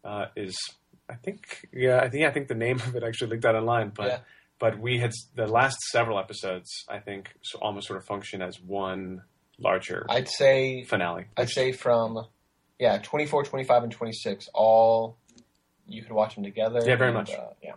uh, 0.04 0.26
is 0.36 0.58
I 1.10 1.16
think 1.16 1.68
yeah 1.74 2.00
I 2.00 2.10
think 2.10 2.26
I 2.26 2.32
think 2.32 2.48
the 2.48 2.56
name 2.56 2.78
of 2.88 2.96
it 2.96 3.04
actually 3.04 3.32
leaked 3.32 3.46
out 3.46 3.56
online, 3.56 3.92
but 3.96 4.08
Yeah. 4.08 4.20
but 4.60 4.80
we 4.80 5.00
had 5.00 5.12
the 5.36 5.48
last 5.48 5.78
several 5.92 6.20
episodes 6.20 6.70
I 6.90 7.00
think 7.00 7.34
so 7.42 7.60
almost 7.60 7.88
sort 7.88 7.98
of 7.98 8.06
function 8.06 8.42
as 8.42 8.60
one 8.62 9.24
larger 9.60 10.06
I'd 10.10 10.30
say 10.30 10.84
finale. 10.84 11.26
I'd 11.36 11.50
say 11.50 11.72
from 11.72 12.26
yeah 12.80 12.98
24, 13.00 13.44
25, 13.44 13.84
and 13.84 13.92
26, 13.92 14.50
all 14.54 15.18
you 15.88 16.02
could 16.04 16.12
watch 16.12 16.36
them 16.36 16.44
together. 16.44 16.80
Yeah, 16.86 16.96
very 16.96 17.10
and, 17.10 17.18
much. 17.18 17.32
Uh, 17.32 17.48
yeah. 17.64 17.74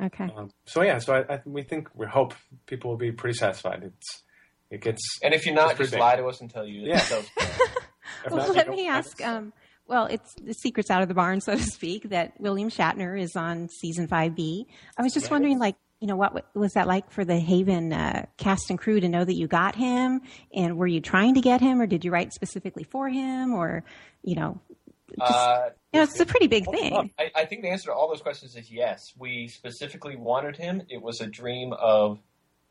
Okay. 0.00 0.28
Um, 0.36 0.52
so 0.64 0.82
yeah, 0.82 0.98
so 0.98 1.14
I, 1.14 1.34
I, 1.34 1.40
we 1.44 1.62
think 1.62 1.88
we 1.94 2.06
hope 2.06 2.34
people 2.66 2.90
will 2.90 2.98
be 2.98 3.10
pretty 3.10 3.36
satisfied. 3.36 3.82
It's 3.82 4.22
it 4.70 4.80
gets 4.80 5.02
And 5.22 5.34
if 5.34 5.46
you're 5.46 5.54
not, 5.54 5.70
It's 5.72 5.90
just 5.90 5.94
lie 5.98 6.16
to 6.16 6.26
us 6.26 6.40
and 6.40 6.50
tell 6.50 6.66
you. 6.66 6.82
Yeah. 6.82 6.98
So, 6.98 7.22
Well, 8.30 8.48
not, 8.48 8.56
let 8.56 8.68
me 8.68 8.88
ask. 8.88 9.20
Um, 9.24 9.52
well, 9.86 10.06
it's 10.06 10.34
the 10.42 10.52
secrets 10.54 10.90
out 10.90 11.02
of 11.02 11.08
the 11.08 11.14
barn, 11.14 11.40
so 11.40 11.54
to 11.56 11.62
speak. 11.62 12.10
That 12.10 12.32
William 12.40 12.68
Shatner 12.70 13.18
is 13.20 13.36
on 13.36 13.68
season 13.68 14.08
five 14.08 14.34
B. 14.34 14.66
I 14.96 15.02
was 15.02 15.12
just 15.14 15.26
Right. 15.26 15.32
wondering, 15.32 15.58
like, 15.58 15.76
you 16.00 16.06
know, 16.06 16.16
what 16.16 16.46
was 16.54 16.72
that 16.74 16.86
like 16.86 17.10
for 17.10 17.24
the 17.24 17.38
Haven 17.38 17.92
uh, 17.92 18.26
cast 18.36 18.70
and 18.70 18.78
crew 18.78 19.00
to 19.00 19.08
know 19.08 19.24
that 19.24 19.34
you 19.34 19.46
got 19.46 19.74
him, 19.74 20.20
and 20.54 20.76
were 20.76 20.86
you 20.86 21.00
trying 21.00 21.34
to 21.34 21.40
get 21.40 21.60
him, 21.60 21.80
or 21.80 21.86
did 21.86 22.04
you 22.04 22.10
write 22.10 22.32
specifically 22.32 22.84
for 22.84 23.08
him, 23.08 23.52
or 23.52 23.84
you 24.22 24.36
know, 24.36 24.60
just, 25.18 25.32
uh, 25.32 25.70
you 25.92 26.00
know, 26.00 26.04
it's 26.04 26.20
a 26.20 26.26
pretty 26.26 26.46
big 26.48 26.64
thing. 26.70 27.10
I, 27.18 27.30
I 27.34 27.44
think 27.46 27.62
the 27.62 27.68
answer 27.70 27.86
to 27.86 27.94
all 27.94 28.08
those 28.08 28.20
questions 28.22 28.56
is 28.56 28.70
yes. 28.70 29.12
We 29.18 29.48
specifically 29.48 30.16
wanted 30.16 30.56
him. 30.56 30.82
It 30.88 31.00
was 31.02 31.20
a 31.20 31.26
dream 31.26 31.72
of 31.72 32.18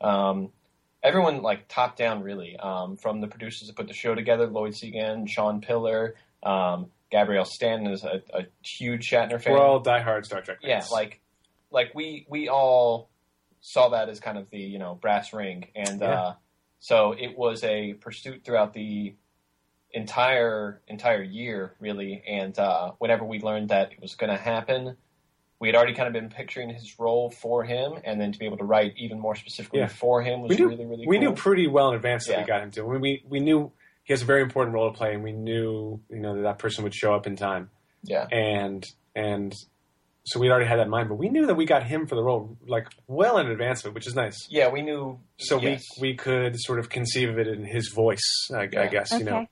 um, 0.00 0.50
everyone, 1.02 1.42
like 1.42 1.68
top 1.68 1.96
down, 1.96 2.22
really, 2.22 2.56
um, 2.56 2.96
from 2.96 3.20
the 3.20 3.28
producers 3.28 3.68
that 3.68 3.76
put 3.76 3.88
the 3.88 3.94
show 3.94 4.14
together: 4.14 4.46
Lloyd 4.46 4.72
Segan, 4.72 5.28
Shawn 5.28 5.60
Piller, 5.60 6.14
um, 6.42 6.86
Gabrielle 7.10 7.44
Stanton 7.44 7.86
is 7.92 8.04
a, 8.04 8.22
a 8.34 8.46
huge 8.62 9.08
Shatner 9.10 9.40
fan. 9.40 9.52
we're 9.54 9.60
all 9.60 9.82
diehard 9.82 10.24
Star 10.26 10.40
Trek. 10.42 10.60
fans. 10.62 10.68
yeah, 10.68 10.84
like 10.94 11.20
like 11.70 11.94
we 11.94 12.26
we 12.28 12.48
all 12.48 13.10
saw 13.60 13.88
that 13.90 14.08
as 14.08 14.20
kind 14.20 14.38
of 14.38 14.48
the 14.50 14.58
you 14.58 14.78
know 14.78 14.94
brass 14.94 15.32
ring, 15.32 15.66
and 15.74 16.00
Yeah. 16.00 16.06
uh, 16.12 16.34
so 16.80 17.12
it 17.12 17.36
was 17.36 17.64
a 17.64 17.94
pursuit 17.94 18.44
throughout 18.44 18.72
the 18.72 19.14
entire 19.92 20.80
entire 20.86 21.22
year, 21.22 21.74
really. 21.80 22.22
And 22.26 22.56
uh, 22.58 22.92
whenever 22.98 23.24
we 23.24 23.40
learned 23.40 23.70
that 23.70 23.92
it 23.92 24.00
was 24.00 24.14
going 24.14 24.30
to 24.30 24.36
happen, 24.36 24.96
we 25.60 25.68
had 25.68 25.74
already 25.74 25.94
kind 25.94 26.06
of 26.06 26.12
been 26.12 26.28
picturing 26.30 26.68
his 26.70 26.94
role 26.98 27.30
for 27.30 27.64
him, 27.64 27.94
and 28.04 28.20
then 28.20 28.32
to 28.32 28.38
be 28.38 28.46
able 28.46 28.58
to 28.58 28.64
write 28.64 28.94
even 28.96 29.18
more 29.18 29.34
specifically 29.34 29.80
Yeah. 29.80 29.88
for 29.88 30.22
him 30.22 30.42
was 30.42 30.50
we 30.50 30.56
knew 30.56 30.68
really 30.68 30.86
really 30.86 31.06
we 31.06 31.18
knew 31.18 31.32
pretty 31.32 31.66
well 31.66 31.88
in 31.90 31.96
advance 31.96 32.26
that 32.26 32.32
Yeah. 32.34 32.40
we 32.42 32.46
got 32.46 32.62
him 32.62 32.70
to. 32.72 32.82
We, 32.84 32.98
we 32.98 33.22
we 33.28 33.40
knew 33.40 33.72
he 34.04 34.12
has 34.12 34.22
a 34.22 34.24
very 34.24 34.42
important 34.42 34.74
role 34.74 34.90
to 34.90 34.96
play, 34.96 35.14
and 35.14 35.22
we 35.22 35.32
knew 35.32 36.00
you 36.10 36.20
know 36.20 36.36
that 36.36 36.42
that 36.42 36.58
person 36.58 36.84
would 36.84 36.94
show 36.94 37.14
up 37.14 37.26
in 37.26 37.36
time, 37.36 37.70
yeah, 38.04 38.26
and 38.30 38.84
and 39.16 39.52
so 40.24 40.38
we'd 40.38 40.50
already 40.50 40.66
had 40.66 40.78
that 40.78 40.82
in 40.84 40.90
mind. 40.90 41.08
But 41.08 41.16
we 41.16 41.28
knew 41.30 41.46
that 41.46 41.54
we 41.54 41.64
got 41.64 41.82
him 41.82 42.06
for 42.06 42.14
the 42.14 42.22
role 42.22 42.56
like 42.66 42.86
well 43.06 43.38
in 43.38 43.48
advance 43.48 43.80
of 43.84 43.88
it, 43.90 43.94
which 43.94 44.06
is 44.06 44.14
nice. 44.14 44.36
yeah, 44.50 44.68
we 44.68 44.82
knew. 44.82 45.18
So 45.38 45.58
yes. 45.60 45.82
we 46.00 46.10
we 46.10 46.16
could 46.16 46.54
sort 46.58 46.78
of 46.78 46.88
conceive 46.88 47.30
of 47.30 47.38
it 47.38 47.48
in 47.48 47.64
his 47.64 47.88
voice, 47.94 48.46
I, 48.54 48.60
I 48.62 48.68
Yeah. 48.72 48.86
guess 48.88 49.10
you 49.12 49.24
know, 49.24 49.36
Okay, 49.38 49.48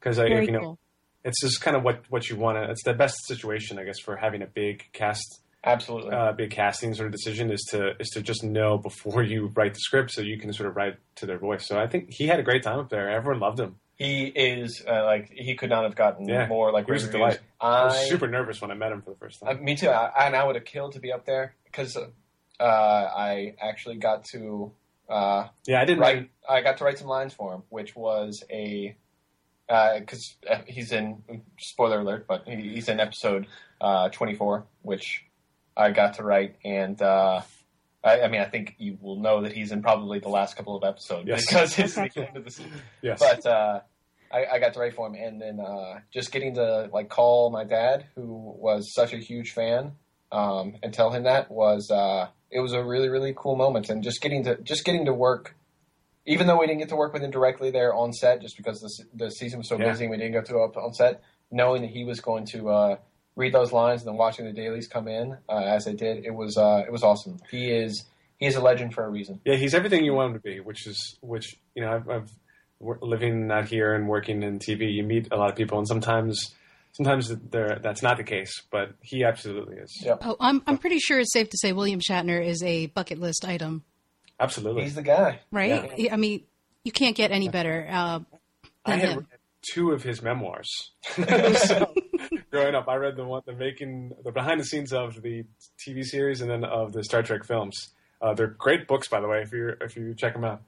because 0.00 0.16
very 0.16 0.46
you 0.46 0.52
know 0.52 0.60
cool. 0.60 0.78
It's 1.24 1.40
just 1.40 1.60
kind 1.60 1.76
of 1.76 1.82
what 1.82 2.02
what 2.08 2.28
you 2.28 2.36
want 2.36 2.58
to. 2.58 2.70
It's 2.70 2.84
the 2.84 2.94
best 2.94 3.26
situation, 3.26 3.78
I 3.78 3.84
guess, 3.84 3.98
for 4.00 4.16
having 4.16 4.42
a 4.42 4.46
big 4.46 4.84
cast 4.92 5.40
absolutely. 5.64 6.12
uh, 6.12 6.32
big 6.32 6.50
casting 6.50 6.92
sort 6.94 7.06
of 7.06 7.12
decision 7.12 7.50
is 7.50 7.62
to 7.70 7.92
is 8.00 8.08
to 8.10 8.22
just 8.22 8.42
know 8.44 8.78
before 8.78 9.22
you 9.22 9.50
write 9.54 9.74
the 9.74 9.80
script, 9.80 10.10
so 10.12 10.20
you 10.20 10.38
can 10.38 10.52
sort 10.52 10.68
of 10.68 10.76
write 10.76 10.96
to 11.16 11.26
their 11.26 11.38
voice. 11.38 11.66
So 11.66 11.78
I 11.78 11.86
think 11.86 12.10
he 12.12 12.26
had 12.26 12.40
a 12.40 12.42
great 12.42 12.62
time 12.62 12.78
up 12.80 12.90
there. 12.90 13.08
Everyone 13.10 13.40
loved 13.40 13.60
him. 13.60 13.76
he 13.96 14.24
is 14.26 14.82
uh, 14.88 15.04
like 15.04 15.30
he 15.32 15.54
could 15.54 15.70
not 15.70 15.84
have 15.84 15.94
gotten 15.94 16.28
Yeah. 16.28 16.46
more 16.48 16.72
like 16.72 16.86
He 16.86 16.92
was 16.92 17.06
delight. 17.08 17.38
I 17.60 17.84
was 17.84 18.08
super 18.08 18.26
nervous 18.26 18.60
when 18.60 18.70
I 18.72 18.74
met 18.74 18.90
him 18.90 19.02
for 19.02 19.10
the 19.10 19.16
first 19.16 19.42
Uh, 19.42 19.46
time. 19.54 19.62
me 19.64 19.76
too. 19.76 19.88
I, 19.90 20.26
and 20.26 20.34
I 20.34 20.44
would 20.44 20.56
have 20.56 20.64
killed 20.64 20.92
to 20.94 21.00
be 21.00 21.12
up 21.12 21.24
there 21.26 21.54
because 21.66 21.96
uh, 21.96 22.64
I 22.64 23.54
actually 23.60 23.96
got 23.96 24.24
to 24.32 24.72
uh, 25.08 25.48
yeah, 25.66 25.80
I 25.80 25.84
didn't 25.84 26.00
write. 26.00 26.30
I 26.48 26.62
got 26.62 26.78
to 26.78 26.84
write 26.84 26.98
some 26.98 27.06
lines 27.08 27.34
for 27.34 27.52
him, 27.54 27.62
which 27.68 27.94
was 27.94 28.42
a 28.50 28.96
because 29.98 30.36
uh, 30.50 30.58
he's 30.66 30.92
in 30.92 31.22
spoiler 31.58 32.00
alert, 32.00 32.26
but 32.26 32.46
he's 32.46 32.88
in 32.88 33.00
episode 33.00 33.46
uh, 33.80 34.08
twenty 34.10 34.34
four, 34.34 34.66
which 34.82 35.24
I 35.76 35.90
got 35.90 36.14
to 36.14 36.22
write, 36.24 36.56
and 36.64 37.00
uh, 37.00 37.40
I, 38.04 38.22
I 38.22 38.28
mean 38.28 38.40
I 38.40 38.46
think 38.46 38.74
you 38.78 38.98
will 39.00 39.16
know 39.16 39.42
that 39.42 39.52
he's 39.52 39.72
in 39.72 39.82
probably 39.82 40.18
the 40.18 40.28
last 40.28 40.56
couple 40.56 40.76
of 40.76 40.84
episodes 40.84 41.26
Yes. 41.28 41.46
because 41.46 41.78
it's 41.78 41.94
the 41.94 42.10
end 42.28 42.36
of 42.36 42.44
the 42.44 42.50
season 42.50 42.72
Yes, 43.00 43.18
but 43.20 43.46
uh, 43.46 43.80
I, 44.32 44.46
I 44.54 44.58
got 44.58 44.74
to 44.74 44.80
write 44.80 44.94
for 44.94 45.06
him, 45.06 45.14
and 45.14 45.40
then 45.40 45.60
uh, 45.60 46.00
just 46.12 46.32
getting 46.32 46.54
to 46.54 46.90
like 46.92 47.08
call 47.08 47.50
my 47.50 47.64
dad, 47.64 48.06
who 48.14 48.54
was 48.58 48.92
such 48.94 49.12
a 49.12 49.18
huge 49.18 49.50
fan, 49.52 49.92
um, 50.30 50.74
and 50.82 50.92
tell 50.92 51.10
him 51.10 51.22
that 51.24 51.50
was 51.50 51.90
uh, 51.90 52.28
it 52.50 52.60
was 52.60 52.72
a 52.72 52.82
really 52.84 53.08
really 53.08 53.34
cool 53.36 53.56
moment, 53.56 53.88
and 53.88 54.02
just 54.02 54.20
getting 54.20 54.44
to 54.44 54.56
just 54.62 54.84
getting 54.84 55.04
to 55.06 55.14
work, 55.14 55.54
even 56.26 56.46
though 56.46 56.58
we 56.58 56.66
didn't 56.66 56.80
get 56.80 56.88
to 56.90 56.96
work 56.96 57.12
with 57.12 57.22
him 57.22 57.30
directly 57.30 57.70
there 57.70 57.94
on 57.94 58.12
set, 58.12 58.40
just 58.40 58.56
because 58.56 58.80
the 58.80 59.04
the 59.24 59.30
season 59.30 59.58
was 59.58 59.68
so 59.68 59.78
Yeah. 59.78 59.90
busy, 59.90 60.04
and 60.04 60.10
we 60.10 60.16
didn't 60.16 60.32
get 60.32 60.44
to 60.46 60.52
go 60.52 60.64
up 60.64 60.76
on 60.76 60.92
set, 60.94 61.22
knowing 61.50 61.82
that 61.82 61.90
he 61.90 62.04
was 62.04 62.20
going 62.20 62.46
to. 62.46 62.68
Uh, 62.70 62.96
Read 63.34 63.54
those 63.54 63.72
lines 63.72 64.02
and 64.02 64.08
then 64.10 64.18
watching 64.18 64.44
the 64.44 64.52
dailies 64.52 64.86
come 64.86 65.08
in 65.08 65.38
uh, 65.48 65.56
as 65.56 65.86
they 65.86 65.94
did. 65.94 66.22
It 66.26 66.34
was 66.34 66.58
uh, 66.58 66.82
it 66.86 66.92
was 66.92 67.02
awesome. 67.02 67.38
He 67.50 67.70
is 67.70 68.04
he 68.36 68.44
is 68.44 68.56
a 68.56 68.60
legend 68.60 68.92
for 68.92 69.06
a 69.06 69.08
reason. 69.08 69.40
yeah, 69.46 69.54
he's 69.56 69.72
everything 69.72 70.04
you 70.04 70.12
want 70.12 70.32
him 70.32 70.34
to 70.36 70.42
be, 70.42 70.60
which 70.60 70.86
is 70.86 71.16
which 71.22 71.56
you 71.74 71.82
know 71.82 71.92
I've, 71.94 72.10
I've 72.10 72.30
living 73.00 73.50
out 73.50 73.68
here 73.68 73.94
and 73.94 74.06
working 74.06 74.42
in 74.42 74.58
TV. 74.58 74.92
You 74.92 75.02
meet 75.02 75.28
a 75.32 75.36
lot 75.36 75.48
of 75.50 75.56
people, 75.56 75.78
and 75.78 75.88
sometimes 75.88 76.54
sometimes 76.92 77.32
that's 77.50 78.02
not 78.02 78.18
the 78.18 78.22
case, 78.24 78.52
but 78.70 78.92
he 79.00 79.24
absolutely 79.24 79.76
is. 79.76 79.90
Yep. 80.04 80.18
Oh, 80.26 80.36
I'm 80.38 80.62
I'm 80.66 80.76
pretty 80.76 80.98
sure 80.98 81.18
it's 81.18 81.32
safe 81.32 81.48
to 81.48 81.56
say 81.58 81.72
William 81.72 82.00
Shatner 82.00 82.44
is 82.44 82.62
a 82.62 82.86
bucket 82.88 83.18
list 83.18 83.46
item, 83.46 83.82
Absolutely. 84.42 84.82
He's 84.82 84.96
the 84.96 85.02
guy. 85.02 85.40
right? 85.52 86.10
I 86.10 86.16
mean, 86.16 86.42
you 86.82 86.90
can't 86.90 87.16
get 87.16 87.30
any 87.30 87.48
better. 87.48 87.86
Uh, 87.88 88.20
I 88.84 88.90
than 88.90 89.00
had 89.00 89.08
him. 89.10 89.18
read 89.18 89.26
two 89.62 89.92
of 89.92 90.02
his 90.02 90.20
memoirs. 90.20 90.90
so, 91.14 91.94
growing 92.50 92.74
up, 92.74 92.88
I 92.88 92.96
read 92.96 93.16
the 93.16 93.24
one, 93.24 93.42
the 93.46 93.52
making, 93.52 94.12
the 94.24 94.32
behind 94.32 94.58
the 94.58 94.64
scenes 94.64 94.92
of 94.92 95.22
the 95.22 95.44
TV 95.78 96.04
series, 96.04 96.40
and 96.40 96.50
then 96.50 96.64
of 96.64 96.92
the 96.92 97.04
Star 97.04 97.22
Trek 97.22 97.44
films. 97.44 97.94
Uh, 98.20 98.34
they're 98.34 98.48
great 98.48 98.88
books, 98.88 99.08
by 99.08 99.20
the 99.20 99.28
way, 99.28 99.42
if 99.42 99.52
you 99.52 99.74
if 99.80 99.96
you 99.96 100.14
check 100.14 100.34
them 100.34 100.44
out. 100.44 100.62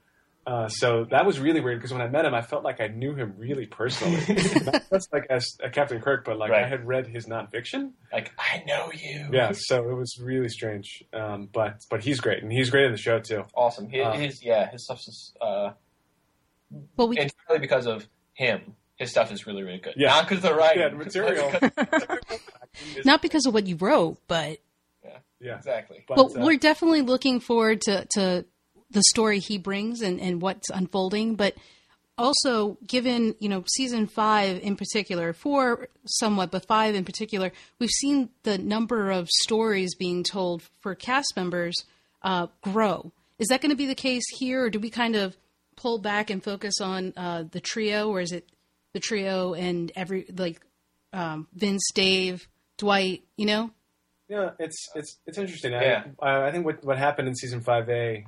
Uh, 0.47 0.67
so 0.67 1.05
that 1.09 1.25
was 1.25 1.39
really 1.39 1.59
weird 1.59 1.79
because 1.79 1.91
when 1.91 2.01
I 2.01 2.07
met 2.07 2.23
him, 2.23 2.35
I 2.35 2.41
felt 2.43 2.63
like 2.63 2.79
I 2.79 2.87
knew 2.87 3.15
him 3.15 3.33
really 3.37 3.65
personally. 3.65 4.21
Not 4.65 4.83
just 4.91 5.11
like 5.11 5.25
as 5.29 5.57
uh, 5.63 5.69
Captain 5.69 5.99
Kirk, 5.99 6.23
but 6.23 6.37
like 6.37 6.51
I 6.51 6.67
had 6.67 6.85
read 6.85 7.07
his 7.07 7.25
nonfiction. 7.25 7.93
Like 8.13 8.31
I 8.37 8.63
know 8.67 8.91
you. 8.93 9.29
Yeah, 9.31 9.53
so 9.55 9.89
it 9.89 9.93
was 9.95 10.19
really 10.21 10.49
strange. 10.49 11.03
Um, 11.13 11.49
but 11.51 11.79
but 11.89 12.03
he's 12.03 12.19
great, 12.19 12.43
and 12.43 12.51
he's 12.51 12.69
great 12.69 12.85
in 12.85 12.91
the 12.91 12.97
show 12.97 13.19
too. 13.19 13.43
awesome. 13.55 13.89
His, 13.89 14.05
Uh, 14.05 14.11
his 14.13 14.43
yeah, 14.43 14.69
his 14.69 14.83
stuff 14.85 14.99
is 14.99 15.33
uh, 15.41 15.71
Well, 16.95 17.07
we 17.07 17.17
entirely 17.17 17.59
because 17.59 17.87
of 17.87 18.07
him. 18.33 18.75
his 18.97 19.09
stuff 19.09 19.31
is 19.31 19.47
really 19.47 19.63
really 19.63 19.79
good. 19.79 19.95
Yeah. 19.97 20.09
Not 20.09 20.29
because 20.29 20.43
of 20.43 20.51
the 20.51 20.55
writing. 20.55 20.81
Yeah, 20.81 20.89
the 20.89 20.95
material. 20.95 21.51
Not 23.03 23.21
because 23.21 23.45
of 23.45 23.53
what 23.53 23.65
you 23.67 23.77
wrote, 23.77 24.19
but 24.27 24.59
yeah, 25.39 25.57
exactly. 25.57 26.03
but, 26.07 26.15
but 26.17 26.37
uh, 26.37 26.45
we're 26.45 26.57
definitely 26.57 27.01
looking 27.01 27.39
forward 27.39 27.81
to, 27.81 28.05
to 28.15 28.45
the 28.95 29.03
story 29.09 29.39
he 29.39 29.57
brings 29.57 30.01
and, 30.01 30.19
and 30.21 30.41
what's 30.41 30.69
unfolding. 30.69 31.35
But 31.35 31.53
also, 32.17 32.77
given 32.87 33.35
you 33.39 33.49
know 33.49 33.63
season 33.67 34.07
five 34.07 34.59
in 34.61 34.77
particular, 34.77 35.33
four 35.33 35.89
somewhat, 36.05 36.49
but 36.49 36.65
five 36.65 36.95
in 36.95 37.03
particular, 37.03 37.51
we've 37.77 37.89
seen 37.89 38.29
the 38.43 38.57
number 38.57 39.11
of 39.11 39.29
stories 39.29 39.93
being 39.95 40.23
told 40.23 40.63
for 40.81 40.95
cast 40.95 41.33
members 41.35 41.75
uh, 42.23 42.47
grow. 42.61 43.11
Is 43.37 43.49
that 43.49 43.61
going 43.61 43.71
to 43.71 43.75
be 43.75 43.85
the 43.85 43.95
case 43.95 44.23
here, 44.39 44.63
or 44.63 44.69
do 44.69 44.79
we 44.79 44.89
kind 44.89 45.17
of 45.17 45.35
pull 45.75 45.99
back 45.99 46.29
and 46.29 46.41
focus 46.41 46.79
on 46.79 47.13
uh, 47.17 47.43
the 47.51 47.59
trio, 47.59 48.09
or 48.09 48.21
is 48.21 48.31
it 48.31 48.47
the 48.93 49.01
trio 49.01 49.53
and 49.53 49.91
every 49.93 50.25
like 50.37 50.61
um, 51.11 51.49
Vince, 51.53 51.83
Dave, 51.93 52.47
Dwight? 52.77 53.25
You 53.35 53.45
know, 53.45 53.71
Yeah, 54.29 54.51
it's 54.57 54.87
it's 54.95 55.17
it's 55.27 55.37
interesting. 55.37 55.73
Yeah. 55.73 56.05
I, 56.21 56.47
I 56.47 56.51
think 56.53 56.65
what 56.65 56.81
what 56.85 56.97
happened 56.97 57.27
in 57.27 57.35
season 57.35 57.59
five 57.59 57.89
A 57.89 58.25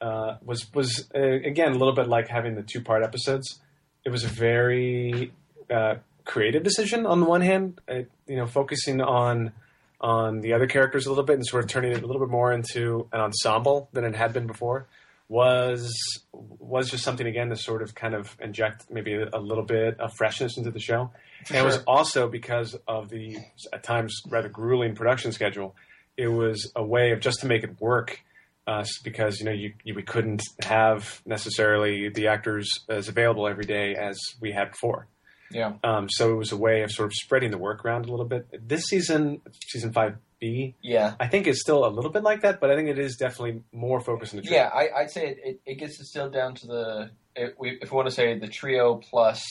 uh, 0.00 0.36
was 0.44 0.72
was 0.74 1.08
uh, 1.14 1.18
again 1.20 1.72
a 1.72 1.78
little 1.78 1.94
bit 1.94 2.08
like 2.08 2.28
having 2.28 2.54
the 2.54 2.62
two 2.62 2.80
part 2.80 3.02
episodes. 3.02 3.60
It 4.04 4.10
was 4.10 4.24
a 4.24 4.28
very 4.28 5.32
uh, 5.70 5.96
creative 6.24 6.62
decision 6.62 7.06
on 7.06 7.20
the 7.20 7.26
one 7.26 7.40
hand, 7.40 7.80
uh, 7.88 8.02
you 8.26 8.36
know, 8.36 8.46
focusing 8.46 9.00
on 9.00 9.52
on 10.00 10.40
the 10.40 10.52
other 10.52 10.66
characters 10.66 11.06
a 11.06 11.08
little 11.08 11.24
bit 11.24 11.34
and 11.34 11.46
sort 11.46 11.64
of 11.64 11.70
turning 11.70 11.92
it 11.92 12.02
a 12.02 12.06
little 12.06 12.20
bit 12.20 12.30
more 12.30 12.52
into 12.52 13.08
an 13.12 13.20
ensemble 13.20 13.88
than 13.92 14.04
it 14.04 14.14
had 14.14 14.32
been 14.32 14.46
before 14.46 14.86
was 15.28 15.92
was 16.32 16.90
just 16.90 17.04
something 17.04 17.26
again 17.26 17.50
to 17.50 17.56
sort 17.56 17.82
of 17.82 17.94
kind 17.94 18.14
of 18.14 18.36
inject 18.40 18.86
maybe 18.90 19.12
a, 19.14 19.28
a 19.32 19.40
little 19.40 19.64
bit 19.64 20.00
of 20.00 20.12
freshness 20.14 20.56
into 20.56 20.70
the 20.70 20.80
show. 20.80 21.10
and 21.48 21.58
it 21.58 21.64
was 21.64 21.78
also 21.86 22.28
because 22.28 22.76
of 22.86 23.10
the 23.10 23.36
at 23.72 23.82
times 23.82 24.22
rather 24.28 24.48
grueling 24.48 24.94
production 24.94 25.32
schedule. 25.32 25.76
It 26.16 26.28
was 26.28 26.72
a 26.74 26.82
way 26.82 27.12
of 27.12 27.20
just 27.20 27.40
to 27.40 27.46
make 27.46 27.62
it 27.62 27.80
work. 27.80 28.20
Uh, 28.68 28.84
because 29.02 29.38
you 29.40 29.46
know 29.46 29.52
you, 29.52 29.72
you 29.82 29.94
we 29.94 30.02
couldn't 30.02 30.42
have 30.62 31.22
necessarily 31.24 32.10
the 32.10 32.26
actors 32.28 32.68
as 32.90 33.08
available 33.08 33.48
every 33.48 33.64
day 33.64 33.94
as 33.94 34.18
we 34.42 34.52
had 34.52 34.70
before. 34.72 35.06
Yeah. 35.50 35.72
Um, 35.82 36.08
so 36.10 36.30
it 36.32 36.36
was 36.36 36.52
a 36.52 36.56
way 36.58 36.82
of 36.82 36.90
sort 36.92 37.06
of 37.06 37.14
spreading 37.14 37.50
the 37.50 37.56
work 37.56 37.82
around 37.82 38.04
a 38.04 38.10
little 38.10 38.26
bit. 38.26 38.46
This 38.68 38.82
season, 38.84 39.40
season 39.68 39.92
five 39.94 40.16
B, 40.38 40.74
Yeah. 40.82 41.14
I 41.18 41.26
think 41.28 41.46
is 41.46 41.62
still 41.62 41.86
a 41.86 41.88
little 41.88 42.10
bit 42.10 42.22
like 42.22 42.42
that, 42.42 42.60
but 42.60 42.70
I 42.70 42.76
think 42.76 42.88
it 42.90 42.98
is 42.98 43.16
definitely 43.16 43.62
more 43.72 44.00
focused 44.00 44.34
on 44.34 44.40
the 44.40 44.46
trio. 44.46 44.58
Yeah, 44.60 44.68
I, 44.68 45.00
I'd 45.00 45.10
say 45.10 45.28
it, 45.28 45.38
it, 45.42 45.60
it 45.64 45.74
gets 45.76 45.96
distilled 45.96 46.34
down 46.34 46.54
to 46.56 46.66
the 46.66 47.10
if 47.34 47.54
we, 47.58 47.78
if 47.80 47.90
we 47.90 47.96
want 47.96 48.08
to 48.08 48.14
say 48.14 48.38
the 48.38 48.48
trio 48.48 48.96
plus 48.96 49.42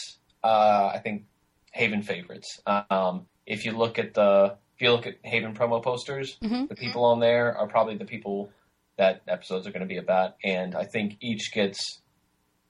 uh, 0.43 0.91
I 0.93 0.99
think 0.99 1.23
Haven 1.71 2.03
favorites. 2.03 2.59
Um, 2.67 3.25
if 3.47 3.65
you 3.65 3.71
look 3.71 3.97
at 3.97 4.13
the 4.13 4.55
if 4.75 4.81
you 4.83 4.91
look 4.91 5.07
at 5.07 5.15
Haven 5.23 5.55
promo 5.55 5.81
posters, 5.81 6.37
Mhm. 6.43 6.69
the 6.69 6.75
people 6.75 7.03
on 7.05 7.19
there 7.19 7.57
are 7.57 7.65
probably 7.67 7.97
the 7.97 8.05
people 8.05 8.51
that 8.97 9.21
episodes 9.27 9.67
are 9.67 9.71
going 9.71 9.81
to 9.81 9.87
be 9.87 9.97
about, 9.97 10.35
and 10.43 10.75
I 10.75 10.83
think 10.85 11.17
each 11.21 11.51
gets 11.53 12.01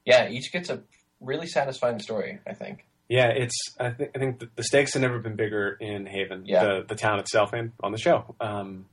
yeah 0.05 0.29
each 0.29 0.51
gets 0.51 0.69
a 0.69 0.81
really 1.19 1.47
satisfying 1.47 1.99
story. 1.99 2.39
I 2.47 2.53
think 2.53 2.85
Yeah, 3.09 3.29
it's. 3.29 3.55
I, 3.79 3.89
th- 3.91 4.11
I 4.15 4.19
think 4.19 4.39
the, 4.55 4.63
stakes 4.63 4.93
have 4.93 5.01
never 5.01 5.19
been 5.19 5.35
bigger 5.35 5.71
in 5.79 6.05
Haven, 6.05 6.43
Yeah. 6.45 6.63
the 6.63 6.85
the 6.89 6.95
town 6.95 7.19
itself, 7.19 7.53
and 7.53 7.71
on 7.81 7.91
the 7.91 7.97
show. 7.97 8.35
Um, 8.39 8.85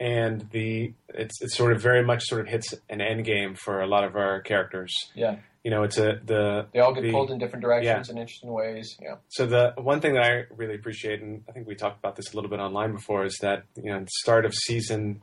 and 0.00 0.48
the 0.52 0.92
it's 1.08 1.40
it's 1.42 1.56
sort 1.56 1.72
of 1.72 1.82
very 1.82 2.04
much 2.04 2.22
sort 2.24 2.40
of 2.40 2.46
hits 2.48 2.72
an 2.88 3.00
end 3.00 3.24
game 3.24 3.54
for 3.54 3.80
a 3.80 3.86
lot 3.86 4.04
of 4.04 4.14
our 4.16 4.40
characters. 4.42 4.94
yeah 5.14 5.36
You 5.64 5.70
know, 5.72 5.82
it's 5.82 5.98
a 5.98 6.20
the 6.24 6.66
they 6.72 6.78
all 6.80 6.94
get 6.94 7.02
the- 7.02 7.10
pulled 7.12 7.30
in 7.30 7.38
different 7.38 7.64
directions 7.64 8.08
in 8.08 8.16
interesting 8.16 8.52
ways. 8.52 8.96
Yeah, 9.02 9.16
So 9.28 9.44
the 9.46 9.74
one 9.76 10.00
thing 10.00 10.14
that 10.14 10.22
I 10.22 10.44
really 10.56 10.76
appreciate, 10.76 11.20
and 11.20 11.42
I 11.48 11.52
think 11.52 11.66
we 11.66 11.74
talked 11.74 11.98
about 11.98 12.14
this 12.16 12.32
a 12.32 12.36
little 12.36 12.48
bit 12.50 12.60
online 12.60 12.92
before, 12.92 13.24
is 13.24 13.36
that 13.42 13.64
you 13.76 13.90
know, 13.90 13.96
at 13.98 14.04
the 14.04 14.10
start 14.22 14.44
of 14.46 14.54
season 14.54 15.20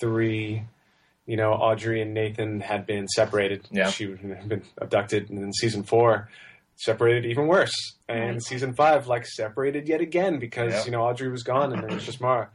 three, 0.00 0.62
you 1.28 1.36
know, 1.36 1.52
Audrey 1.52 2.00
and 2.02 2.12
Nathan 2.14 2.60
had 2.60 2.86
been 2.86 3.06
separated. 3.06 3.68
Yeah. 3.70 3.90
she 3.90 4.10
had 4.10 4.48
been 4.48 4.62
abducted, 4.78 5.30
and 5.30 5.38
then 5.40 5.52
season 5.52 5.84
four 5.84 6.28
separated 6.76 7.26
even 7.26 7.46
worse, 7.46 7.74
and 8.08 8.30
Right. 8.34 8.42
season 8.42 8.72
five 8.72 9.06
like 9.06 9.26
separated 9.26 9.88
yet 9.88 10.00
again 10.00 10.38
because 10.38 10.72
Yeah. 10.72 10.84
you 10.86 10.90
know 10.90 11.02
Audrey 11.02 11.28
was 11.28 11.42
gone 11.42 11.72
and 11.72 11.82
there 11.82 11.94
was 11.94 12.04
just 12.06 12.20
Mara. 12.20 12.48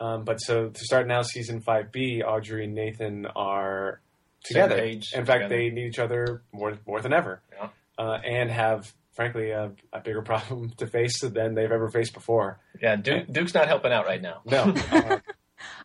Um, 0.00 0.24
but 0.24 0.38
so 0.40 0.70
to 0.70 0.80
start 0.84 1.06
now, 1.06 1.22
season 1.22 1.60
five 1.60 1.92
B, 1.92 2.22
Audrey 2.22 2.64
and 2.64 2.74
Nathan 2.74 3.26
are 3.36 4.00
together. 4.44 4.76
page, 4.76 5.12
In 5.14 5.24
fact, 5.24 5.42
together. 5.44 5.56
they 5.56 5.70
need 5.70 5.86
each 5.86 5.98
other 5.98 6.42
more 6.52 6.78
more 6.86 7.00
than 7.00 7.12
ever, 7.12 7.40
Yeah. 7.52 7.68
uh, 7.98 8.18
and 8.24 8.50
have 8.50 8.92
frankly 9.12 9.50
a, 9.50 9.70
a 9.92 10.00
bigger 10.00 10.22
problem 10.32 10.70
to 10.78 10.86
face 10.86 11.20
than 11.20 11.54
they've 11.54 11.70
ever 11.70 11.88
faced 11.90 12.14
before. 12.14 12.58
yeah. 12.80 12.96
Duke, 12.96 13.26
Duke's 13.30 13.54
not 13.54 13.68
helping 13.68 13.92
out 13.92 14.06
right 14.06 14.20
now. 14.22 14.40
No, 14.44 14.72
uh, 14.92 15.18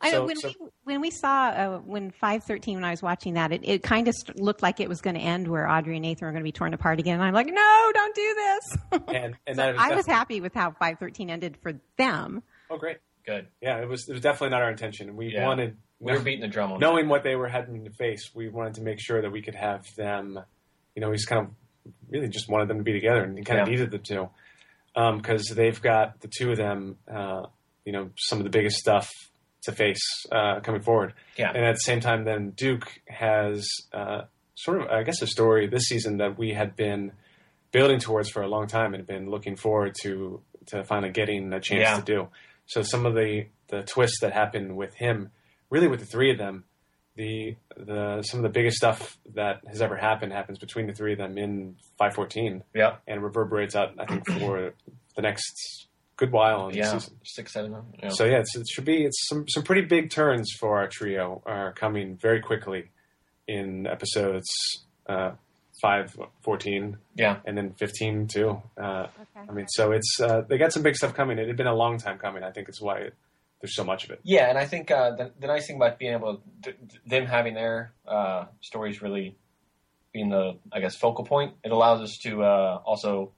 I 0.02 0.12
know 0.12 0.20
So- 0.20 0.26
when 0.26 0.36
so- 0.38 0.48
we 0.60 0.68
when 0.86 1.02
we 1.02 1.12
saw 1.12 1.48
uh, 1.50 1.78
when 1.80 2.12
five 2.12 2.44
thirteen 2.44 2.76
when 2.76 2.84
I 2.86 2.92
was 2.92 3.02
watching 3.02 3.34
that 3.34 3.52
it, 3.52 3.62
it 3.64 3.84
kind 3.84 4.08
of 4.08 4.16
st- 4.16 4.40
looked 4.40 4.62
like 4.64 4.80
it 4.80 4.88
was 4.90 5.02
going 5.02 5.16
to 5.16 5.22
end 5.22 5.48
where 5.48 5.70
Audrey 5.70 5.96
and 5.98 6.04
Nathan 6.04 6.26
were 6.26 6.32
going 6.32 6.42
to 6.42 6.48
be 6.48 6.52
torn 6.54 6.74
apart 6.74 7.00
again. 7.00 7.16
And 7.16 7.24
I'm 7.24 7.34
like, 7.34 7.48
no, 7.48 7.92
don't 7.94 8.16
do 8.16 8.36
this. 8.36 8.78
and 9.08 9.36
and 9.46 9.56
So 9.56 9.62
that 9.62 9.74
was, 9.76 9.84
I 9.84 9.96
was 9.96 10.06
happy 10.06 10.40
with 10.42 10.54
how 10.54 10.72
five 10.72 11.00
thirteen 11.00 11.30
ended 11.30 11.58
for 11.62 11.74
them. 11.98 12.44
oh 12.70 12.78
great. 12.78 12.98
Good. 13.26 13.48
Yeah, 13.62 13.78
it 13.82 13.88
was 13.90 14.08
it 14.10 14.14
was 14.14 14.22
definitely 14.22 14.50
not 14.52 14.62
our 14.64 14.72
intention. 14.72 15.16
We 15.16 15.34
Yeah. 15.34 15.46
wanted 15.46 15.78
We 16.00 16.14
were 16.14 16.20
beating 16.20 16.42
the 16.42 16.48
drum 16.48 16.72
on 16.72 16.80
knowing 16.80 17.10
what 17.10 17.24
they 17.24 17.36
were 17.36 17.48
heading 17.50 17.84
to 17.84 17.92
face. 17.92 18.32
We 18.34 18.48
wanted 18.50 18.76
to 18.76 18.82
make 18.82 19.00
sure 19.02 19.22
that 19.22 19.32
we 19.32 19.42
could 19.42 19.56
have 19.56 19.86
them. 19.98 20.40
You 20.96 21.02
know, 21.02 21.10
we 21.10 21.18
just 21.18 21.28
kind 21.28 21.46
of 21.46 21.94
really 22.10 22.30
just 22.30 22.50
wanted 22.50 22.70
them 22.70 22.78
to 22.78 22.84
be 22.84 22.94
together, 22.94 23.22
and 23.24 23.46
kind 23.46 23.60
of 23.60 23.68
needed 23.68 23.92
the 23.92 23.98
two 24.00 24.30
because 24.96 25.46
they've 25.56 25.80
got 25.82 26.20
the 26.22 26.28
two 26.30 26.52
of 26.52 26.58
them. 26.58 26.98
Uh, 27.08 27.44
you 27.86 27.92
know, 27.92 28.10
some 28.18 28.38
of 28.40 28.44
the 28.46 28.50
biggest 28.50 28.78
stuff 28.78 29.10
to 29.70 29.76
face 29.76 30.02
uh, 30.32 30.60
coming 30.62 30.82
forward. 30.82 31.14
Yeah. 31.38 31.50
And 31.54 31.64
at 31.66 31.74
the 31.76 31.80
same 31.80 32.00
time, 32.00 32.26
then 32.26 32.52
Duke 32.52 32.88
has 33.08 33.68
uh, 33.94 34.24
sort 34.56 34.82
of, 34.82 34.88
I 34.90 35.04
guess, 35.04 35.22
a 35.22 35.28
story 35.28 35.68
this 35.68 35.84
season 35.84 36.18
that 36.18 36.38
we 36.38 36.54
had 36.54 36.76
been 36.76 37.14
building 37.72 38.00
towards 38.00 38.30
for 38.30 38.42
a 38.42 38.48
long 38.48 38.68
time 38.68 38.94
and 38.94 39.06
been 39.06 39.30
looking 39.30 39.56
forward 39.56 39.96
to 40.04 40.42
to 40.68 40.84
finally 40.84 41.12
getting 41.12 41.52
a 41.54 41.60
chance 41.60 41.82
Yeah. 41.82 41.96
to 41.98 42.02
do. 42.04 42.28
So 42.66 42.82
some 42.84 43.06
of 43.06 43.14
the 43.16 43.48
the 43.70 43.84
twists 43.84 44.20
that 44.22 44.34
happen 44.34 44.76
with 44.76 44.94
him, 44.96 45.32
really 45.70 45.88
with 45.88 46.00
the 46.00 46.06
three 46.06 46.32
of 46.32 46.38
them, 46.38 46.64
the 47.16 47.56
the 47.78 48.22
some 48.24 48.40
of 48.40 48.44
the 48.44 48.50
biggest 48.50 48.78
stuff 48.78 49.18
that 49.34 49.62
has 49.68 49.82
ever 49.82 49.96
happened 49.96 50.32
happens 50.34 50.58
between 50.60 50.88
the 50.88 50.94
three 50.94 51.14
of 51.14 51.18
them 51.18 51.38
in 51.38 51.76
514 51.98 52.64
Yeah. 52.76 52.98
and 53.08 53.24
reverberates 53.24 53.76
out, 53.76 53.94
I 54.00 54.06
think, 54.06 54.28
for 54.28 54.74
the 55.16 55.22
next 55.22 55.88
good 56.20 56.32
while 56.34 56.62
on 56.62 56.72
the 56.74 56.78
Yeah. 56.80 56.92
season. 56.92 57.16
Six, 57.24 57.54
seven. 57.54 57.76
Yeah. 58.04 58.10
So 58.10 58.26
yeah, 58.26 58.40
it's, 58.40 58.56
it 58.56 58.68
should 58.70 58.86
be 58.86 59.06
it's 59.06 59.28
some 59.30 59.46
some 59.48 59.64
pretty 59.64 59.84
big 59.96 60.12
turns 60.12 60.52
for 60.60 60.78
our 60.80 60.88
trio 60.88 61.42
are 61.46 61.72
coming 61.74 62.18
very 62.18 62.42
quickly 62.42 62.90
in 63.48 63.88
episodes 63.88 64.48
uh, 65.08 65.32
five, 65.82 66.16
14, 66.44 66.98
yeah. 67.16 67.38
and 67.46 67.58
then 67.58 67.74
fifteen 67.74 68.28
too. 68.28 68.62
Uh, 68.78 69.08
Okay. 69.36 69.48
I 69.50 69.52
mean, 69.54 69.68
so 69.70 69.92
it's 69.94 70.20
uh, 70.20 70.42
they 70.48 70.58
got 70.58 70.74
some 70.74 70.84
big 70.84 70.96
stuff 70.96 71.14
coming. 71.14 71.40
It 71.40 71.48
had 71.48 71.56
been 71.58 71.68
a 71.68 71.74
long 71.74 71.98
time 71.98 72.18
coming. 72.18 72.44
I 72.44 72.52
think 72.52 72.68
it's 72.68 72.82
why 72.82 72.98
it, 73.00 73.14
there's 73.62 73.76
so 73.76 73.84
much 73.86 74.04
of 74.04 74.12
it. 74.12 74.20
Yeah, 74.24 74.50
and 74.50 74.58
I 74.58 74.66
think 74.66 74.92
uh, 74.92 75.12
the, 75.16 75.32
the 75.40 75.48
nice 75.48 75.66
thing 75.68 75.78
about 75.78 75.98
being 76.00 76.14
able 76.14 76.42
to, 76.64 76.74
them 77.06 77.26
having 77.26 77.54
their 77.54 77.94
uh, 78.08 78.46
stories 78.62 79.02
really 79.02 79.36
being 80.14 80.30
the 80.30 80.58
I 80.74 80.80
guess 80.82 80.96
focal 80.96 81.24
point, 81.24 81.54
it 81.64 81.72
allows 81.72 82.02
us 82.02 82.18
to 82.24 82.44
uh, 82.44 82.82
also, 82.86 83.32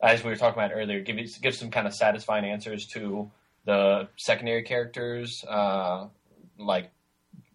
as 0.00 0.22
we 0.22 0.30
were 0.30 0.36
talking 0.36 0.58
about 0.62 0.72
earlier, 0.74 1.00
give 1.00 1.16
give 1.42 1.54
some 1.54 1.70
kind 1.70 1.86
of 1.86 1.94
satisfying 1.94 2.44
answers 2.44 2.86
to 2.94 3.30
the 3.64 4.08
secondary 4.16 4.62
characters, 4.62 5.42
uh, 5.48 6.06
like 6.58 6.90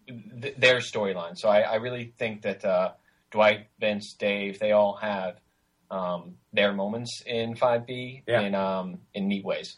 th- 0.06 0.54
their 0.56 0.76
storyline. 0.78 1.36
So 1.36 1.48
I, 1.48 1.60
I 1.60 1.74
really 1.76 2.12
think 2.18 2.42
that 2.42 2.64
uh, 2.64 2.92
Dwight, 3.30 3.68
Vince, 3.80 4.14
Dave, 4.18 4.58
they 4.58 4.72
all 4.72 4.96
have 5.00 5.36
um, 5.90 6.34
their 6.52 6.72
moments 6.72 7.22
in 7.26 7.54
Five 7.56 7.86
B 7.86 8.22
Yeah. 8.26 8.40
in 8.42 8.54
um, 8.54 8.98
in 9.14 9.28
neat 9.28 9.44
ways. 9.44 9.76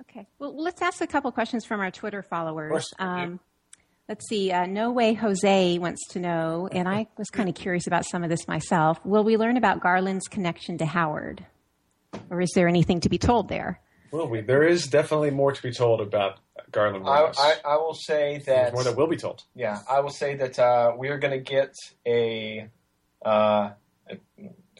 Okay. 0.00 0.26
Well, 0.38 0.54
let's 0.62 0.80
ask 0.82 1.00
a 1.00 1.06
couple 1.06 1.30
questions 1.32 1.64
from 1.64 1.80
our 1.80 1.90
Twitter 1.90 2.22
followers. 2.22 2.70
course. 2.70 2.92
Um, 2.98 3.40
let's 4.08 4.26
see. 4.28 4.50
Uh, 4.52 4.64
no 4.66 4.90
way 4.92 5.12
Jose 5.14 5.78
wants 5.78 6.06
to 6.10 6.20
know, 6.20 6.68
and 6.70 6.88
I 6.88 7.08
was 7.16 7.28
kind 7.30 7.48
of 7.48 7.54
curious 7.54 7.86
about 7.86 8.04
some 8.06 8.22
of 8.22 8.30
this 8.30 8.46
myself. 8.48 9.04
Will 9.04 9.24
we 9.24 9.36
learn 9.36 9.56
about 9.56 9.80
Garland's 9.80 10.28
connection 10.28 10.78
to 10.78 10.86
Howard, 10.86 11.44
or 12.30 12.40
is 12.40 12.50
there 12.54 12.68
anything 12.68 13.00
to 13.00 13.08
be 13.08 13.18
told 13.18 13.48
there? 13.48 13.80
Well, 14.10 14.28
we, 14.28 14.40
there 14.40 14.62
is 14.64 14.86
definitely 14.86 15.30
more 15.30 15.52
to 15.52 15.62
be 15.62 15.70
told 15.72 16.00
about 16.00 16.38
Garland. 16.70 17.06
I, 17.06 17.30
I, 17.36 17.54
I 17.64 17.76
will 17.76 17.94
say 17.94 18.38
that 18.38 18.44
There's 18.46 18.72
more 18.72 18.84
that 18.84 18.96
will 18.96 19.06
be 19.06 19.16
told. 19.16 19.44
Yeah, 19.54 19.80
I 19.88 20.00
will 20.00 20.10
say 20.10 20.34
that 20.36 20.58
uh, 20.58 20.92
we 20.96 21.08
are 21.08 21.18
going 21.18 21.32
to 21.32 21.40
get 21.44 21.74
a, 22.06 22.68
uh, 23.24 23.70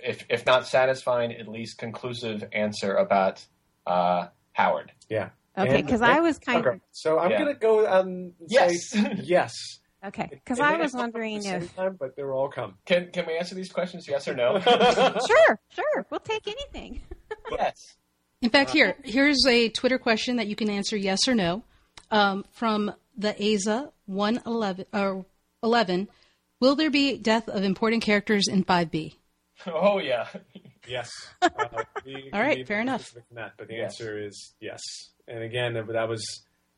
if 0.03 0.24
if 0.30 0.46
not 0.46 0.66
satisfying, 0.66 1.32
at 1.32 1.46
least 1.49 1.76
conclusive 1.78 2.44
answer 2.53 2.94
about 2.96 3.44
uh, 3.86 4.28
Howard. 4.53 4.92
Yeah. 5.11 5.30
Okay, 5.59 5.82
because 5.82 6.01
I 6.03 6.20
was 6.20 6.38
kind 6.38 6.64
Okay. 6.64 6.76
of 6.76 6.80
So 6.92 7.18
I'm 7.18 7.32
Yeah. 7.32 7.38
going 7.42 7.55
to 7.55 7.61
go 7.61 7.84
and 7.86 8.32
Yes. 8.49 8.90
say 8.90 9.14
yes. 9.18 9.55
Okay, 10.07 10.28
because 10.30 10.61
I 10.61 10.76
was 10.76 10.94
not 10.94 11.01
come 11.01 11.07
at 11.09 11.12
the 11.12 11.18
wondering 11.18 11.44
if. 11.44 11.74
time, 11.74 11.96
but 11.99 12.14
they 12.14 12.22
will 12.22 12.30
all 12.34 12.49
come. 12.49 12.76
Can 12.86 13.11
can 13.11 13.26
we 13.26 13.36
answer 13.36 13.57
these 13.57 13.72
questions? 13.72 14.07
Yes 14.09 14.28
or 14.28 14.34
no? 14.36 14.61
Sure, 14.61 15.59
sure, 15.74 16.07
we'll 16.09 16.20
take 16.20 16.46
anything. 16.46 17.01
Yes. 17.51 17.96
In 18.40 18.51
fact, 18.51 18.70
here 18.70 18.96
here's 19.05 19.44
a 19.46 19.68
Twitter 19.68 19.99
question 19.99 20.36
that 20.36 20.46
you 20.46 20.55
can 20.57 20.70
answer 20.70 20.96
yes 20.96 21.26
or 21.26 21.34
no 21.34 21.62
um, 22.11 22.44
from 22.53 22.92
the 23.16 23.34
Aza 23.34 23.90
one 24.07 24.40
eleven 24.46 24.86
or 24.92 25.26
eleven. 25.62 26.09
Will 26.61 26.74
there 26.74 26.90
be 26.90 27.16
death 27.18 27.49
of 27.49 27.62
important 27.64 28.03
characters 28.03 28.46
in 28.49 28.64
five 28.64 28.90
B? 28.90 29.16
Oh 29.66 29.99
yeah. 29.99 30.26
Yes. 30.86 31.11
Uh, 31.42 31.82
we 32.07 32.30
All 32.32 32.40
right, 32.40 32.66
fair 32.66 32.80
enough. 32.80 33.12
that, 33.32 33.53
but 33.59 33.68
the 33.68 33.74
Yes. 33.74 34.01
answer 34.01 34.18
is 34.24 34.55
yes. 34.61 34.80
And 35.26 35.42
again, 35.42 35.74
that 35.74 35.86
that 35.88 36.09
was 36.09 36.22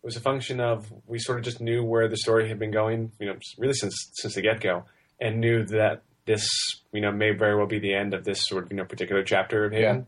it 0.02 0.06
was 0.06 0.16
a 0.16 0.20
function 0.20 0.60
of 0.60 0.90
we 1.06 1.18
sort 1.18 1.38
of 1.38 1.44
just 1.44 1.60
knew 1.60 1.84
where 1.84 2.08
the 2.08 2.16
story 2.16 2.48
had 2.48 2.58
been 2.58 2.70
going, 2.70 3.12
you 3.20 3.26
know, 3.26 3.36
really 3.58 3.74
since 3.74 3.94
since 4.14 4.34
the 4.34 4.40
get 4.42 4.60
go, 4.60 4.84
and 5.20 5.40
knew 5.40 5.64
that 5.66 6.02
this, 6.24 6.48
you 6.92 7.00
know, 7.02 7.12
may 7.12 7.32
very 7.32 7.54
well 7.56 7.66
be 7.66 7.78
the 7.78 7.94
end 7.94 8.14
of 8.14 8.24
this 8.24 8.40
sort 8.46 8.64
of 8.64 8.70
you 8.70 8.76
know 8.78 8.84
particular 8.84 9.22
chapter 9.22 9.64
of 9.66 9.72
Haven, 9.72 10.06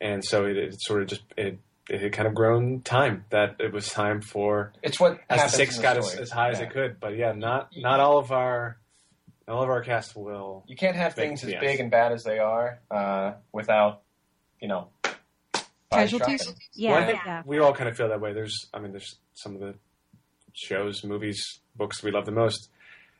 and 0.00 0.24
so 0.24 0.44
it, 0.46 0.56
it 0.56 0.74
sort 0.80 1.02
of 1.02 1.08
just 1.08 1.22
it 1.36 1.58
it 1.88 2.00
had 2.00 2.12
kind 2.12 2.26
of 2.26 2.34
grown 2.34 2.80
time 2.80 3.24
that 3.30 3.56
it 3.60 3.72
was 3.72 3.88
time 3.88 4.20
for 4.22 4.72
It's 4.82 4.98
what 4.98 5.12
as 5.12 5.18
the 5.28 5.34
happens 5.36 5.52
stakes 5.54 5.78
got 5.78 5.96
as, 5.98 6.14
as 6.14 6.30
high 6.30 6.50
as 6.50 6.58
Yeah. 6.60 6.66
it 6.66 6.70
could. 6.72 7.00
But 7.00 7.16
yeah, 7.16 7.32
not 7.32 7.70
not 7.76 8.00
all 8.00 8.18
of 8.18 8.32
our 8.32 8.78
all 9.46 9.62
of 9.62 9.68
our 9.68 9.82
cast 9.82 10.16
will. 10.16 10.64
You 10.66 10.76
can't 10.76 10.96
have 10.96 11.14
things 11.14 11.44
as 11.44 11.50
big 11.52 11.62
end. 11.62 11.80
and 11.80 11.90
bad 11.90 12.12
as 12.12 12.22
they 12.24 12.38
are 12.38 12.80
uh, 12.90 13.32
without, 13.52 14.00
you 14.60 14.68
know, 14.68 14.88
Casualties? 15.92 16.52
Yeah, 16.72 16.92
Well, 16.92 17.02
I 17.02 17.06
think 17.06 17.18
yeah. 17.24 17.42
we 17.46 17.58
all 17.58 17.72
kind 17.72 17.88
of 17.88 17.96
feel 17.96 18.08
that 18.08 18.20
way. 18.20 18.32
There's, 18.32 18.68
I 18.74 18.80
mean, 18.80 18.90
there's 18.90 19.16
some 19.34 19.54
of 19.54 19.60
the 19.60 19.74
shows, 20.54 21.04
movies, 21.04 21.60
books 21.76 22.02
we 22.02 22.10
love 22.10 22.24
the 22.26 22.32
most. 22.32 22.68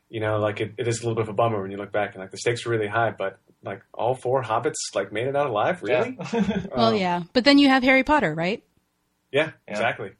You 0.08 0.20
know, 0.20 0.38
like 0.38 0.60
it, 0.60 0.72
it 0.78 0.88
is 0.88 1.00
a 1.00 1.02
little 1.02 1.14
bit 1.14 1.22
of 1.22 1.28
a 1.28 1.34
bummer 1.34 1.60
when 1.62 1.70
you 1.70 1.76
look 1.76 1.92
back 1.92 2.14
and 2.14 2.20
like 2.22 2.30
the 2.30 2.38
stakes 2.38 2.66
are 2.66 2.70
really 2.70 2.88
high, 2.88 3.10
but 3.16 3.38
like 3.64 3.82
all 3.92 4.14
four 4.14 4.42
hobbits 4.42 4.74
like 4.94 5.12
made 5.12 5.26
it 5.26 5.34
out 5.36 5.46
alive. 5.48 5.82
Really? 5.82 6.16
Yeah. 6.32 6.66
Well, 6.76 6.88
Um, 6.90 6.96
yeah, 6.96 7.22
but 7.32 7.44
then 7.44 7.58
you 7.58 7.68
have 7.68 7.82
Harry 7.82 8.04
Potter, 8.04 8.34
right? 8.34 8.62
yeah, 9.32 9.50
Yeah. 9.66 9.72
exactly. 9.72 10.12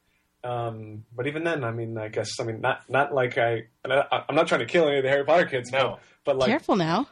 Um, 0.43 1.05
but 1.15 1.27
even 1.27 1.43
then, 1.45 1.65
I 1.65 1.71
mean, 1.71 1.97
I 1.97 2.09
guess, 2.09 2.31
I 2.41 2.45
mean, 2.45 2.61
not 2.61 2.83
not 2.91 3.15
like 3.15 3.39
I, 3.39 3.63
and 3.83 3.93
I 3.93 4.25
I'm 4.29 4.35
not 4.35 4.47
trying 4.47 4.61
to 4.61 4.67
kill 4.67 4.87
any 4.89 4.99
of 4.99 5.03
the 5.05 5.09
Harry 5.09 5.25
Potter 5.25 5.47
kids, 5.47 5.71
no. 5.73 5.91
but, 5.91 6.01
but 6.25 6.37
like, 6.39 6.49
Careful 6.49 6.77
now. 6.77 7.07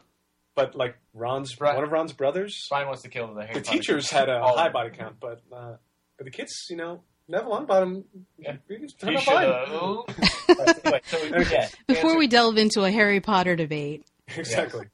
but 0.55 0.75
like 0.75 0.97
Ron's 1.15 1.59
Right. 1.59 1.73
one 1.75 1.83
of 1.83 1.91
Ron's 1.91 2.13
brothers, 2.13 2.55
Spine 2.65 2.85
wants 2.85 3.01
to 3.03 3.09
kill 3.09 3.33
the 3.33 3.41
Harry 3.41 3.53
the 3.59 3.61
Potter 3.65 3.77
teachers 3.79 4.03
kids. 4.03 4.11
had 4.11 4.29
a 4.29 4.37
All 4.41 4.55
high 4.57 4.67
of 4.67 4.73
them. 4.73 4.83
body 4.83 4.89
count, 4.97 5.15
but 5.19 5.41
uh, 5.51 5.77
but 6.17 6.25
the 6.25 6.31
kids, 6.31 6.51
you 6.69 6.77
know, 6.77 7.01
Neville 7.27 7.51
Longbottom, 7.65 8.03
Yeah. 8.37 8.57
he 8.67 8.77
was 8.77 8.93
He 8.99 9.05
turned 9.05 9.17
out 9.17 9.23
should 9.23 9.33
fine. 9.33 10.67
anyway, 10.85 11.01
so 11.05 11.17
yeah, 11.51 11.69
Before 11.87 12.17
we 12.17 12.27
delve 12.27 12.57
into 12.57 12.83
a 12.83 12.91
Harry 12.91 13.19
Potter 13.19 13.55
debate, 13.55 14.05
Exactly. 14.37 14.85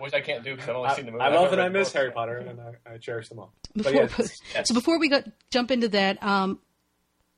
Which 0.00 0.14
I 0.14 0.20
can't 0.20 0.42
do 0.44 0.54
because 0.54 0.68
I've 0.68 0.76
only 0.76 0.88
I, 0.90 0.94
seen 0.96 1.06
the 1.06 1.12
movie. 1.12 1.24
I 1.24 1.28
love 1.28 1.52
and 1.52 1.60
I 1.60 1.68
miss. 1.68 1.92
Harry 1.92 2.10
Potter, 2.10 2.36
and 2.38 2.60
I, 2.60 2.94
I 2.94 2.98
cherish 2.98 3.28
them 3.28 3.38
all. 3.38 3.52
before, 3.74 3.92
But 3.92 3.94
yeah, 4.18 4.26
yes. 4.54 4.68
so 4.68 4.74
before 4.74 4.98
we 4.98 5.08
go 5.08 5.22
jump 5.50 5.70
into 5.70 5.88
that, 5.88 6.22
um, 6.22 6.58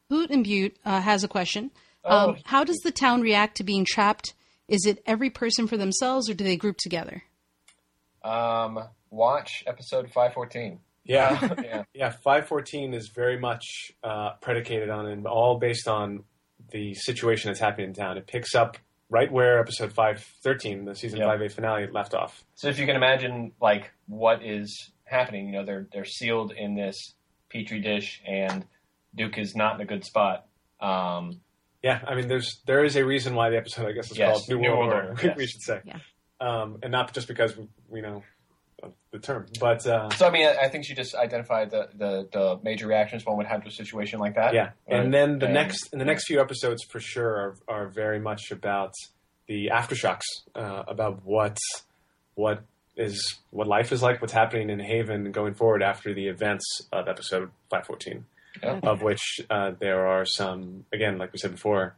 Boot 0.08 0.30
and 0.30 0.44
Butte 0.44 0.76
uh, 0.84 1.00
has 1.00 1.24
a 1.24 1.28
question. 1.28 1.70
Um, 2.04 2.30
Oh. 2.30 2.36
How 2.44 2.62
does 2.64 2.78
the 2.84 2.92
town 2.92 3.20
react 3.20 3.56
to 3.56 3.64
being 3.64 3.84
trapped? 3.84 4.34
Is 4.68 4.86
it 4.86 5.02
every 5.06 5.28
person 5.30 5.66
for 5.66 5.76
themselves, 5.76 6.30
or 6.30 6.34
do 6.34 6.44
they 6.44 6.56
group 6.56 6.76
together? 6.78 7.24
Um, 8.22 8.78
watch 9.10 9.62
episode 9.66 10.10
five 10.12 10.32
fourteen. 10.32 10.80
yeah, 11.04 11.54
yeah. 11.62 11.82
yeah. 11.94 12.10
Five 12.24 12.46
fourteen 12.48 12.94
is 12.94 13.10
very 13.14 13.38
much 13.38 13.92
uh, 14.02 14.30
predicated 14.40 14.90
on 14.90 15.06
and 15.06 15.26
all 15.26 15.58
based 15.58 15.88
on 15.88 16.24
the 16.70 16.94
situation 16.94 17.50
that's 17.50 17.60
happening 17.60 17.88
in 17.88 17.94
town. 17.94 18.18
It 18.18 18.26
picks 18.26 18.54
up 18.54 18.76
right 19.08 19.30
where 19.30 19.58
episode 19.60 19.92
five 19.92 20.20
thirteen, 20.42 20.84
the 20.84 20.94
season 20.94 21.20
Yeah. 21.20 21.26
five 21.26 21.42
eight 21.42 21.52
finale, 21.52 21.86
left 21.86 22.14
off. 22.14 22.44
So 22.54 22.68
if 22.68 22.78
you 22.78 22.86
can 22.86 22.96
imagine, 22.96 23.52
like 23.60 23.92
what 24.06 24.44
is 24.44 24.90
happening, 25.04 25.46
you 25.46 25.52
know, 25.52 25.64
they're 25.64 25.86
they're 25.92 26.04
sealed 26.04 26.52
in 26.52 26.74
this 26.74 27.14
petri 27.50 27.80
dish, 27.80 28.22
and 28.26 28.64
Duke 29.14 29.38
is 29.38 29.54
not 29.54 29.76
in 29.76 29.80
a 29.80 29.84
good 29.86 30.04
spot. 30.04 30.46
Um, 30.80 31.40
Yeah, 31.82 32.00
I 32.06 32.14
mean, 32.16 32.28
there's 32.28 32.60
there 32.66 32.84
is 32.84 32.96
a 32.96 33.04
reason 33.04 33.34
why 33.34 33.50
the 33.50 33.56
episode, 33.56 33.86
I 33.86 33.92
guess, 33.92 34.10
is 34.10 34.18
Yes, 34.18 34.32
called 34.32 34.48
New, 34.48 34.58
New 34.58 34.68
World, 34.70 34.78
World 34.88 34.92
Order. 34.94 35.08
Order, 35.10 35.22
yes. 35.28 35.36
we 35.36 35.46
should 35.46 35.62
say, 35.62 35.80
Yeah. 35.84 35.98
um, 36.40 36.78
and 36.82 36.90
not 36.92 37.12
just 37.14 37.28
because 37.28 37.56
we, 37.56 37.68
we 37.88 38.00
know 38.00 38.22
of 38.86 38.92
the 39.12 39.18
term, 39.18 39.46
but 39.60 39.86
uh, 39.86 40.08
so 40.10 40.26
I 40.26 40.30
mean, 40.30 40.46
I, 40.46 40.64
I 40.64 40.68
think 40.68 40.84
she 40.86 40.94
just 40.94 41.14
identified 41.14 41.70
the, 41.70 41.88
the 41.94 42.28
the 42.32 42.58
major 42.62 42.86
reactions 42.86 43.24
one 43.24 43.36
would 43.36 43.46
have 43.46 43.62
to 43.62 43.68
a 43.68 43.72
situation 43.72 44.18
like 44.20 44.34
that. 44.36 44.54
Yeah, 44.54 44.70
Right. 44.90 45.00
and 45.00 45.12
then 45.14 45.38
the 45.38 45.46
And- 45.46 45.54
next, 45.54 45.88
and 45.92 46.00
the 46.00 46.04
next 46.04 46.26
few 46.26 46.40
episodes 46.40 46.82
for 46.90 47.00
sure 47.00 47.28
are, 47.28 47.56
are 47.68 47.88
very 47.88 48.18
much 48.20 48.50
about 48.50 48.92
the 49.48 49.68
aftershocks, 49.72 50.24
uh, 50.54 50.82
about 50.88 51.24
what 51.24 51.56
what 52.34 52.62
is 52.96 53.38
what 53.50 53.66
life 53.66 53.92
is 53.92 54.02
like, 54.02 54.20
what's 54.20 54.32
happening 54.32 54.70
in 54.70 54.78
Haven 54.80 55.30
going 55.32 55.54
forward 55.54 55.82
after 55.82 56.14
the 56.14 56.28
events 56.28 56.64
of 56.92 57.08
episode 57.08 57.50
five 57.70 57.86
fourteen, 57.86 58.24
Yeah. 58.62 58.80
of 58.82 59.02
which 59.02 59.40
uh, 59.50 59.72
there 59.78 60.06
are 60.06 60.24
some, 60.24 60.84
again, 60.92 61.18
like 61.18 61.32
we 61.32 61.38
said 61.38 61.52
before, 61.52 61.94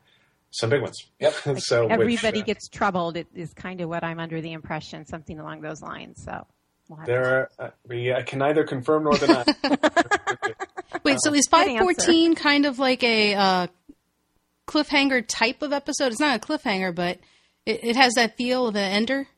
some 0.50 0.70
big 0.70 0.82
ones. 0.82 0.96
Yep. 1.20 1.34
so 1.58 1.84
which, 1.84 1.92
Everybody 1.92 2.40
uh, 2.40 2.44
gets 2.44 2.68
troubled. 2.68 3.16
It 3.16 3.28
is 3.34 3.52
kind 3.54 3.80
of 3.80 3.88
what 3.88 4.02
I'm 4.04 4.18
under 4.18 4.40
the 4.40 4.52
impression, 4.52 5.04
something 5.06 5.38
along 5.38 5.60
those 5.60 5.80
lines. 5.82 6.22
So 6.24 6.46
we'll 6.88 7.06
there 7.06 7.50
are, 7.58 7.66
uh, 7.66 7.70
we 7.86 8.12
uh, 8.12 8.22
can 8.22 8.38
neither 8.38 8.64
confirm 8.64 9.04
nor 9.04 9.16
deny. 9.16 9.44
Wait, 11.04 11.18
so 11.20 11.32
is 11.32 11.46
five 11.50 11.78
fourteen 11.78 12.34
kind 12.34 12.66
of 12.66 12.78
like 12.78 13.02
a 13.02 13.34
uh, 13.34 13.66
cliffhanger 14.66 15.24
type 15.26 15.62
of 15.62 15.72
episode? 15.72 16.12
It's 16.12 16.20
not 16.20 16.36
a 16.36 16.40
cliffhanger, 16.40 16.94
but 16.94 17.18
it, 17.66 17.84
it 17.84 17.96
has 17.96 18.14
that 18.14 18.36
feel 18.36 18.66
of 18.66 18.76
an 18.76 18.92
ender. 18.92 19.28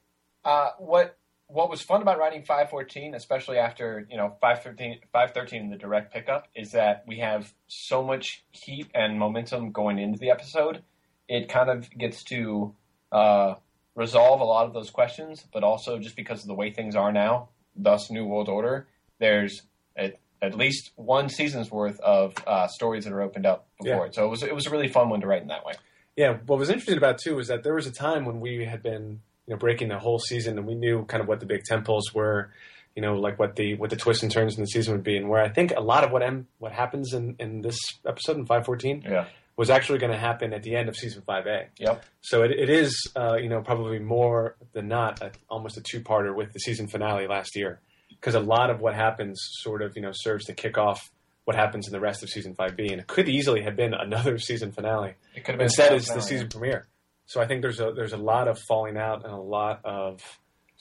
Uh, 0.44 0.70
what 0.78 1.16
what 1.52 1.68
was 1.68 1.82
fun 1.82 2.00
about 2.00 2.18
writing 2.18 2.42
514, 2.42 3.14
especially 3.14 3.58
after 3.58 4.06
you 4.10 4.16
know 4.16 4.36
513, 4.40 5.00
513 5.12 5.62
in 5.62 5.70
the 5.70 5.76
direct 5.76 6.12
pickup, 6.12 6.48
is 6.54 6.72
that 6.72 7.04
we 7.06 7.18
have 7.18 7.52
so 7.66 8.02
much 8.02 8.44
heat 8.50 8.88
and 8.94 9.18
momentum 9.18 9.72
going 9.72 9.98
into 9.98 10.18
the 10.18 10.30
episode. 10.30 10.82
It 11.28 11.48
kind 11.48 11.70
of 11.70 11.90
gets 11.90 12.22
to 12.24 12.74
uh, 13.12 13.54
resolve 13.94 14.40
a 14.40 14.44
lot 14.44 14.66
of 14.66 14.72
those 14.72 14.90
questions, 14.90 15.44
but 15.52 15.62
also 15.64 15.98
just 15.98 16.16
because 16.16 16.42
of 16.42 16.46
the 16.48 16.54
way 16.54 16.70
things 16.70 16.94
are 16.94 17.12
now, 17.12 17.48
thus 17.76 18.10
New 18.10 18.24
World 18.24 18.48
Order, 18.48 18.86
there's 19.18 19.62
at, 19.96 20.18
at 20.40 20.54
least 20.56 20.90
one 20.96 21.28
season's 21.28 21.70
worth 21.70 21.98
of 22.00 22.34
uh, 22.46 22.66
stories 22.68 23.04
that 23.04 23.12
are 23.12 23.22
opened 23.22 23.46
up 23.46 23.66
before 23.78 24.02
Yeah. 24.04 24.06
it. 24.06 24.14
So 24.14 24.24
it 24.24 24.28
was 24.28 24.42
it 24.42 24.54
was 24.54 24.66
a 24.66 24.70
really 24.70 24.88
fun 24.88 25.08
one 25.10 25.20
to 25.20 25.26
write 25.26 25.42
in 25.42 25.48
that 25.48 25.64
way. 25.64 25.74
Yeah, 26.16 26.38
what 26.46 26.58
was 26.58 26.68
interesting 26.70 26.98
about 26.98 27.18
too 27.18 27.36
was 27.36 27.48
that 27.48 27.62
there 27.62 27.74
was 27.74 27.86
a 27.86 27.92
time 27.92 28.24
when 28.24 28.40
we 28.40 28.64
had 28.64 28.82
been, 28.82 29.20
you 29.46 29.54
know, 29.54 29.56
breaking 29.56 29.88
the 29.88 29.98
whole 29.98 30.18
season, 30.18 30.58
and 30.58 30.66
we 30.66 30.74
knew 30.74 31.04
kind 31.04 31.20
of 31.22 31.28
what 31.28 31.40
the 31.40 31.46
big 31.46 31.64
temples 31.64 32.12
were, 32.14 32.50
you 32.96 33.02
know, 33.02 33.14
like 33.14 33.38
what 33.38 33.56
the 33.56 33.74
what 33.76 33.90
the 33.90 33.96
twists 33.96 34.22
and 34.22 34.32
turns 34.32 34.56
in 34.56 34.60
the 34.62 34.66
season 34.66 34.92
would 34.94 35.04
be, 35.04 35.16
and 35.16 35.28
where 35.28 35.42
I 35.42 35.48
think 35.48 35.72
a 35.76 35.80
lot 35.80 36.04
of 36.04 36.10
what 36.10 36.22
M, 36.22 36.46
what 36.58 36.72
happens 36.72 37.12
in 37.14 37.36
in 37.38 37.62
this 37.62 37.78
episode 38.06 38.36
in 38.36 38.46
five 38.46 38.64
fourteen 38.66 39.02
Yeah. 39.08 39.26
Was 39.60 39.68
actually 39.68 39.98
going 39.98 40.10
to 40.10 40.16
happen 40.16 40.54
at 40.54 40.62
the 40.62 40.74
end 40.74 40.88
of 40.88 40.96
season 40.96 41.20
five 41.20 41.46
A. 41.46 41.66
Yep. 41.76 42.02
So 42.22 42.42
it, 42.44 42.50
it 42.50 42.70
is, 42.70 43.12
uh, 43.14 43.36
you 43.36 43.50
know, 43.50 43.60
probably 43.60 43.98
more 43.98 44.56
than 44.72 44.88
not 44.88 45.20
a, 45.20 45.32
almost 45.50 45.76
a 45.76 45.82
two 45.82 46.00
parter 46.00 46.34
with 46.34 46.54
the 46.54 46.60
season 46.60 46.88
finale 46.88 47.26
last 47.26 47.54
year, 47.54 47.78
because 48.08 48.34
a 48.34 48.40
lot 48.40 48.70
of 48.70 48.80
what 48.80 48.94
happens 48.94 49.38
sort 49.60 49.82
of, 49.82 49.92
you 49.96 50.00
know, 50.00 50.12
serves 50.14 50.46
to 50.46 50.54
kick 50.54 50.78
off 50.78 51.10
what 51.44 51.56
happens 51.56 51.86
in 51.86 51.92
the 51.92 52.00
rest 52.00 52.22
of 52.22 52.30
season 52.30 52.54
five 52.54 52.74
B, 52.74 52.86
and 52.86 53.02
it 53.02 53.06
could 53.06 53.28
easily 53.28 53.60
have 53.60 53.76
been 53.76 53.92
another 53.92 54.38
season 54.48 54.72
finale 54.72 55.12
It 55.34 55.44
could 55.44 55.52
have 55.52 55.58
been 55.58 55.66
instead 55.66 55.92
is 55.92 56.08
now, 56.08 56.14
the 56.14 56.22
season 56.22 56.48
premiere. 56.48 56.88
So 57.26 57.42
I 57.42 57.46
think 57.46 57.60
there's 57.60 57.80
a 57.80 57.92
there's 57.94 58.14
a 58.14 58.22
lot 58.32 58.48
of 58.48 58.58
falling 58.66 58.96
out 58.96 59.26
and 59.26 59.32
a 59.34 59.36
lot 59.36 59.84
of 59.84 60.22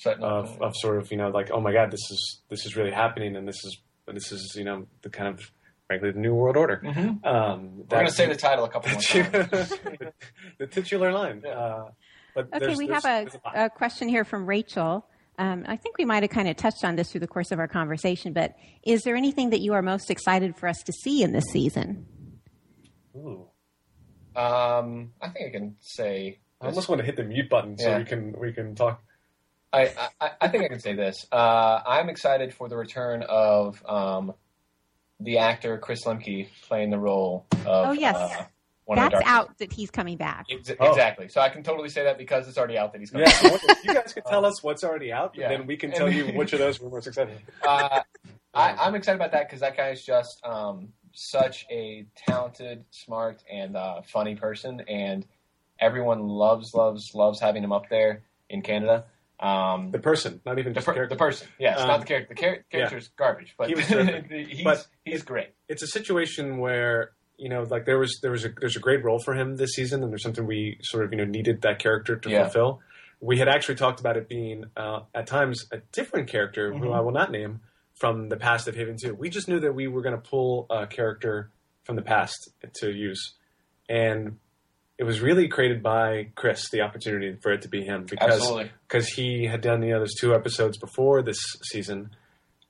of, 0.06 0.62
of 0.62 0.74
sort 0.78 1.00
of 1.00 1.12
you 1.12 1.18
know 1.18 1.28
like 1.32 1.52
oh 1.52 1.60
my 1.60 1.74
god 1.74 1.92
this 1.92 2.10
is 2.10 2.40
this 2.48 2.66
is 2.66 2.78
really 2.78 2.92
happening 2.92 3.36
and 3.36 3.46
this 3.46 3.62
is 3.66 3.78
this 4.08 4.32
is 4.32 4.56
you 4.56 4.64
know 4.64 4.88
the 5.02 5.10
kind 5.10 5.28
of 5.28 5.52
frankly 5.90 6.12
the 6.12 6.20
new 6.20 6.36
world 6.36 6.56
order. 6.56 6.80
Mhm. 6.86 7.26
Um, 7.26 7.78
We're 7.78 7.84
going 7.86 8.06
to 8.06 8.12
say 8.14 8.28
the 8.28 8.36
title 8.36 8.64
a 8.64 8.70
couple 8.70 8.92
more 8.92 9.02
times. 9.02 9.32
the, 9.70 10.14
the 10.60 10.68
titular 10.68 11.12
line. 11.12 11.42
Yeah. 11.44 11.50
Uh, 11.52 11.90
but 12.36 12.46
Okay, 12.54 12.60
there's- 12.60 12.78
we 12.78 12.86
there's- 12.88 13.04
have 13.04 13.32
there's 13.32 13.36
a, 13.56 13.66
a 13.66 13.70
question 13.72 14.08
here 14.08 14.24
from 14.24 14.46
Rachel. 14.46 15.08
Um, 15.40 15.64
I 15.68 15.78
think 15.78 15.98
we 15.98 16.06
might 16.06 16.22
have 16.22 16.30
kind 16.30 16.48
of 16.48 16.58
touched 16.58 16.84
on 16.84 16.96
this 16.96 17.12
through 17.12 17.22
the 17.22 17.28
course 17.28 17.52
of 17.52 17.58
our 17.60 17.68
conversation, 17.68 18.34
but 18.34 18.54
is 18.84 19.02
there 19.02 19.16
anything 19.16 19.50
that 19.50 19.62
you 19.62 19.74
are 19.74 19.82
most 19.82 20.12
excited 20.12 20.56
for 20.58 20.68
us 20.68 20.84
to 20.84 20.92
see 20.94 21.24
in 21.24 21.32
this 21.32 21.46
season? 21.52 22.06
Ooh. 23.16 23.48
Um, 24.36 25.14
I 25.22 25.30
think 25.30 25.48
I 25.48 25.52
can 25.52 25.76
say. 25.80 26.40
I 26.62 26.68
almost 26.68 26.88
want 26.88 27.00
to 27.00 27.06
hit 27.06 27.16
the 27.16 27.24
mute 27.24 27.50
button 27.50 27.78
so 27.80 27.88
Yeah. 27.90 27.98
we 27.98 28.04
can 28.04 28.36
we 28.40 28.52
can 28.54 28.76
talk. 28.76 29.02
I, 29.74 29.92
I, 30.22 30.32
I 30.42 30.48
think 30.50 30.66
I 30.66 30.68
can 30.68 30.80
say 30.80 30.94
this. 30.94 31.26
Uh, 31.32 31.80
I'm 31.88 32.10
excited 32.10 32.54
for 32.54 32.68
the 32.70 32.76
return 32.78 33.24
of 33.28 33.82
um, 33.88 34.34
the 35.20 35.38
actor 35.38 35.78
Chris 35.78 36.06
Lemke 36.06 36.48
playing 36.68 36.90
the 36.90 37.00
role 37.00 37.46
of. 37.52 37.88
Oh, 37.90 37.92
yes. 37.92 38.16
uh, 38.16 38.46
one 38.86 38.98
of 38.98 39.12
the 39.12 39.18
That's 39.18 39.30
out 39.30 39.58
that 39.60 39.72
he's 39.72 39.92
coming 39.92 40.18
back. 40.18 40.46
Ex- 40.50 40.72
Oh. 40.80 40.90
Exactly. 40.90 41.28
So 41.30 41.42
I 41.42 41.50
can 41.50 41.62
totally 41.62 41.90
say 41.90 42.04
that 42.06 42.18
because 42.18 42.48
it's 42.48 42.58
already 42.58 42.78
out 42.78 42.92
that 42.94 43.00
he's 43.00 43.12
coming. 43.12 43.28
Yeah, 43.28 43.38
I 43.44 43.50
wonder 43.50 43.66
if 43.70 43.86
you 43.86 43.94
guys 43.94 44.14
could 44.14 44.26
tell 44.26 44.46
us 44.46 44.64
what's 44.64 44.84
already 44.84 45.12
out, 45.12 45.36
Yeah. 45.36 45.52
and 45.52 45.62
then 45.62 45.68
we 45.68 45.78
can 45.78 45.92
tell 45.92 46.10
you 46.12 46.26
which 46.36 46.54
of 46.54 46.60
those 46.60 46.80
we're 46.82 46.90
most 46.90 47.06
excited. 47.08 47.38
uh, 47.68 48.02
I, 48.54 48.72
I'm 48.74 48.96
excited 48.96 49.18
about 49.18 49.32
that 49.34 49.48
because 49.48 49.60
that 49.62 49.78
guy 49.78 49.90
is 49.90 50.04
just 50.04 50.44
um, 50.44 50.90
such 51.14 51.68
a 51.70 52.08
talented, 52.16 52.84
smart, 52.90 53.44
and 53.52 53.76
uh, 53.78 54.02
funny 54.02 54.36
person, 54.36 54.82
and 54.88 55.26
Everyone 55.82 56.28
loves, 56.28 56.74
loves, 56.74 57.16
loves 57.16 57.40
having 57.40 57.64
him 57.64 57.72
up 57.72 57.88
there 57.90 58.24
in 58.50 58.62
Canada. 58.62 59.06
Um, 59.40 59.92
The 59.92 60.00
person, 60.00 60.42
not 60.46 60.60
even 60.60 60.74
the, 60.74 60.82
per- 60.82 60.92
the 60.92 60.96
character. 60.96 61.16
the 61.16 61.20
person, 61.20 61.48
yes, 61.60 61.80
Um, 61.80 61.88
not 61.88 62.00
the 62.02 62.06
character. 62.06 62.34
The 62.34 62.42
char- 62.42 62.64
character's 62.70 63.08
garbage, 63.16 63.56
but 63.58 63.70
He 63.70 63.76
was 63.76 63.88
he's 64.30 64.64
But- 64.64 64.86
he's 65.06 65.24
great. 65.24 65.50
it's 65.68 65.82
a 65.84 65.88
situation 65.88 66.58
where 66.58 67.12
you 67.38 67.48
know, 67.48 67.64
like 67.64 67.86
there 67.86 67.98
was 67.98 68.20
there 68.22 68.32
was 68.32 68.44
a 68.44 68.50
there's 68.60 68.76
a 68.76 68.82
great 68.82 69.02
role 69.02 69.20
for 69.20 69.34
him 69.34 69.56
this 69.56 69.72
season, 69.72 70.04
and 70.04 70.12
there's 70.12 70.24
something 70.24 70.46
we 70.46 70.78
sort 70.82 71.06
of 71.06 71.12
you 71.14 71.18
know 71.18 71.24
needed 71.24 71.62
that 71.62 71.80
character 71.80 72.18
to 72.18 72.30
Yeah. 72.30 72.44
fulfill. 72.44 72.82
We 73.22 73.38
had 73.38 73.48
actually 73.48 73.76
talked 73.76 74.02
about 74.02 74.18
it 74.18 74.28
being 74.28 74.66
uh, 74.76 75.02
at 75.16 75.26
times 75.28 75.66
a 75.72 75.78
different 75.94 76.28
character 76.28 76.74
who 76.74 76.88
Mhm. 76.88 76.96
I 76.96 77.00
will 77.00 77.12
not 77.14 77.32
name 77.32 77.62
from 77.96 78.28
the 78.28 78.36
past 78.36 78.68
of 78.68 78.76
Haven 78.76 78.98
Two. 79.02 79.14
We 79.16 79.30
just 79.30 79.48
knew 79.48 79.60
that 79.62 79.74
we 79.74 79.88
were 79.88 80.02
going 80.02 80.16
to 80.22 80.30
pull 80.30 80.66
a 80.70 80.86
character 80.86 81.50
from 81.86 81.96
the 81.96 82.02
past 82.02 82.50
to 82.82 82.92
use, 82.92 83.36
and 83.88 84.38
it 85.00 85.06
was 85.06 85.22
really 85.22 85.48
created 85.48 85.82
by 85.82 86.28
Chris 86.36 86.70
the 86.70 86.82
opportunity 86.82 87.36
for 87.42 87.52
it 87.54 87.62
to 87.64 87.70
be 87.70 87.84
him 87.84 88.06
because 88.08 88.46
because 88.88 89.08
he 89.08 89.46
had 89.46 89.62
done 89.62 89.82
you 89.82 89.94
know 89.94 90.00
those 90.00 90.14
two 90.20 90.36
episodes 90.36 90.78
before 90.78 91.22
this 91.24 91.40
season. 91.72 92.12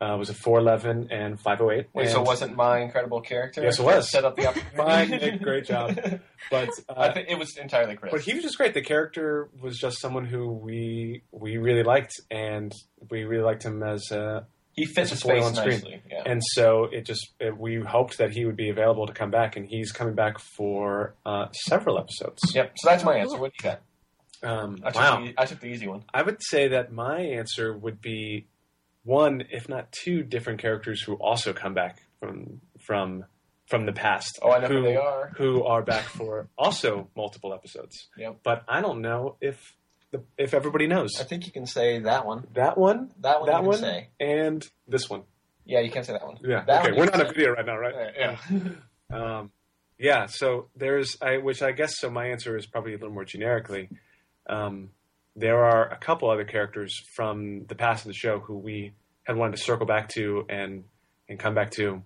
Uh, 0.01 0.15
was 0.17 0.29
it 0.29 0.37
411 0.37 1.09
and 1.11 1.37
508? 1.41 1.87
Wait, 1.93 2.07
so 2.09 2.19
And- 2.19 2.25
wasn't 2.27 2.55
my 2.55 2.79
incredible 2.79 3.19
character? 3.19 3.61
Yes, 3.61 3.79
it 3.79 3.83
was. 3.83 4.09
set 4.09 4.23
up 4.23 4.37
the 4.37 4.47
opportunity. 4.47 4.77
Fine, 5.27 5.37
great 5.43 5.65
job. 5.65 5.99
But 6.49 6.69
uh, 6.87 6.93
I 6.95 7.11
think 7.13 7.27
it 7.29 7.37
was 7.37 7.57
entirely 7.57 7.97
Chris. 7.97 8.11
but 8.13 8.21
he 8.21 8.33
was 8.33 8.41
just 8.43 8.55
great. 8.57 8.73
The 8.73 8.81
character 8.81 9.49
was 9.61 9.77
just 9.77 9.99
someone 9.99 10.23
who 10.25 10.47
we 10.53 11.23
we 11.33 11.57
really 11.57 11.83
liked, 11.83 12.13
and 12.31 12.71
we 13.11 13.25
really 13.25 13.43
liked 13.43 13.63
him 13.63 13.83
as. 13.83 14.09
Uh, 14.09 14.43
he 14.79 14.85
fits 14.85 15.11
the 15.11 15.17
space 15.17 15.43
on 15.43 15.55
screen. 15.55 15.71
nicely. 15.71 16.01
Yeah. 16.09 16.23
and 16.25 16.41
so 16.43 16.85
it 16.91 17.05
just 17.05 17.33
it, 17.39 17.57
we 17.57 17.81
hoped 17.81 18.17
that 18.17 18.31
he 18.31 18.45
would 18.45 18.55
be 18.55 18.69
available 18.69 19.07
to 19.07 19.13
come 19.13 19.31
back, 19.31 19.55
and 19.55 19.65
he's 19.65 19.91
coming 19.91 20.15
back 20.15 20.39
for 20.39 21.15
uh, 21.25 21.49
several 21.51 21.97
episodes. 21.97 22.39
Yep. 22.53 22.73
So 22.77 22.89
that's 22.89 23.03
my 23.03 23.17
answer. 23.17 23.37
What 23.37 23.51
do 23.57 23.67
you 23.67 23.71
got? 23.71 23.81
Um, 24.41 24.79
I 24.83 24.91
took, 24.91 24.95
wow, 25.01 25.21
the, 25.21 25.33
I 25.37 25.45
took 25.45 25.59
the 25.59 25.67
easy 25.67 25.87
one. 25.87 26.03
I 26.13 26.21
would 26.21 26.37
say 26.41 26.69
that 26.69 26.91
my 26.93 27.19
answer 27.19 27.77
would 27.77 28.01
be 28.01 28.47
one, 29.03 29.43
if 29.51 29.67
not 29.67 29.91
two, 29.91 30.23
different 30.23 30.59
characters 30.59 31.01
who 31.01 31.15
also 31.15 31.51
come 31.53 31.73
back 31.73 32.01
from 32.19 32.61
from 32.79 33.25
from 33.67 33.85
the 33.85 33.93
past. 33.93 34.39
Oh, 34.41 34.51
I 34.51 34.59
know 34.59 34.67
who, 34.67 34.77
who 34.77 34.81
they 34.83 34.95
are. 34.95 35.31
Who 35.37 35.63
are 35.63 35.83
back 35.83 36.03
for 36.03 36.49
also 36.57 37.09
multiple 37.15 37.53
episodes. 37.53 38.07
Yep. 38.17 38.39
But 38.43 38.63
I 38.67 38.81
don't 38.81 39.01
know 39.01 39.35
if 39.41 39.75
the, 40.11 40.23
if 40.37 40.53
everybody 40.53 40.87
knows 40.87 41.19
I 41.19 41.23
think 41.23 41.45
you 41.45 41.51
can 41.51 41.65
say 41.65 41.99
that 41.99 42.25
one. 42.25 42.47
that 42.53 42.77
one, 42.77 43.11
That 43.19 43.41
one 43.41 43.49
that 43.49 43.63
one, 43.63 43.77
say. 43.77 44.07
and 44.19 44.67
this 44.87 45.09
one. 45.09 45.23
Yeah, 45.65 45.81
you 45.81 45.91
can 45.91 46.03
say 46.03 46.13
that 46.13 46.25
one. 46.25 46.37
Yeah. 46.43 46.63
That 46.65 46.81
okay, 46.85 46.91
one 46.91 46.99
we're 47.07 47.17
not 47.17 47.21
a 47.21 47.27
video 47.27 47.51
right 47.51 47.65
now, 47.65 47.77
right? 47.77 47.93
Yeah. 48.17 48.37
yeah. 48.51 48.59
Um, 49.11 49.51
yeah. 49.97 50.27
So 50.27 50.67
there's, 50.75 51.17
I, 51.19 51.37
which 51.37 51.63
I 51.63 51.71
guess, 51.71 51.97
so 51.97 52.11
my 52.11 52.27
answer 52.27 52.55
is 52.55 52.67
probably 52.67 52.93
a 52.93 52.97
little 52.97 53.11
more 53.13 53.25
generically. 53.25 53.89
Um, 54.47 54.91
there 55.35 55.63
are 55.65 55.89
a 55.91 55.97
couple 55.97 56.29
other 56.29 56.43
characters 56.45 56.95
from 57.15 57.65
the 57.65 57.73
past 57.75 58.05
of 58.05 58.09
the 58.09 58.13
show 58.13 58.39
who 58.39 58.57
we 58.59 58.93
had 59.23 59.35
wanted 59.35 59.57
to 59.57 59.63
circle 59.63 59.87
back 59.87 60.09
to 60.09 60.45
and 60.47 60.83
and 61.27 61.39
come 61.39 61.55
back 61.55 61.71
to, 61.71 62.03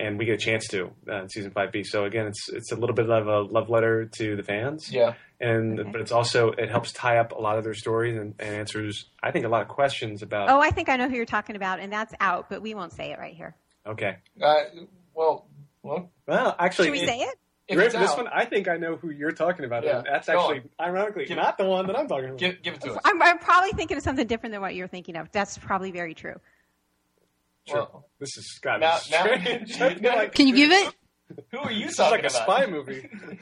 and 0.00 0.18
we 0.18 0.24
get 0.24 0.34
a 0.34 0.38
chance 0.44 0.66
to 0.68 0.90
uh, 1.08 1.22
in 1.22 1.28
season 1.28 1.50
five 1.50 1.72
B. 1.72 1.82
So 1.84 2.04
again, 2.04 2.26
it's 2.26 2.48
it's 2.50 2.72
a 2.72 2.76
little 2.76 2.94
bit 2.94 3.08
of 3.08 3.26
a 3.26 3.40
love 3.40 3.68
letter 3.70 4.06
to 4.18 4.36
the 4.36 4.42
fans, 4.42 4.90
Yeah. 4.92 5.14
and 5.40 5.78
Mhm. 5.78 5.92
but 5.92 6.00
it's 6.00 6.12
also 6.12 6.50
it 6.52 6.70
helps 6.70 6.92
tie 6.92 7.18
up 7.18 7.32
a 7.32 7.38
lot 7.40 7.58
of 7.58 7.64
their 7.64 7.74
stories 7.74 8.16
and, 8.16 8.34
and 8.38 8.54
answers 8.54 9.10
I 9.22 9.30
think 9.30 9.44
a 9.44 9.48
lot 9.48 9.62
of 9.62 9.68
questions 9.68 10.22
about. 10.22 10.48
Oh, 10.48 10.60
I 10.60 10.70
think 10.70 10.88
I 10.88 10.96
know 10.96 11.08
who 11.08 11.16
you're 11.16 11.24
talking 11.26 11.56
about, 11.56 11.78
and 11.80 11.92
that's 11.92 12.14
out, 12.20 12.48
but 12.50 12.62
we 12.62 12.74
won't 12.74 12.92
say 12.92 13.12
it 13.12 13.18
right 13.18 13.34
here. 13.34 13.54
Okay. 13.86 14.16
Uh, 14.40 14.54
well, 15.14 15.46
well, 15.82 16.10
Well, 16.26 16.56
actually, 16.58 16.86
Should 16.86 16.92
we 16.92 17.00
it- 17.00 17.06
say 17.08 17.18
it? 17.20 17.34
if 17.68 17.76
for 17.76 17.98
this 17.98 18.10
out, 18.10 18.16
one, 18.18 18.28
I 18.28 18.44
think 18.44 18.68
I 18.68 18.76
know 18.76 18.96
who 18.96 19.10
you're 19.10 19.30
talking 19.32 19.64
about. 19.64 19.84
Yeah, 19.84 20.02
that's 20.04 20.26
go 20.28 20.38
actually, 20.52 20.70
ironically, 20.80 21.26
Give- 21.26 21.36
not 21.36 21.58
the 21.58 21.64
one 21.64 21.86
that 21.86 21.96
I'm 21.98 22.06
talking 22.08 22.26
about. 22.26 22.38
give, 22.38 22.60
give 22.62 22.74
it 22.74 22.80
to 22.82 22.92
us. 22.92 23.00
I'm, 23.04 23.20
I'm 23.22 23.38
probably 23.38 23.70
thinking 23.72 23.96
of 23.96 24.02
something 24.02 24.26
different 24.26 24.52
than 24.52 24.60
what 24.60 24.74
you're 24.74 24.88
thinking 24.88 25.16
of. 25.16 25.30
That's 25.32 25.58
probably 25.58 25.90
very 25.90 26.14
true. 26.14 26.38
Sure. 27.66 27.88
Well, 27.92 28.08
This 28.18 28.36
is 28.36 28.54
Scott. 28.56 28.80
Now- 28.80 28.96
this 28.96 29.06
is 29.06 29.10
now- 29.10 29.24
strange. 29.24 29.80
I 30.06 30.14
like, 30.16 30.34
Can 30.34 30.48
you 30.48 30.54
give 30.56 30.70
it? 30.72 30.94
who 31.50 31.58
are 31.58 31.72
you 31.72 31.82
this 31.84 31.92
is 31.92 31.96
talking 31.96 32.22
like 32.22 32.24
a 32.24 32.36
about? 32.36 32.42
spy 32.42 32.66
movie. 32.66 33.08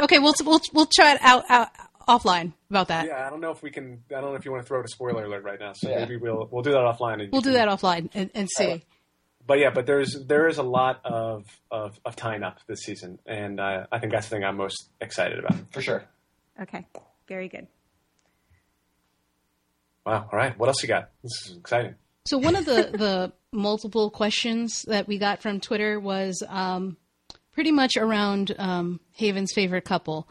Okay, 0.00 0.20
we'll 0.20 0.34
we'll 0.44 0.60
we'll 0.72 0.86
try 0.94 1.14
it 1.14 1.18
out, 1.20 1.42
out 1.50 1.68
offline 2.06 2.52
about 2.70 2.86
that. 2.88 3.06
yeah, 3.06 3.26
I 3.26 3.30
don't 3.30 3.40
know 3.40 3.50
if 3.50 3.60
we 3.62 3.70
can. 3.72 4.04
I 4.10 4.20
don't 4.20 4.30
know 4.30 4.34
if 4.36 4.44
you 4.44 4.52
want 4.52 4.62
to 4.62 4.66
throw 4.68 4.78
out 4.78 4.84
a 4.84 4.88
spoiler 4.88 5.24
alert 5.24 5.42
right 5.42 5.58
now. 5.58 5.72
So 5.74 5.90
Yeah. 5.90 5.98
maybe 6.00 6.16
we'll 6.16 6.48
we'll 6.52 6.62
do 6.62 6.70
that 6.70 6.78
offline. 6.78 7.20
And 7.20 7.32
We'll 7.32 7.40
do 7.42 7.52
can- 7.52 7.66
that 7.66 7.68
offline 7.68 8.08
and, 8.14 8.30
and 8.34 8.48
see. 8.48 8.84
But 9.44 9.58
yeah, 9.58 9.70
but 9.70 9.86
there's 9.86 10.14
there 10.26 10.46
is 10.46 10.58
a 10.58 10.62
lot 10.62 11.00
of 11.04 11.44
of, 11.72 11.98
of 12.04 12.14
tying 12.14 12.44
up 12.44 12.58
this 12.68 12.80
season, 12.82 13.18
and 13.26 13.58
uh, 13.58 13.86
I 13.90 13.98
think 13.98 14.12
that's 14.12 14.28
the 14.28 14.36
thing 14.36 14.44
I'm 14.44 14.56
most 14.56 14.88
excited 15.00 15.38
about. 15.40 15.56
For 15.72 15.82
sure. 15.82 16.04
Okay, 16.62 16.86
very 17.26 17.48
good. 17.48 17.66
Wow. 20.06 20.28
All 20.32 20.38
right. 20.38 20.56
What 20.58 20.68
else 20.68 20.82
you 20.82 20.88
got? 20.88 21.10
This 21.22 21.32
is 21.50 21.56
exciting. 21.56 21.94
So 22.28 22.36
one 22.36 22.56
of 22.56 22.66
the 22.66 22.90
the 22.92 23.32
multiple 23.52 24.10
questions 24.10 24.82
that 24.82 25.08
we 25.08 25.16
got 25.16 25.40
from 25.40 25.60
Twitter 25.60 25.98
was 25.98 26.42
um, 26.46 26.98
pretty 27.52 27.72
much 27.72 27.96
around 27.96 28.54
um, 28.58 29.00
Haven's 29.18 29.52
favorite 29.54 29.86
couple. 29.86 30.28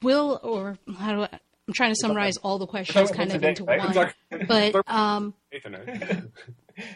Will 0.00 0.40
or 0.42 0.78
how 0.98 1.12
do 1.12 1.22
I? 1.24 1.28
I'm 1.68 1.74
trying 1.74 1.90
to 1.90 1.96
summarize 2.00 2.38
all 2.38 2.58
the 2.58 2.66
questions 2.66 3.10
kind 3.10 3.30
of 3.30 3.44
into 3.44 3.64
one. 3.64 4.12
But 4.48 4.88
um, 4.88 5.34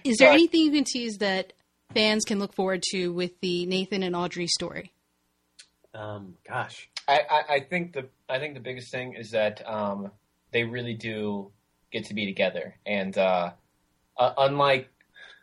is 0.04 0.16
there 0.16 0.30
anything 0.30 0.62
you 0.62 0.70
can 0.70 0.84
tease 0.84 1.18
that 1.18 1.52
fans 1.92 2.24
can 2.24 2.38
look 2.38 2.54
forward 2.54 2.82
to 2.92 3.12
with 3.12 3.38
the 3.40 3.66
Nathan 3.66 4.02
and 4.02 4.16
Audrey 4.16 4.46
story? 4.46 4.92
um, 5.92 6.36
gosh. 6.48 6.88
I, 7.06 7.20
I, 7.28 7.54
I 7.56 7.60
think 7.60 7.92
the 7.92 8.08
I 8.30 8.38
think 8.38 8.54
the 8.54 8.60
biggest 8.60 8.90
thing 8.90 9.12
is 9.12 9.32
that 9.32 9.60
um, 9.68 10.10
they 10.52 10.64
really 10.64 10.94
do 10.94 11.50
get 11.92 12.06
to 12.06 12.14
be 12.14 12.24
together, 12.24 12.76
and 12.86 13.18
uh, 13.18 13.50
uh, 14.20 14.32
unlike 14.38 14.88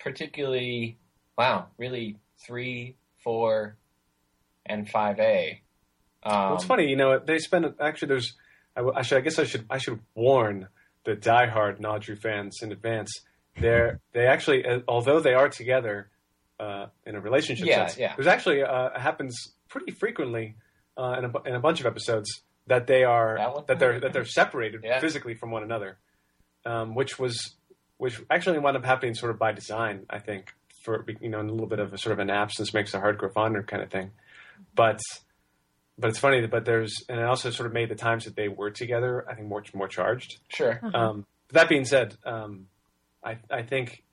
particularly, 0.01 0.97
wow, 1.38 1.67
really 1.78 2.17
three, 2.45 2.95
four, 3.23 3.75
and 4.65 4.88
five 4.89 5.19
A. 5.19 5.61
Um, 6.23 6.34
Well, 6.34 6.55
it's 6.55 6.65
funny, 6.65 6.88
you 6.88 6.95
know. 6.95 7.19
They 7.19 7.39
spend 7.39 7.65
actually. 7.80 8.07
There's, 8.09 8.34
I, 8.75 8.82
I 8.95 9.01
should. 9.01 9.17
I 9.17 9.21
guess 9.21 9.39
I 9.39 9.43
should. 9.43 9.65
I 9.69 9.78
should 9.80 9.99
warn 10.15 10.67
the 11.03 11.15
diehard 11.15 11.84
Audrey 11.84 12.15
fans 12.15 12.59
in 12.61 12.71
advance. 12.71 13.11
They're 13.59 13.99
they 14.13 14.28
actually, 14.28 14.65
uh, 14.65 14.82
although 14.88 15.19
they 15.19 15.34
are 15.34 15.49
together 15.49 16.09
uh, 16.59 16.88
in 17.05 17.15
a 17.15 17.21
relationship 17.21 17.65
Yeah, 17.65 17.88
sense, 17.88 17.97
yeah. 17.97 18.13
there's 18.15 18.28
actually 18.28 18.61
uh, 18.61 18.97
happens 18.99 19.53
pretty 19.69 19.91
frequently 19.91 20.55
uh, 20.97 21.15
in 21.17 21.25
a 21.25 21.49
in 21.49 21.55
a 21.55 21.59
bunch 21.59 21.80
of 21.80 21.86
episodes 21.88 22.43
that 22.67 22.86
they 22.88 23.03
are 23.03 23.38
That 23.38 23.67
that 23.67 23.80
they're 23.80 23.99
that 23.99 24.13
they're 24.13 24.25
separated 24.25 24.82
Yeah. 24.84 24.99
physically 24.99 25.34
from 25.34 25.49
one 25.51 25.63
another, 25.63 25.97
um, 26.65 26.93
which 26.93 27.17
was 27.17 27.55
which 27.97 28.21
actually 28.29 28.59
wound 28.59 28.77
up 28.77 28.85
happening 28.85 29.13
sort 29.15 29.31
of 29.31 29.39
by 29.39 29.51
design, 29.51 30.05
I 30.09 30.19
think, 30.19 30.53
for 30.83 31.05
you 31.19 31.29
know, 31.29 31.41
a 31.41 31.43
little 31.43 31.67
bit 31.67 31.79
of 31.79 31.93
a 31.93 31.97
sort 31.97 32.13
of 32.13 32.19
an 32.19 32.29
absence 32.29 32.73
makes 32.73 32.91
the 32.91 32.99
heart 32.99 33.17
grow 33.17 33.29
fonder 33.29 33.63
kind 33.63 33.81
of 33.83 33.89
thing, 33.89 34.11
but 34.75 34.99
but 35.97 36.09
it's 36.09 36.19
funny. 36.19 36.45
But 36.47 36.65
there's 36.65 36.95
and 37.09 37.19
it 37.19 37.25
also 37.25 37.49
sort 37.49 37.67
of 37.67 37.73
made 37.73 37.89
the 37.89 37.95
times 37.95 38.25
that 38.25 38.35
they 38.35 38.47
were 38.47 38.69
together, 38.71 39.25
I 39.29 39.35
think, 39.35 39.47
more 39.47 39.63
more 39.73 39.87
charged. 39.87 40.39
sure. 40.49 40.79
Um, 40.93 41.25
that 41.51 41.67
being 41.69 41.85
said, 41.85 42.15
um, 42.25 42.67
I 43.23 43.37
I 43.49 43.63
think 43.63 44.03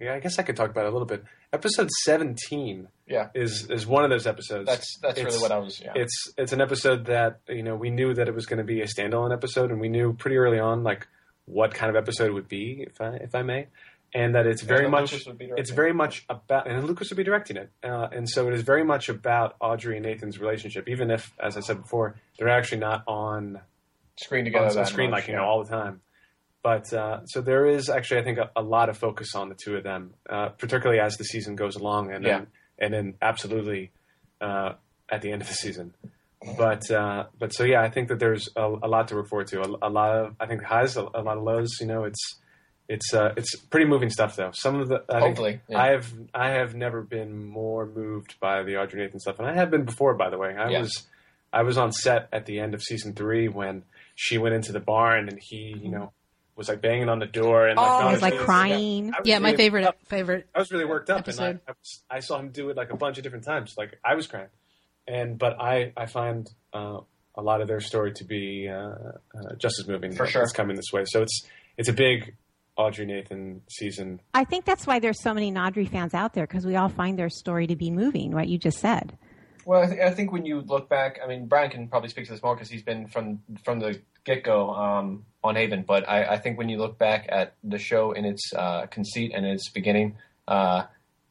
I 0.00 0.18
guess 0.20 0.38
I 0.38 0.42
could 0.42 0.56
talk 0.56 0.70
about 0.70 0.84
it 0.84 0.88
a 0.88 0.92
little 0.92 1.06
bit. 1.06 1.24
Episode 1.52 1.90
seventeen 2.04 2.86
Yeah, 3.08 3.28
is 3.34 3.68
is 3.70 3.86
one 3.86 4.04
of 4.04 4.10
those 4.10 4.26
episodes. 4.26 4.66
that's 4.68 4.98
that's 5.02 5.18
It's- 5.18 5.34
really 5.34 5.42
what 5.42 5.50
I 5.52 5.58
was. 5.58 5.80
Yeah. 5.80 5.92
It's 5.96 6.32
it's 6.38 6.52
an 6.52 6.60
episode 6.60 7.06
that 7.06 7.40
you 7.48 7.62
know 7.64 7.74
we 7.74 7.90
knew 7.90 8.14
that 8.14 8.28
it 8.28 8.34
was 8.34 8.46
going 8.46 8.58
to 8.58 8.64
be 8.64 8.82
a 8.82 8.86
standalone 8.86 9.32
episode, 9.32 9.70
and 9.72 9.80
we 9.80 9.88
knew 9.88 10.12
pretty 10.12 10.36
early 10.36 10.60
on 10.60 10.84
like 10.84 11.08
what 11.52 11.74
kind 11.74 11.90
of 11.90 11.96
episode 11.96 12.28
it 12.28 12.32
would 12.32 12.48
be, 12.48 12.86
if 12.86 13.00
I 13.00 13.16
if 13.16 13.34
I 13.34 13.42
may, 13.42 13.66
and 14.14 14.34
that 14.34 14.46
it's 14.46 14.62
very 14.62 14.88
much 14.88 15.12
Lucas 15.12 15.26
would 15.26 15.38
be 15.38 15.50
it's 15.56 15.70
very 15.70 15.92
much 15.92 16.24
about 16.28 16.68
and 16.68 16.84
Lucas 16.86 17.10
would 17.10 17.16
be 17.16 17.24
directing 17.24 17.56
it, 17.56 17.70
uh, 17.82 18.08
and 18.12 18.28
so 18.28 18.48
it 18.48 18.54
is 18.54 18.62
very 18.62 18.84
much 18.84 19.08
about 19.08 19.56
Audrey 19.60 19.96
and 19.96 20.06
Nathan's 20.06 20.38
relationship, 20.38 20.88
even 20.88 21.10
if, 21.10 21.32
as 21.38 21.56
I 21.56 21.60
said 21.60 21.82
before, 21.82 22.16
they're 22.38 22.48
actually 22.48 22.78
not 22.78 23.04
on 23.06 23.60
screen 24.16 24.44
together 24.44 24.78
on 24.78 24.86
screen 24.86 25.10
much, 25.10 25.20
like 25.20 25.28
you 25.28 25.34
yeah. 25.34 25.40
know 25.40 25.46
all 25.46 25.64
the 25.64 25.70
time. 25.70 26.00
But 26.62 26.92
uh, 26.92 27.24
so 27.24 27.40
there 27.40 27.66
is 27.66 27.88
actually, 27.88 28.20
I 28.20 28.24
think, 28.24 28.38
a, 28.38 28.50
a 28.54 28.62
lot 28.62 28.90
of 28.90 28.98
focus 28.98 29.34
on 29.34 29.48
the 29.48 29.54
two 29.54 29.76
of 29.76 29.82
them, 29.82 30.14
uh, 30.28 30.50
particularly 30.50 31.00
as 31.00 31.16
the 31.16 31.24
season 31.24 31.56
goes 31.56 31.76
along, 31.76 32.12
and 32.12 32.24
then 32.24 32.46
and 32.78 32.92
then 32.92 33.14
absolutely 33.22 33.92
uh, 34.40 34.74
at 35.08 35.22
the 35.22 35.32
end 35.32 35.42
of 35.42 35.48
the 35.48 35.54
season. 35.54 35.94
But 36.56 36.90
uh, 36.90 37.26
but 37.38 37.52
so 37.52 37.64
yeah, 37.64 37.82
I 37.82 37.90
think 37.90 38.08
that 38.08 38.18
there's 38.18 38.48
a, 38.56 38.62
a 38.82 38.88
lot 38.88 39.08
to 39.08 39.16
look 39.16 39.28
forward 39.28 39.48
to. 39.48 39.60
A, 39.60 39.88
a 39.88 39.90
lot 39.90 40.16
of 40.16 40.34
I 40.40 40.46
think 40.46 40.62
highs, 40.62 40.96
a, 40.96 41.02
a 41.02 41.22
lot 41.22 41.36
of 41.36 41.42
lows. 41.42 41.76
You 41.80 41.86
know, 41.86 42.04
it's 42.04 42.38
it's 42.88 43.12
uh, 43.12 43.34
it's 43.36 43.54
pretty 43.56 43.86
moving 43.86 44.08
stuff 44.10 44.36
though. 44.36 44.50
Some 44.54 44.80
of 44.80 44.88
the 44.88 45.04
I 45.08 45.20
Hopefully, 45.20 45.60
yeah. 45.68 45.82
I 45.82 45.88
have 45.88 46.12
I 46.32 46.50
have 46.52 46.74
never 46.74 47.02
been 47.02 47.44
more 47.44 47.84
moved 47.86 48.36
by 48.40 48.62
the 48.62 48.78
Audrey 48.78 49.02
Nathan 49.02 49.20
stuff, 49.20 49.38
and 49.38 49.46
I 49.46 49.54
have 49.54 49.70
been 49.70 49.84
before. 49.84 50.14
By 50.14 50.30
the 50.30 50.38
way, 50.38 50.56
I 50.56 50.70
Yeah. 50.70 50.80
was 50.80 51.06
I 51.52 51.62
was 51.62 51.76
on 51.76 51.92
set 51.92 52.28
at 52.32 52.46
the 52.46 52.58
end 52.60 52.72
of 52.74 52.82
season 52.82 53.12
three 53.12 53.48
when 53.48 53.82
she 54.14 54.38
went 54.38 54.54
into 54.54 54.72
the 54.72 54.80
barn 54.80 55.28
and 55.28 55.38
he, 55.38 55.76
you 55.82 55.90
know, 55.90 56.12
was 56.56 56.68
like 56.68 56.80
banging 56.80 57.08
on 57.08 57.18
the 57.18 57.26
door 57.26 57.66
and 57.66 57.76
like, 57.76 57.90
Oh, 57.90 58.06
I 58.08 58.12
was 58.12 58.22
like 58.22 58.36
crying. 58.38 59.12
I 59.14 59.18
was 59.20 59.28
Yeah, 59.28 59.40
my 59.40 59.54
favorite 59.56 59.94
favorite. 60.06 60.46
I 60.54 60.58
was 60.60 60.70
really 60.70 60.84
worked 60.84 61.10
up, 61.10 61.18
episode. 61.20 61.42
and 61.44 61.60
I, 61.66 61.70
I, 61.72 61.74
was, 61.74 62.02
I 62.10 62.20
saw 62.20 62.38
him 62.38 62.48
do 62.50 62.70
it 62.70 62.76
like 62.76 62.92
a 62.92 62.96
bunch 62.96 63.18
of 63.18 63.24
different 63.24 63.44
times. 63.44 63.74
Like 63.76 63.98
I 64.04 64.14
was 64.14 64.26
crying, 64.28 64.46
and 65.06 65.38
but 65.38 65.60
I 65.60 65.92
I 65.96 66.06
find 66.06 66.48
uh, 66.72 67.00
a 67.34 67.42
lot 67.42 67.60
of 67.60 67.68
their 67.68 67.80
story 67.80 68.12
to 68.14 68.24
be 68.24 68.68
uh, 68.68 68.74
uh, 68.74 69.54
just 69.58 69.78
as 69.80 69.88
moving. 69.88 70.12
For 70.12 70.26
sure. 70.26 70.42
it's 70.42 70.52
coming 70.52 70.76
this 70.76 70.92
way. 70.92 71.04
So 71.06 71.22
it's 71.22 71.46
it's 71.76 71.88
a 71.88 71.92
big 71.92 72.34
Audrey 72.76 73.06
Nathan 73.06 73.62
season. 73.70 74.20
I 74.34 74.44
think 74.44 74.64
that's 74.64 74.86
why 74.86 74.98
there's 74.98 75.20
so 75.22 75.34
many 75.34 75.52
Naudry 75.52 75.88
fans 75.88 76.14
out 76.14 76.34
there 76.34 76.46
because 76.46 76.64
we 76.66 76.76
all 76.76 76.88
find 76.88 77.18
their 77.18 77.28
story 77.28 77.66
to 77.66 77.76
be 77.76 77.90
moving. 77.90 78.32
What 78.32 78.48
you 78.48 78.58
just 78.58 78.78
said. 78.78 79.16
Well, 79.66 79.82
I, 79.82 79.86
th- 79.86 80.00
I 80.00 80.10
think 80.10 80.32
when 80.32 80.46
you 80.46 80.62
look 80.62 80.88
back, 80.88 81.20
I 81.22 81.28
mean, 81.28 81.46
Brian 81.46 81.70
can 81.70 81.88
probably 81.88 82.08
speak 82.08 82.26
to 82.26 82.32
this 82.32 82.42
more 82.42 82.54
because 82.54 82.70
he's 82.70 82.82
been 82.82 83.06
from 83.08 83.40
from 83.64 83.80
the 83.80 84.00
get 84.24 84.42
go 84.44 84.70
um, 84.70 85.24
on 85.44 85.56
Haven. 85.56 85.84
But 85.86 86.08
I, 86.08 86.24
I 86.24 86.38
think 86.38 86.58
when 86.58 86.68
you 86.68 86.78
look 86.78 86.98
back 86.98 87.26
at 87.28 87.54
the 87.62 87.78
show 87.78 88.12
in 88.12 88.24
its 88.24 88.52
uh, 88.56 88.86
conceit 88.86 89.32
and 89.34 89.44
its 89.46 89.68
beginning, 89.70 90.16
uh, 90.48 90.84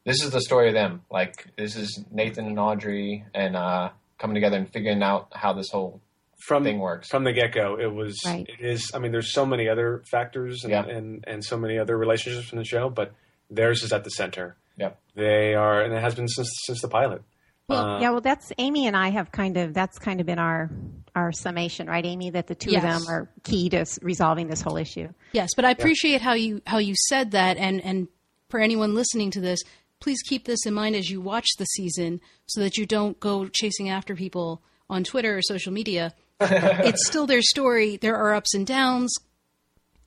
this 0.04 0.22
is 0.22 0.30
the 0.30 0.40
story 0.40 0.68
of 0.68 0.74
them. 0.74 1.02
Like 1.10 1.46
this 1.56 1.76
is 1.76 2.02
Nathan 2.10 2.46
and 2.46 2.58
Audrey 2.58 3.24
and 3.34 3.56
uh, 3.56 3.90
coming 4.18 4.34
together 4.34 4.56
and 4.56 4.70
figuring 4.72 5.02
out 5.02 5.28
how 5.32 5.52
this 5.52 5.70
whole 5.70 6.00
From 6.46 6.64
thing 6.64 6.78
works. 6.78 7.08
from 7.08 7.24
the 7.24 7.32
get 7.32 7.52
go, 7.52 7.76
it 7.78 7.92
was 7.92 8.18
Right. 8.24 8.46
it 8.48 8.64
is. 8.64 8.90
I 8.94 8.98
mean, 8.98 9.12
there's 9.12 9.32
so 9.32 9.44
many 9.46 9.68
other 9.68 10.02
factors 10.10 10.64
and, 10.64 10.70
Yeah. 10.70 10.84
and 10.86 11.24
and 11.26 11.44
so 11.44 11.56
many 11.58 11.78
other 11.78 11.96
relationships 11.96 12.52
in 12.52 12.58
the 12.58 12.64
show, 12.64 12.88
but 12.90 13.12
theirs 13.50 13.82
is 13.82 13.92
at 13.92 14.04
the 14.04 14.10
center. 14.10 14.56
Yep. 14.78 14.98
They 15.16 15.54
are, 15.54 15.82
and 15.82 15.92
it 15.92 16.00
has 16.00 16.14
been 16.14 16.28
since 16.28 16.50
since 16.66 16.80
the 16.80 16.88
pilot. 16.88 17.22
Well, 17.68 17.84
Uh, 17.84 18.00
yeah. 18.00 18.10
Well, 18.10 18.20
that's 18.20 18.52
Amy 18.58 18.86
and 18.86 18.96
I 18.96 19.10
have 19.10 19.30
kind 19.30 19.56
of 19.56 19.74
that's 19.74 19.98
kind 19.98 20.20
of 20.20 20.26
been 20.26 20.38
our 20.38 20.70
our 21.14 21.32
summation, 21.32 21.88
right, 21.88 22.04
Amy? 22.06 22.30
That 22.30 22.46
the 22.46 22.54
two 22.54 22.70
Yes. 22.70 22.82
of 22.84 23.04
them 23.06 23.14
are 23.14 23.30
key 23.44 23.68
to 23.70 23.84
resolving 24.00 24.46
this 24.48 24.60
whole 24.62 24.76
issue. 24.76 25.08
Yes, 25.32 25.50
but 25.56 25.64
I 25.64 25.70
appreciate 25.72 26.20
how 26.20 26.32
you 26.34 26.62
how 26.66 26.78
you 26.78 26.94
said 27.08 27.32
that, 27.32 27.56
and 27.58 27.80
and 27.84 28.08
for 28.48 28.58
anyone 28.60 28.94
listening 28.94 29.30
to 29.32 29.40
this, 29.40 29.60
please 30.00 30.22
keep 30.22 30.44
this 30.44 30.66
in 30.66 30.74
mind 30.74 30.96
as 30.96 31.10
you 31.10 31.20
watch 31.20 31.48
the 31.58 31.64
season, 31.66 32.20
so 32.46 32.60
that 32.60 32.76
you 32.76 32.86
don't 32.86 33.20
go 33.20 33.48
chasing 33.48 33.88
after 33.88 34.16
people 34.16 34.62
on 34.88 35.04
Twitter 35.04 35.38
or 35.38 35.42
social 35.42 35.72
media. 35.72 36.14
it's 36.40 37.06
still 37.06 37.26
their 37.26 37.42
story. 37.42 37.96
There 37.96 38.16
are 38.16 38.34
ups 38.34 38.54
and 38.54 38.66
downs. 38.66 39.14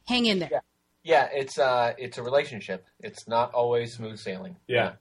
Hang 0.07 0.25
in 0.25 0.39
there. 0.39 0.61
yeah, 1.03 1.29
it's 1.31 1.57
uh, 1.57 1.93
it's 1.97 2.17
a 2.17 2.23
relationship. 2.23 2.85
It's 2.99 3.27
not 3.27 3.53
always 3.53 3.93
smooth 3.93 4.19
sailing. 4.19 4.57
Yeah. 4.67 4.93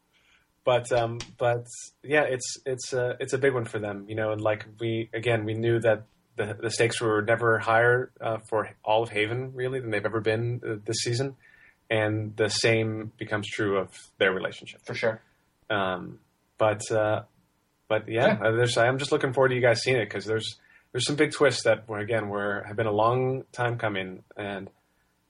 But 0.65 0.93
um, 0.93 1.19
but 1.39 1.67
yeah, 2.05 2.23
it's 2.23 2.57
it's 2.65 2.95
uh, 2.95 3.17
it's 3.19 3.33
a 3.33 3.39
big 3.39 3.53
one 3.53 3.65
for 3.65 3.81
them, 3.81 4.05
you 4.09 4.15
know. 4.15 4.31
And 4.31 4.41
like 4.41 4.65
we 4.79 5.11
again, 5.13 5.45
we 5.45 5.55
knew 5.55 5.81
that 5.81 6.05
the 6.37 6.57
the 6.61 6.71
stakes 6.71 7.01
were 7.01 7.23
never 7.23 7.59
higher 7.59 8.13
uh, 8.21 8.39
for 8.49 8.71
all 8.85 9.03
of 9.03 9.09
Haven 9.09 9.53
really 9.55 9.81
than 9.81 9.91
they've 9.91 10.05
ever 10.05 10.21
been 10.21 10.61
uh, 10.65 10.75
this 10.85 10.99
season, 10.99 11.37
and 11.99 12.35
the 12.37 12.49
same 12.49 13.13
becomes 13.19 13.47
true 13.49 13.77
of 13.79 13.89
their 14.19 14.33
relationship. 14.33 14.81
for 14.87 14.95
sure. 14.95 15.21
Um, 15.71 16.19
but 16.59 16.81
uh, 16.91 17.23
but 17.89 18.09
yeah, 18.09 18.39
Yeah. 18.41 18.49
uh, 18.49 18.53
there's, 18.53 18.77
I'm 18.79 18.99
just 18.99 19.13
looking 19.13 19.33
forward 19.33 19.51
to 19.51 19.55
you 19.55 19.61
guys 19.61 19.83
seeing 19.83 19.97
it 19.99 20.07
because 20.09 20.25
there's 20.25 20.59
there's 20.93 21.07
some 21.07 21.17
big 21.17 21.33
twists 21.33 21.63
that 21.65 21.89
were 21.89 21.99
again 21.99 22.29
were 22.29 22.65
have 22.67 22.77
been 22.77 22.87
a 22.87 22.93
long 23.05 23.45
time 23.53 23.79
coming, 23.79 24.25
and 24.37 24.71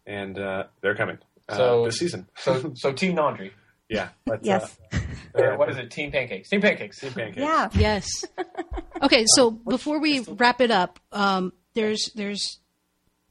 and 0.06 0.38
uh, 0.38 0.64
they're 0.80 0.94
coming 0.96 1.18
uh, 1.48 1.56
So- 1.56 1.84
this 1.86 1.98
season. 1.98 2.26
So 2.36 2.72
so 2.76 2.92
Team 2.92 3.16
Laundry. 3.16 3.52
Yeah, 3.88 4.08
but, 4.24 4.40
Yes. 4.42 4.78
Uh, 4.90 4.98
Or 5.34 5.58
what 5.58 5.68
is 5.68 5.76
it? 5.76 5.90
Team 5.90 6.10
Pancakes. 6.12 6.48
Team 6.48 6.62
Pancakes. 6.62 6.98
Team 7.00 7.12
pancakes. 7.12 7.42
Yeah. 7.42 7.68
Yes. 7.74 8.06
Okay, 9.02 9.24
so 9.34 9.50
before 9.50 9.98
we 10.00 10.20
wrap 10.20 10.60
it 10.62 10.70
up, 10.70 10.98
um, 11.10 11.52
there's 11.74 12.10
there's 12.14 12.60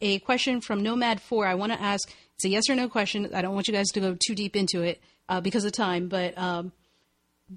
a 0.01 0.19
question 0.19 0.59
from 0.61 0.83
Nomad 0.83 1.19
Four. 1.21 1.47
I 1.47 1.55
want 1.55 1.71
to 1.71 1.81
ask. 1.81 2.13
It's 2.41 2.45
a 2.47 2.49
yes 2.49 2.69
or 2.71 2.75
no 2.75 2.89
question. 2.89 3.29
I 3.35 3.43
don't 3.43 3.53
want 3.53 3.67
you 3.67 3.73
guys 3.75 3.89
to 3.89 3.99
go 3.99 4.17
too 4.19 4.33
deep 4.33 4.55
into 4.55 4.81
it 4.81 4.99
uh, 5.29 5.41
because 5.41 5.63
of 5.63 5.73
time. 5.73 6.07
But 6.07 6.35
um, 6.39 6.71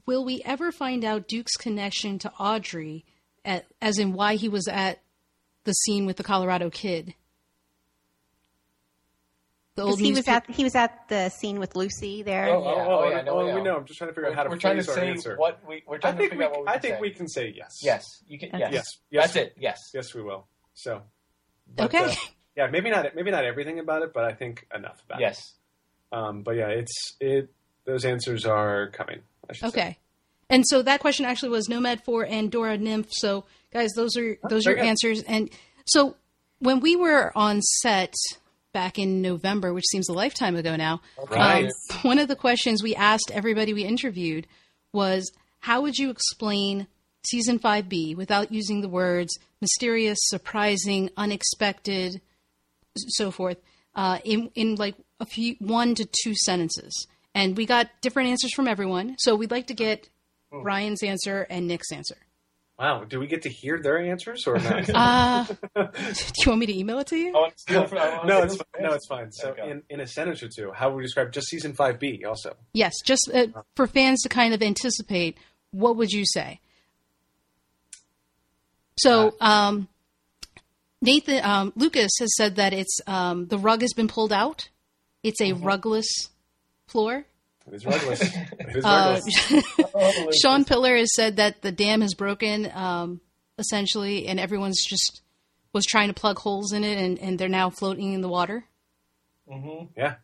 will 0.04 0.26
we 0.26 0.42
ever 0.44 0.70
find 0.72 1.06
out 1.06 1.26
Duke's 1.26 1.56
connection 1.56 2.18
to 2.18 2.30
Audrey, 2.38 3.06
at, 3.46 3.64
as 3.80 3.98
in 3.98 4.12
why 4.12 4.34
he 4.34 4.46
was 4.50 4.68
at 4.68 5.00
the 5.64 5.72
scene 5.72 6.04
with 6.04 6.18
the 6.18 6.22
Colorado 6.22 6.68
kid? 6.68 7.14
The 9.76 9.84
Because 9.84 9.90
old 9.92 10.00
he 10.00 10.12
was 10.12 10.28
at 10.28 10.50
he 10.50 10.64
was 10.64 10.74
at 10.74 11.08
the 11.08 11.30
scene 11.30 11.58
with 11.58 11.74
Lucy 11.76 12.22
there. 12.22 12.48
Oh, 12.50 12.62
Oh, 12.62 12.86
oh, 13.06 13.08
yeah, 13.08 13.22
no, 13.22 13.40
oh, 13.40 13.46
yeah. 13.46 13.54
we 13.54 13.62
know. 13.62 13.76
I'm 13.76 13.86
just 13.86 13.96
trying 13.96 14.10
to 14.10 14.14
figure 14.14 14.28
out 14.28 14.34
how 14.36 14.42
to 14.42 14.50
We're 14.50 14.58
trying 14.58 14.76
to 14.76 14.82
phrase 14.84 14.96
our 14.98 15.02
say 15.02 15.08
answer. 15.10 15.36
what 15.38 15.60
we 15.66 15.82
we're 15.86 15.96
I 15.96 15.98
trying 16.00 16.12
to 16.12 16.18
think 16.18 16.30
figure 16.32 16.38
we, 16.40 16.44
out 16.44 16.50
what 16.58 16.60
we 16.60 16.68
I 16.68 16.72
can 16.72 16.80
think 16.82 16.94
say. 16.96 17.00
we 17.00 17.10
can 17.10 17.28
say 17.28 17.54
yes. 17.56 17.80
Yes, 17.82 18.22
you 18.28 18.38
can. 18.38 18.50
Yes, 18.52 18.70
Yes. 18.70 18.98
Yes. 19.10 19.22
that's 19.32 19.36
it. 19.36 19.54
Yes. 19.58 19.78
Yes, 19.94 20.14
we 20.14 20.20
will. 20.22 20.46
So. 20.74 21.00
but, 21.74 21.86
Okay. 21.86 22.04
uh, 22.04 22.14
yeah, 22.56 22.68
maybe 22.70 22.90
not. 22.90 23.14
Maybe 23.14 23.30
not 23.30 23.44
everything 23.44 23.78
about 23.78 24.02
it, 24.02 24.12
but 24.12 24.24
I 24.24 24.32
think 24.32 24.66
enough 24.74 25.02
about 25.06 25.20
Yes. 25.20 25.38
it. 26.12 26.16
Um, 26.16 26.42
but 26.42 26.52
yeah, 26.56 26.68
it's 26.68 27.14
it. 27.20 27.50
Those 27.84 28.04
answers 28.04 28.46
are 28.46 28.88
coming. 28.90 29.20
I 29.48 29.52
should 29.52 29.60
say. 29.72 29.80
Okay. 29.80 29.98
And 30.50 30.64
so 30.66 30.82
that 30.82 31.00
question 31.00 31.24
actually 31.26 31.48
was 31.50 31.68
Nomad 31.68 32.02
4 32.04 32.26
and 32.26 32.50
Dora 32.50 32.76
Nymph. 32.78 33.08
So 33.10 33.44
guys, 33.72 33.90
those 33.96 34.16
are 34.16 34.36
those 34.48 34.66
are 34.66 34.70
your 34.70 34.78
good. 34.80 34.86
answers. 34.86 35.22
And 35.22 35.50
so 35.86 36.16
when 36.60 36.80
we 36.80 36.96
were 36.96 37.32
on 37.36 37.60
set 37.62 38.14
back 38.72 38.98
in 38.98 39.22
November, 39.22 39.72
which 39.72 39.84
seems 39.90 40.08
a 40.08 40.12
lifetime 40.12 40.56
ago 40.56 40.76
now, 40.76 41.00
Right. 41.30 41.64
um, 41.66 41.70
one 42.02 42.18
of 42.18 42.28
the 42.28 42.36
questions 42.36 42.82
we 42.82 42.94
asked 42.94 43.30
everybody 43.32 43.72
we 43.72 43.84
interviewed 43.84 44.46
was 44.92 45.32
how 45.60 45.80
would 45.82 45.96
you 45.96 46.10
explain 46.10 46.86
season 47.26 47.58
5B 47.58 48.14
without 48.16 48.52
using 48.52 48.80
the 48.82 48.88
words 48.88 49.38
mysterious, 49.60 50.18
surprising, 50.22 51.08
unexpected, 51.16 52.20
so 52.96 53.30
forth, 53.30 53.58
uh, 53.94 54.18
in 54.24 54.50
in 54.54 54.76
like 54.76 54.94
a 55.20 55.26
few 55.26 55.56
one 55.58 55.94
to 55.94 56.04
two 56.04 56.34
sentences, 56.34 57.06
and 57.34 57.56
we 57.56 57.66
got 57.66 57.88
different 58.00 58.28
answers 58.30 58.52
from 58.54 58.68
everyone. 58.68 59.16
So 59.18 59.34
we'd 59.34 59.50
like 59.50 59.66
to 59.68 59.74
get 59.74 60.08
Brian's 60.50 61.02
answer 61.02 61.46
and 61.50 61.66
Nick's 61.66 61.90
answer. 61.92 62.16
Wow. 62.78 63.04
Do 63.04 63.20
we 63.20 63.28
get 63.28 63.42
to 63.42 63.48
hear 63.48 63.80
their 63.80 63.98
answers 64.00 64.48
or 64.48 64.58
not? 64.58 64.88
Uh, 64.94 65.44
do 65.76 65.84
you 66.44 66.48
want 66.48 66.58
me 66.58 66.66
to 66.66 66.76
email 66.76 66.98
it 66.98 67.06
to 67.06 67.16
you? 67.16 67.28
I 67.28 67.32
want 67.38 67.52
to 67.52 67.58
steal 67.60 67.86
from- 67.86 67.98
I 67.98 68.08
want 68.10 68.22
to 68.22 68.26
no, 68.28 68.42
it's 68.42 68.56
from 68.56 68.66
no, 68.82 68.92
it's 68.94 69.06
fine. 69.06 69.30
So, 69.30 69.50
Okay. 69.50 69.70
in, 69.70 69.82
in 69.90 70.00
a 70.00 70.06
sentence 70.08 70.42
or 70.42 70.48
two, 70.48 70.72
how 70.72 70.90
would 70.90 70.98
you 70.98 71.04
describe 71.06 71.30
just 71.32 71.46
season 71.48 71.72
five 71.74 72.00
B? 72.00 72.24
Also, 72.26 72.56
Yes, 72.72 72.94
just 73.04 73.30
uh, 73.32 73.46
for 73.76 73.86
fans 73.86 74.22
to 74.22 74.28
kind 74.28 74.54
of 74.54 74.60
anticipate. 74.62 75.36
What 75.70 75.96
would 75.96 76.10
you 76.10 76.24
say? 76.26 76.58
So, 78.98 79.34
um, 79.40 79.88
Nathan 81.04 81.44
um, 81.44 81.72
Lucas 81.76 82.10
has 82.18 82.34
said 82.36 82.56
that 82.56 82.72
it's 82.72 83.00
um, 83.06 83.46
the 83.46 83.58
rug 83.58 83.82
has 83.82 83.92
been 83.92 84.08
pulled 84.08 84.32
out. 84.32 84.68
It's 85.22 85.40
a 85.40 85.52
rugless 85.52 86.06
floor. 86.86 87.24
it 87.66 87.74
is 87.74 87.84
rugless. 87.86 88.20
it 88.58 88.76
is 88.76 88.84
Uh, 88.84 89.20
rugless. 89.94 90.36
Shawn 90.42 90.64
Piller 90.64 90.96
has 90.96 91.14
said 91.14 91.36
that 91.36 91.62
the 91.62 91.72
dam 91.72 92.00
has 92.00 92.14
broken, 92.14 92.70
um, 92.74 93.20
essentially, 93.58 94.26
and 94.26 94.38
everyone's 94.40 94.84
just 94.84 95.22
was 95.72 95.84
trying 95.84 96.08
to 96.08 96.14
plug 96.14 96.38
holes 96.38 96.72
in 96.72 96.84
it, 96.84 96.98
and, 96.98 97.18
and 97.18 97.38
they're 97.38 97.48
now 97.48 97.68
floating 97.70 98.12
in 98.12 98.20
the 98.20 98.28
water. 98.28 98.64
Mm-hmm. 99.50 99.86
yeah. 99.96 100.14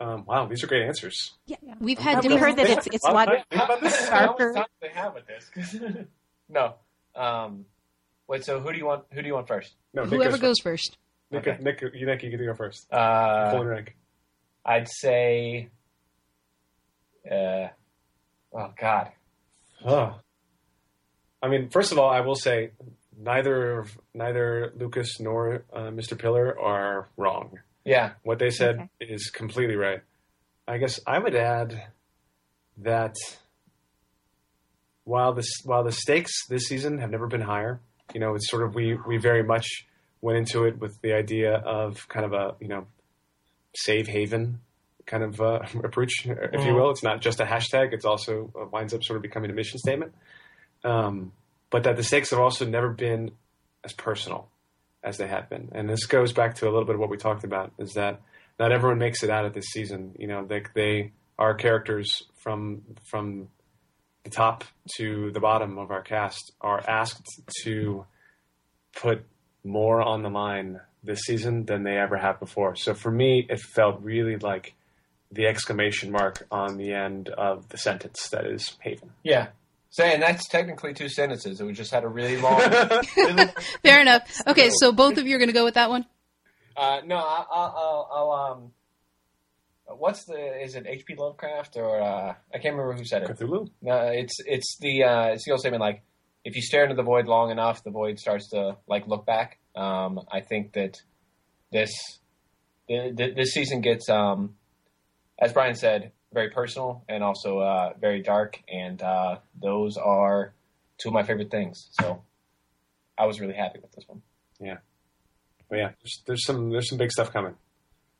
Um, 0.00 0.24
wow, 0.26 0.46
these 0.46 0.62
are 0.62 0.68
great 0.68 0.86
answers. 0.86 1.32
Yeah, 1.46 1.56
we've 1.80 1.98
had 1.98 2.24
we 2.24 2.36
heard 2.36 2.56
that 2.56 2.70
it's 2.70 2.86
it's 2.86 3.04
Wow, 3.04 3.14
what 3.14 3.28
I- 3.28 3.42
Think 3.50 3.64
about 3.64 3.80
this. 3.80 4.08
How 4.08 4.26
much 4.26 4.38
time 4.38 4.54
do 4.54 4.64
they 4.80 4.88
have 4.90 5.12
with 5.14 5.26
this? 5.26 5.50
'Cause- 5.52 5.80
no. 6.48 6.74
Um, 7.16 7.64
wait. 8.28 8.44
So 8.44 8.60
who 8.60 8.72
do 8.72 8.78
you 8.78 8.86
want? 8.86 9.04
Who 9.12 9.22
do 9.22 9.26
you 9.26 9.34
want 9.34 9.48
first? 9.48 9.74
No, 9.94 10.02
Nick 10.04 10.12
Whoever 10.12 10.32
goes 10.32 10.40
goes 10.40 10.56
first. 10.62 10.96
Nick, 11.30 11.46
Okay. 11.46 11.62
Nick, 11.62 11.80
you, 11.94 12.06
Nick, 12.06 12.22
you 12.22 12.30
get 12.30 12.38
to 12.38 12.44
go 12.46 12.54
first. 12.54 12.86
Uh, 12.92 13.50
Pulling 13.50 13.68
rank. 13.68 13.96
I'd 14.64 14.88
say. 14.88 15.68
Uh, 17.30 17.68
oh 18.54 18.72
God. 18.80 19.10
Oh. 19.84 20.18
I 21.42 21.48
mean, 21.48 21.68
first 21.70 21.92
of 21.92 21.98
all, 21.98 22.08
I 22.10 22.20
will 22.20 22.34
say 22.34 22.70
neither 23.16 23.84
neither 24.14 24.72
Lucas 24.76 25.20
nor 25.20 25.64
uh, 25.72 25.90
Mr. 25.90 26.18
Piller 26.18 26.58
are 26.58 27.08
wrong. 27.16 27.58
Yeah. 27.84 28.12
What 28.22 28.38
they 28.38 28.50
said 28.50 28.76
Okay. 29.00 29.12
is 29.12 29.30
completely 29.30 29.76
right. 29.76 30.00
I 30.66 30.78
guess 30.78 31.00
I 31.06 31.18
would 31.18 31.34
add 31.34 31.82
that 32.78 33.14
while 35.04 35.32
the 35.32 35.44
while 35.64 35.84
the 35.84 35.92
stakes 35.92 36.46
this 36.48 36.64
season 36.66 36.98
have 36.98 37.10
never 37.10 37.26
been 37.26 37.40
higher, 37.40 37.80
you 38.14 38.20
know, 38.20 38.34
it's 38.34 38.50
sort 38.50 38.62
of 38.62 38.74
we 38.74 38.96
we 39.06 39.16
very 39.16 39.42
much 39.42 39.86
went 40.20 40.38
into 40.38 40.64
it 40.64 40.78
with 40.78 41.00
the 41.02 41.12
idea 41.12 41.54
of 41.54 42.08
kind 42.08 42.24
of 42.26 42.32
a 42.32 42.54
you 42.60 42.68
know 42.68 42.86
save 43.74 44.06
haven 44.08 44.60
kind 45.06 45.22
of 45.22 45.40
uh, 45.40 45.60
approach, 45.84 46.26
if 46.26 46.64
you 46.64 46.74
will. 46.74 46.90
It's 46.90 47.02
not 47.02 47.20
just 47.20 47.40
a 47.40 47.44
hashtag; 47.44 47.92
it's 47.92 48.04
also 48.04 48.52
uh, 48.60 48.66
winds 48.66 48.94
up 48.94 49.02
sort 49.02 49.16
of 49.16 49.22
becoming 49.22 49.50
a 49.50 49.54
mission 49.54 49.78
statement. 49.78 50.14
Um, 50.84 51.32
but 51.70 51.82
that 51.82 51.96
the 51.96 52.02
stakes 52.02 52.30
have 52.30 52.38
also 52.38 52.64
never 52.64 52.90
been 52.90 53.32
as 53.84 53.92
personal 53.92 54.48
as 55.02 55.16
they 55.16 55.26
have 55.26 55.48
been, 55.48 55.70
and 55.72 55.88
this 55.88 56.06
goes 56.06 56.32
back 56.32 56.56
to 56.56 56.64
a 56.64 56.70
little 56.70 56.84
bit 56.84 56.94
of 56.94 57.00
what 57.00 57.10
we 57.10 57.16
talked 57.16 57.44
about: 57.44 57.72
is 57.78 57.94
that 57.94 58.20
not 58.58 58.72
everyone 58.72 58.98
makes 58.98 59.22
it 59.22 59.30
out 59.30 59.44
of 59.44 59.54
this 59.54 59.66
season. 59.66 60.14
You 60.18 60.28
know, 60.28 60.44
they 60.44 60.62
they 60.74 61.12
are 61.38 61.54
characters 61.54 62.22
from 62.36 62.82
from 63.10 63.48
the 64.24 64.30
top 64.30 64.64
to 64.96 65.30
the 65.32 65.40
bottom 65.40 65.78
of 65.78 65.90
our 65.90 66.02
cast 66.02 66.52
are 66.60 66.82
asked 66.88 67.40
to 67.64 68.04
put 68.94 69.24
more 69.64 70.00
on 70.02 70.22
the 70.22 70.28
line 70.30 70.80
this 71.02 71.20
season 71.20 71.64
than 71.64 71.84
they 71.84 71.96
ever 71.96 72.16
have 72.16 72.40
before. 72.40 72.74
So 72.76 72.94
for 72.94 73.10
me, 73.10 73.46
it 73.48 73.60
felt 73.60 74.02
really 74.02 74.36
like 74.36 74.74
the 75.30 75.46
exclamation 75.46 76.10
mark 76.10 76.46
on 76.50 76.76
the 76.76 76.92
end 76.92 77.28
of 77.28 77.68
the 77.68 77.78
sentence 77.78 78.28
that 78.30 78.46
is 78.46 78.76
Haven. 78.80 79.10
Yeah. 79.22 79.48
Saying 79.90 80.20
that's 80.20 80.46
technically 80.48 80.92
two 80.92 81.08
sentences. 81.08 81.62
We 81.62 81.72
just 81.72 81.90
had 81.92 82.04
a 82.04 82.08
really 82.08 82.36
long. 82.36 82.60
Fair 83.82 84.00
enough. 84.00 84.42
Okay, 84.46 84.70
so 84.80 84.92
both 84.92 85.16
of 85.16 85.26
you 85.26 85.34
are 85.36 85.38
going 85.38 85.48
to 85.48 85.54
go 85.54 85.64
with 85.64 85.74
that 85.74 85.88
one. 85.88 86.04
uh, 86.76 87.00
no, 87.06 87.16
I, 87.16 87.44
I'll, 87.50 87.74
I'll, 87.76 88.10
I'll 88.12 88.52
um. 88.52 88.72
What's 89.98 90.24
the? 90.24 90.62
Is 90.62 90.74
it 90.74 90.86
H.P. 90.86 91.16
Lovecraft 91.16 91.76
or 91.76 92.00
uh, 92.00 92.34
I 92.54 92.58
can't 92.58 92.76
remember 92.76 92.94
who 92.94 93.04
said 93.04 93.22
it. 93.22 93.28
Cthulhu. 93.30 93.70
No, 93.82 93.96
it's 94.06 94.36
it's 94.46 94.78
the 94.80 95.04
uh, 95.04 95.26
it's 95.28 95.44
the 95.44 95.52
old 95.52 95.60
statement 95.60 95.80
like 95.80 96.02
if 96.44 96.56
you 96.56 96.62
stare 96.62 96.84
into 96.84 96.94
the 96.94 97.02
void 97.02 97.26
long 97.26 97.50
enough, 97.50 97.84
the 97.84 97.90
void 97.90 98.18
starts 98.18 98.48
to 98.50 98.76
like 98.86 99.06
look 99.06 99.26
back. 99.26 99.58
Um, 99.74 100.20
I 100.32 100.40
think 100.40 100.72
that 100.72 101.00
this 101.72 101.90
th- 102.88 103.16
th- 103.16 103.36
this 103.36 103.50
season 103.50 103.80
gets, 103.80 104.08
um, 104.08 104.54
as 105.38 105.52
Brian 105.52 105.74
said, 105.74 106.12
very 106.32 106.50
personal 106.50 107.04
and 107.08 107.22
also 107.22 107.58
uh, 107.58 107.92
very 108.00 108.22
dark, 108.22 108.60
and 108.68 109.00
uh, 109.02 109.38
those 109.60 109.96
are 109.96 110.54
two 110.98 111.08
of 111.08 111.12
my 111.14 111.22
favorite 111.22 111.50
things. 111.50 111.88
So 112.00 112.22
I 113.16 113.26
was 113.26 113.40
really 113.40 113.54
happy 113.54 113.80
with 113.80 113.92
this 113.92 114.04
one. 114.06 114.22
Yeah, 114.60 114.78
but 115.68 115.76
yeah, 115.76 115.90
there's, 116.02 116.22
there's 116.26 116.46
some 116.46 116.70
there's 116.70 116.88
some 116.88 116.98
big 116.98 117.12
stuff 117.12 117.32
coming. 117.32 117.54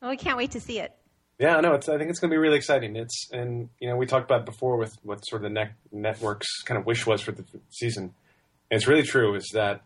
Well, 0.00 0.10
we 0.10 0.16
can't 0.16 0.36
wait 0.36 0.52
to 0.52 0.60
see 0.60 0.78
it. 0.80 0.94
Yeah, 1.38 1.60
no, 1.60 1.74
it's, 1.74 1.88
I 1.88 1.98
think 1.98 2.10
it's 2.10 2.18
going 2.18 2.30
to 2.30 2.34
be 2.34 2.38
really 2.38 2.56
exciting. 2.56 2.96
It's 2.96 3.28
and 3.32 3.68
you 3.80 3.88
know 3.88 3.96
we 3.96 4.06
talked 4.06 4.28
about 4.28 4.44
before 4.44 4.76
with 4.76 4.96
what 5.02 5.24
sort 5.26 5.42
of 5.42 5.44
the 5.44 5.54
net, 5.54 5.72
network's 5.92 6.62
kind 6.62 6.78
of 6.78 6.86
wish 6.86 7.06
was 7.06 7.20
for 7.20 7.32
the 7.32 7.44
season. 7.70 8.14
And 8.70 8.76
it's 8.76 8.88
really 8.88 9.04
true 9.04 9.34
is 9.34 9.48
that 9.54 9.82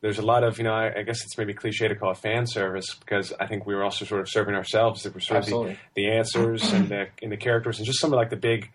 there's 0.00 0.18
a 0.18 0.22
lot 0.22 0.44
of 0.44 0.58
you 0.58 0.64
know 0.64 0.72
I, 0.72 1.00
I 1.00 1.02
guess 1.02 1.24
it's 1.24 1.36
maybe 1.36 1.54
cliche 1.54 1.88
to 1.88 1.96
call 1.96 2.12
it 2.12 2.18
fan 2.18 2.46
service 2.46 2.94
because 2.94 3.32
I 3.40 3.46
think 3.46 3.66
we 3.66 3.74
were 3.74 3.82
also 3.82 4.04
sort 4.04 4.20
of 4.20 4.28
serving 4.28 4.54
ourselves. 4.54 5.02
That 5.02 5.14
were 5.14 5.20
sort 5.20 5.38
of 5.38 5.44
Absolutely. 5.44 5.78
the, 5.94 6.02
the 6.04 6.12
answers 6.12 6.72
and 6.72 6.88
the 6.88 7.08
and 7.20 7.32
the 7.32 7.36
characters 7.36 7.78
and 7.78 7.86
just 7.86 8.00
some 8.00 8.12
of 8.12 8.16
like 8.16 8.30
the 8.30 8.36
big 8.36 8.70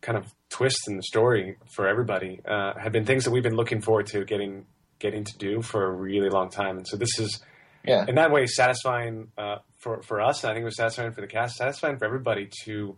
kind 0.00 0.18
of 0.18 0.34
twists 0.50 0.88
in 0.88 0.96
the 0.96 1.02
story 1.04 1.56
for 1.76 1.86
everybody 1.86 2.40
uh, 2.44 2.74
have 2.76 2.90
been 2.90 3.04
things 3.04 3.24
that 3.24 3.30
we've 3.30 3.44
been 3.44 3.54
looking 3.54 3.80
forward 3.80 4.06
to 4.08 4.24
getting 4.24 4.66
getting 4.98 5.22
to 5.22 5.38
do 5.38 5.62
for 5.62 5.84
a 5.84 5.90
really 5.90 6.28
long 6.28 6.50
time. 6.50 6.76
And 6.76 6.88
so 6.88 6.96
this 6.96 7.20
is 7.20 7.40
Yeah, 7.86 8.04
in 8.08 8.16
that 8.16 8.32
way 8.32 8.46
satisfying 8.46 9.28
uh, 9.38 9.58
for 9.82 10.02
for 10.02 10.20
us. 10.20 10.42
and 10.42 10.50
I 10.50 10.54
think 10.54 10.62
it 10.62 10.66
was 10.66 10.76
satisfying 10.76 11.12
for 11.12 11.20
the 11.20 11.26
cast, 11.26 11.56
satisfying 11.56 11.98
for 11.98 12.04
everybody 12.04 12.48
to 12.64 12.96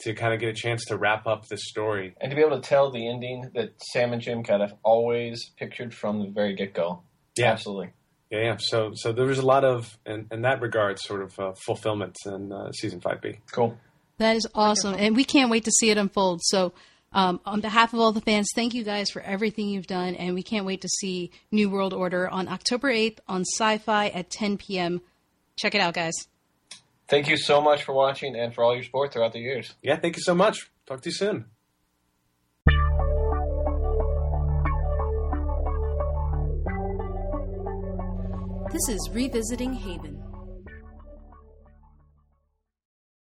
to 0.00 0.12
kind 0.12 0.34
of 0.34 0.40
get 0.40 0.48
a 0.48 0.54
chance 0.54 0.84
to 0.86 0.96
wrap 0.96 1.26
up 1.26 1.46
this 1.46 1.68
story. 1.68 2.14
and 2.20 2.30
to 2.30 2.36
be 2.36 2.42
able 2.42 2.60
to 2.60 2.68
tell 2.68 2.90
the 2.90 3.08
ending 3.08 3.50
that 3.54 3.74
Sam 3.92 4.12
and 4.12 4.20
Jim 4.20 4.42
kind 4.42 4.62
of 4.62 4.74
always 4.82 5.50
pictured 5.56 5.94
from 5.94 6.18
the 6.18 6.28
very 6.28 6.54
get 6.54 6.74
go. 6.74 7.02
Yeah. 7.36 7.52
absolutely. 7.52 7.92
Yeah, 8.30 8.40
yeah. 8.40 8.56
So 8.58 8.92
so 8.94 9.12
there 9.12 9.26
was 9.26 9.38
a 9.38 9.46
lot 9.46 9.64
of 9.64 9.96
in, 10.04 10.26
in 10.32 10.42
that 10.42 10.60
regard 10.60 10.98
sort 10.98 11.22
of 11.22 11.38
uh, 11.38 11.52
fulfillment 11.64 12.16
in 12.26 12.52
uh, 12.52 12.72
season 12.72 13.00
five 13.00 13.20
B. 13.20 13.38
Cool. 13.52 13.78
That 14.18 14.36
is 14.36 14.46
awesome, 14.54 14.94
and 14.94 15.16
we 15.16 15.24
can't 15.24 15.50
wait 15.50 15.64
to 15.64 15.72
see 15.72 15.90
it 15.90 15.98
unfold. 15.98 16.40
So, 16.44 16.72
um, 17.12 17.40
on 17.44 17.60
behalf 17.60 17.92
of 17.92 17.98
all 17.98 18.12
the 18.12 18.20
fans, 18.20 18.48
thank 18.54 18.72
you 18.72 18.84
guys 18.84 19.10
for 19.10 19.20
everything 19.20 19.68
you've 19.68 19.88
done, 19.88 20.14
and 20.14 20.36
we 20.36 20.44
can't 20.44 20.64
wait 20.64 20.82
to 20.82 20.88
see 21.00 21.32
New 21.50 21.68
World 21.68 21.92
Order 21.92 22.28
on 22.28 22.46
October 22.46 22.90
eighth 22.90 23.20
on 23.26 23.42
Syfy 23.58 24.14
at 24.14 24.30
10 24.30 24.58
p.m. 24.58 25.00
Check 25.56 25.74
it 25.74 25.80
out, 25.80 25.94
guys. 25.94 26.14
Thank 27.06 27.28
you 27.28 27.36
so 27.36 27.60
much 27.60 27.84
for 27.84 27.92
watching 27.92 28.34
and 28.34 28.54
for 28.54 28.64
all 28.64 28.74
your 28.74 28.82
support 28.82 29.12
throughout 29.12 29.32
the 29.32 29.40
years. 29.40 29.74
Yeah, 29.82 29.96
thank 29.96 30.16
you 30.16 30.22
so 30.22 30.34
much. 30.34 30.70
Talk 30.86 31.02
to 31.02 31.10
you 31.10 31.14
soon. 31.14 31.44
This 38.72 38.88
is 38.88 39.08
Revisiting 39.12 39.72
Haven. 39.74 40.23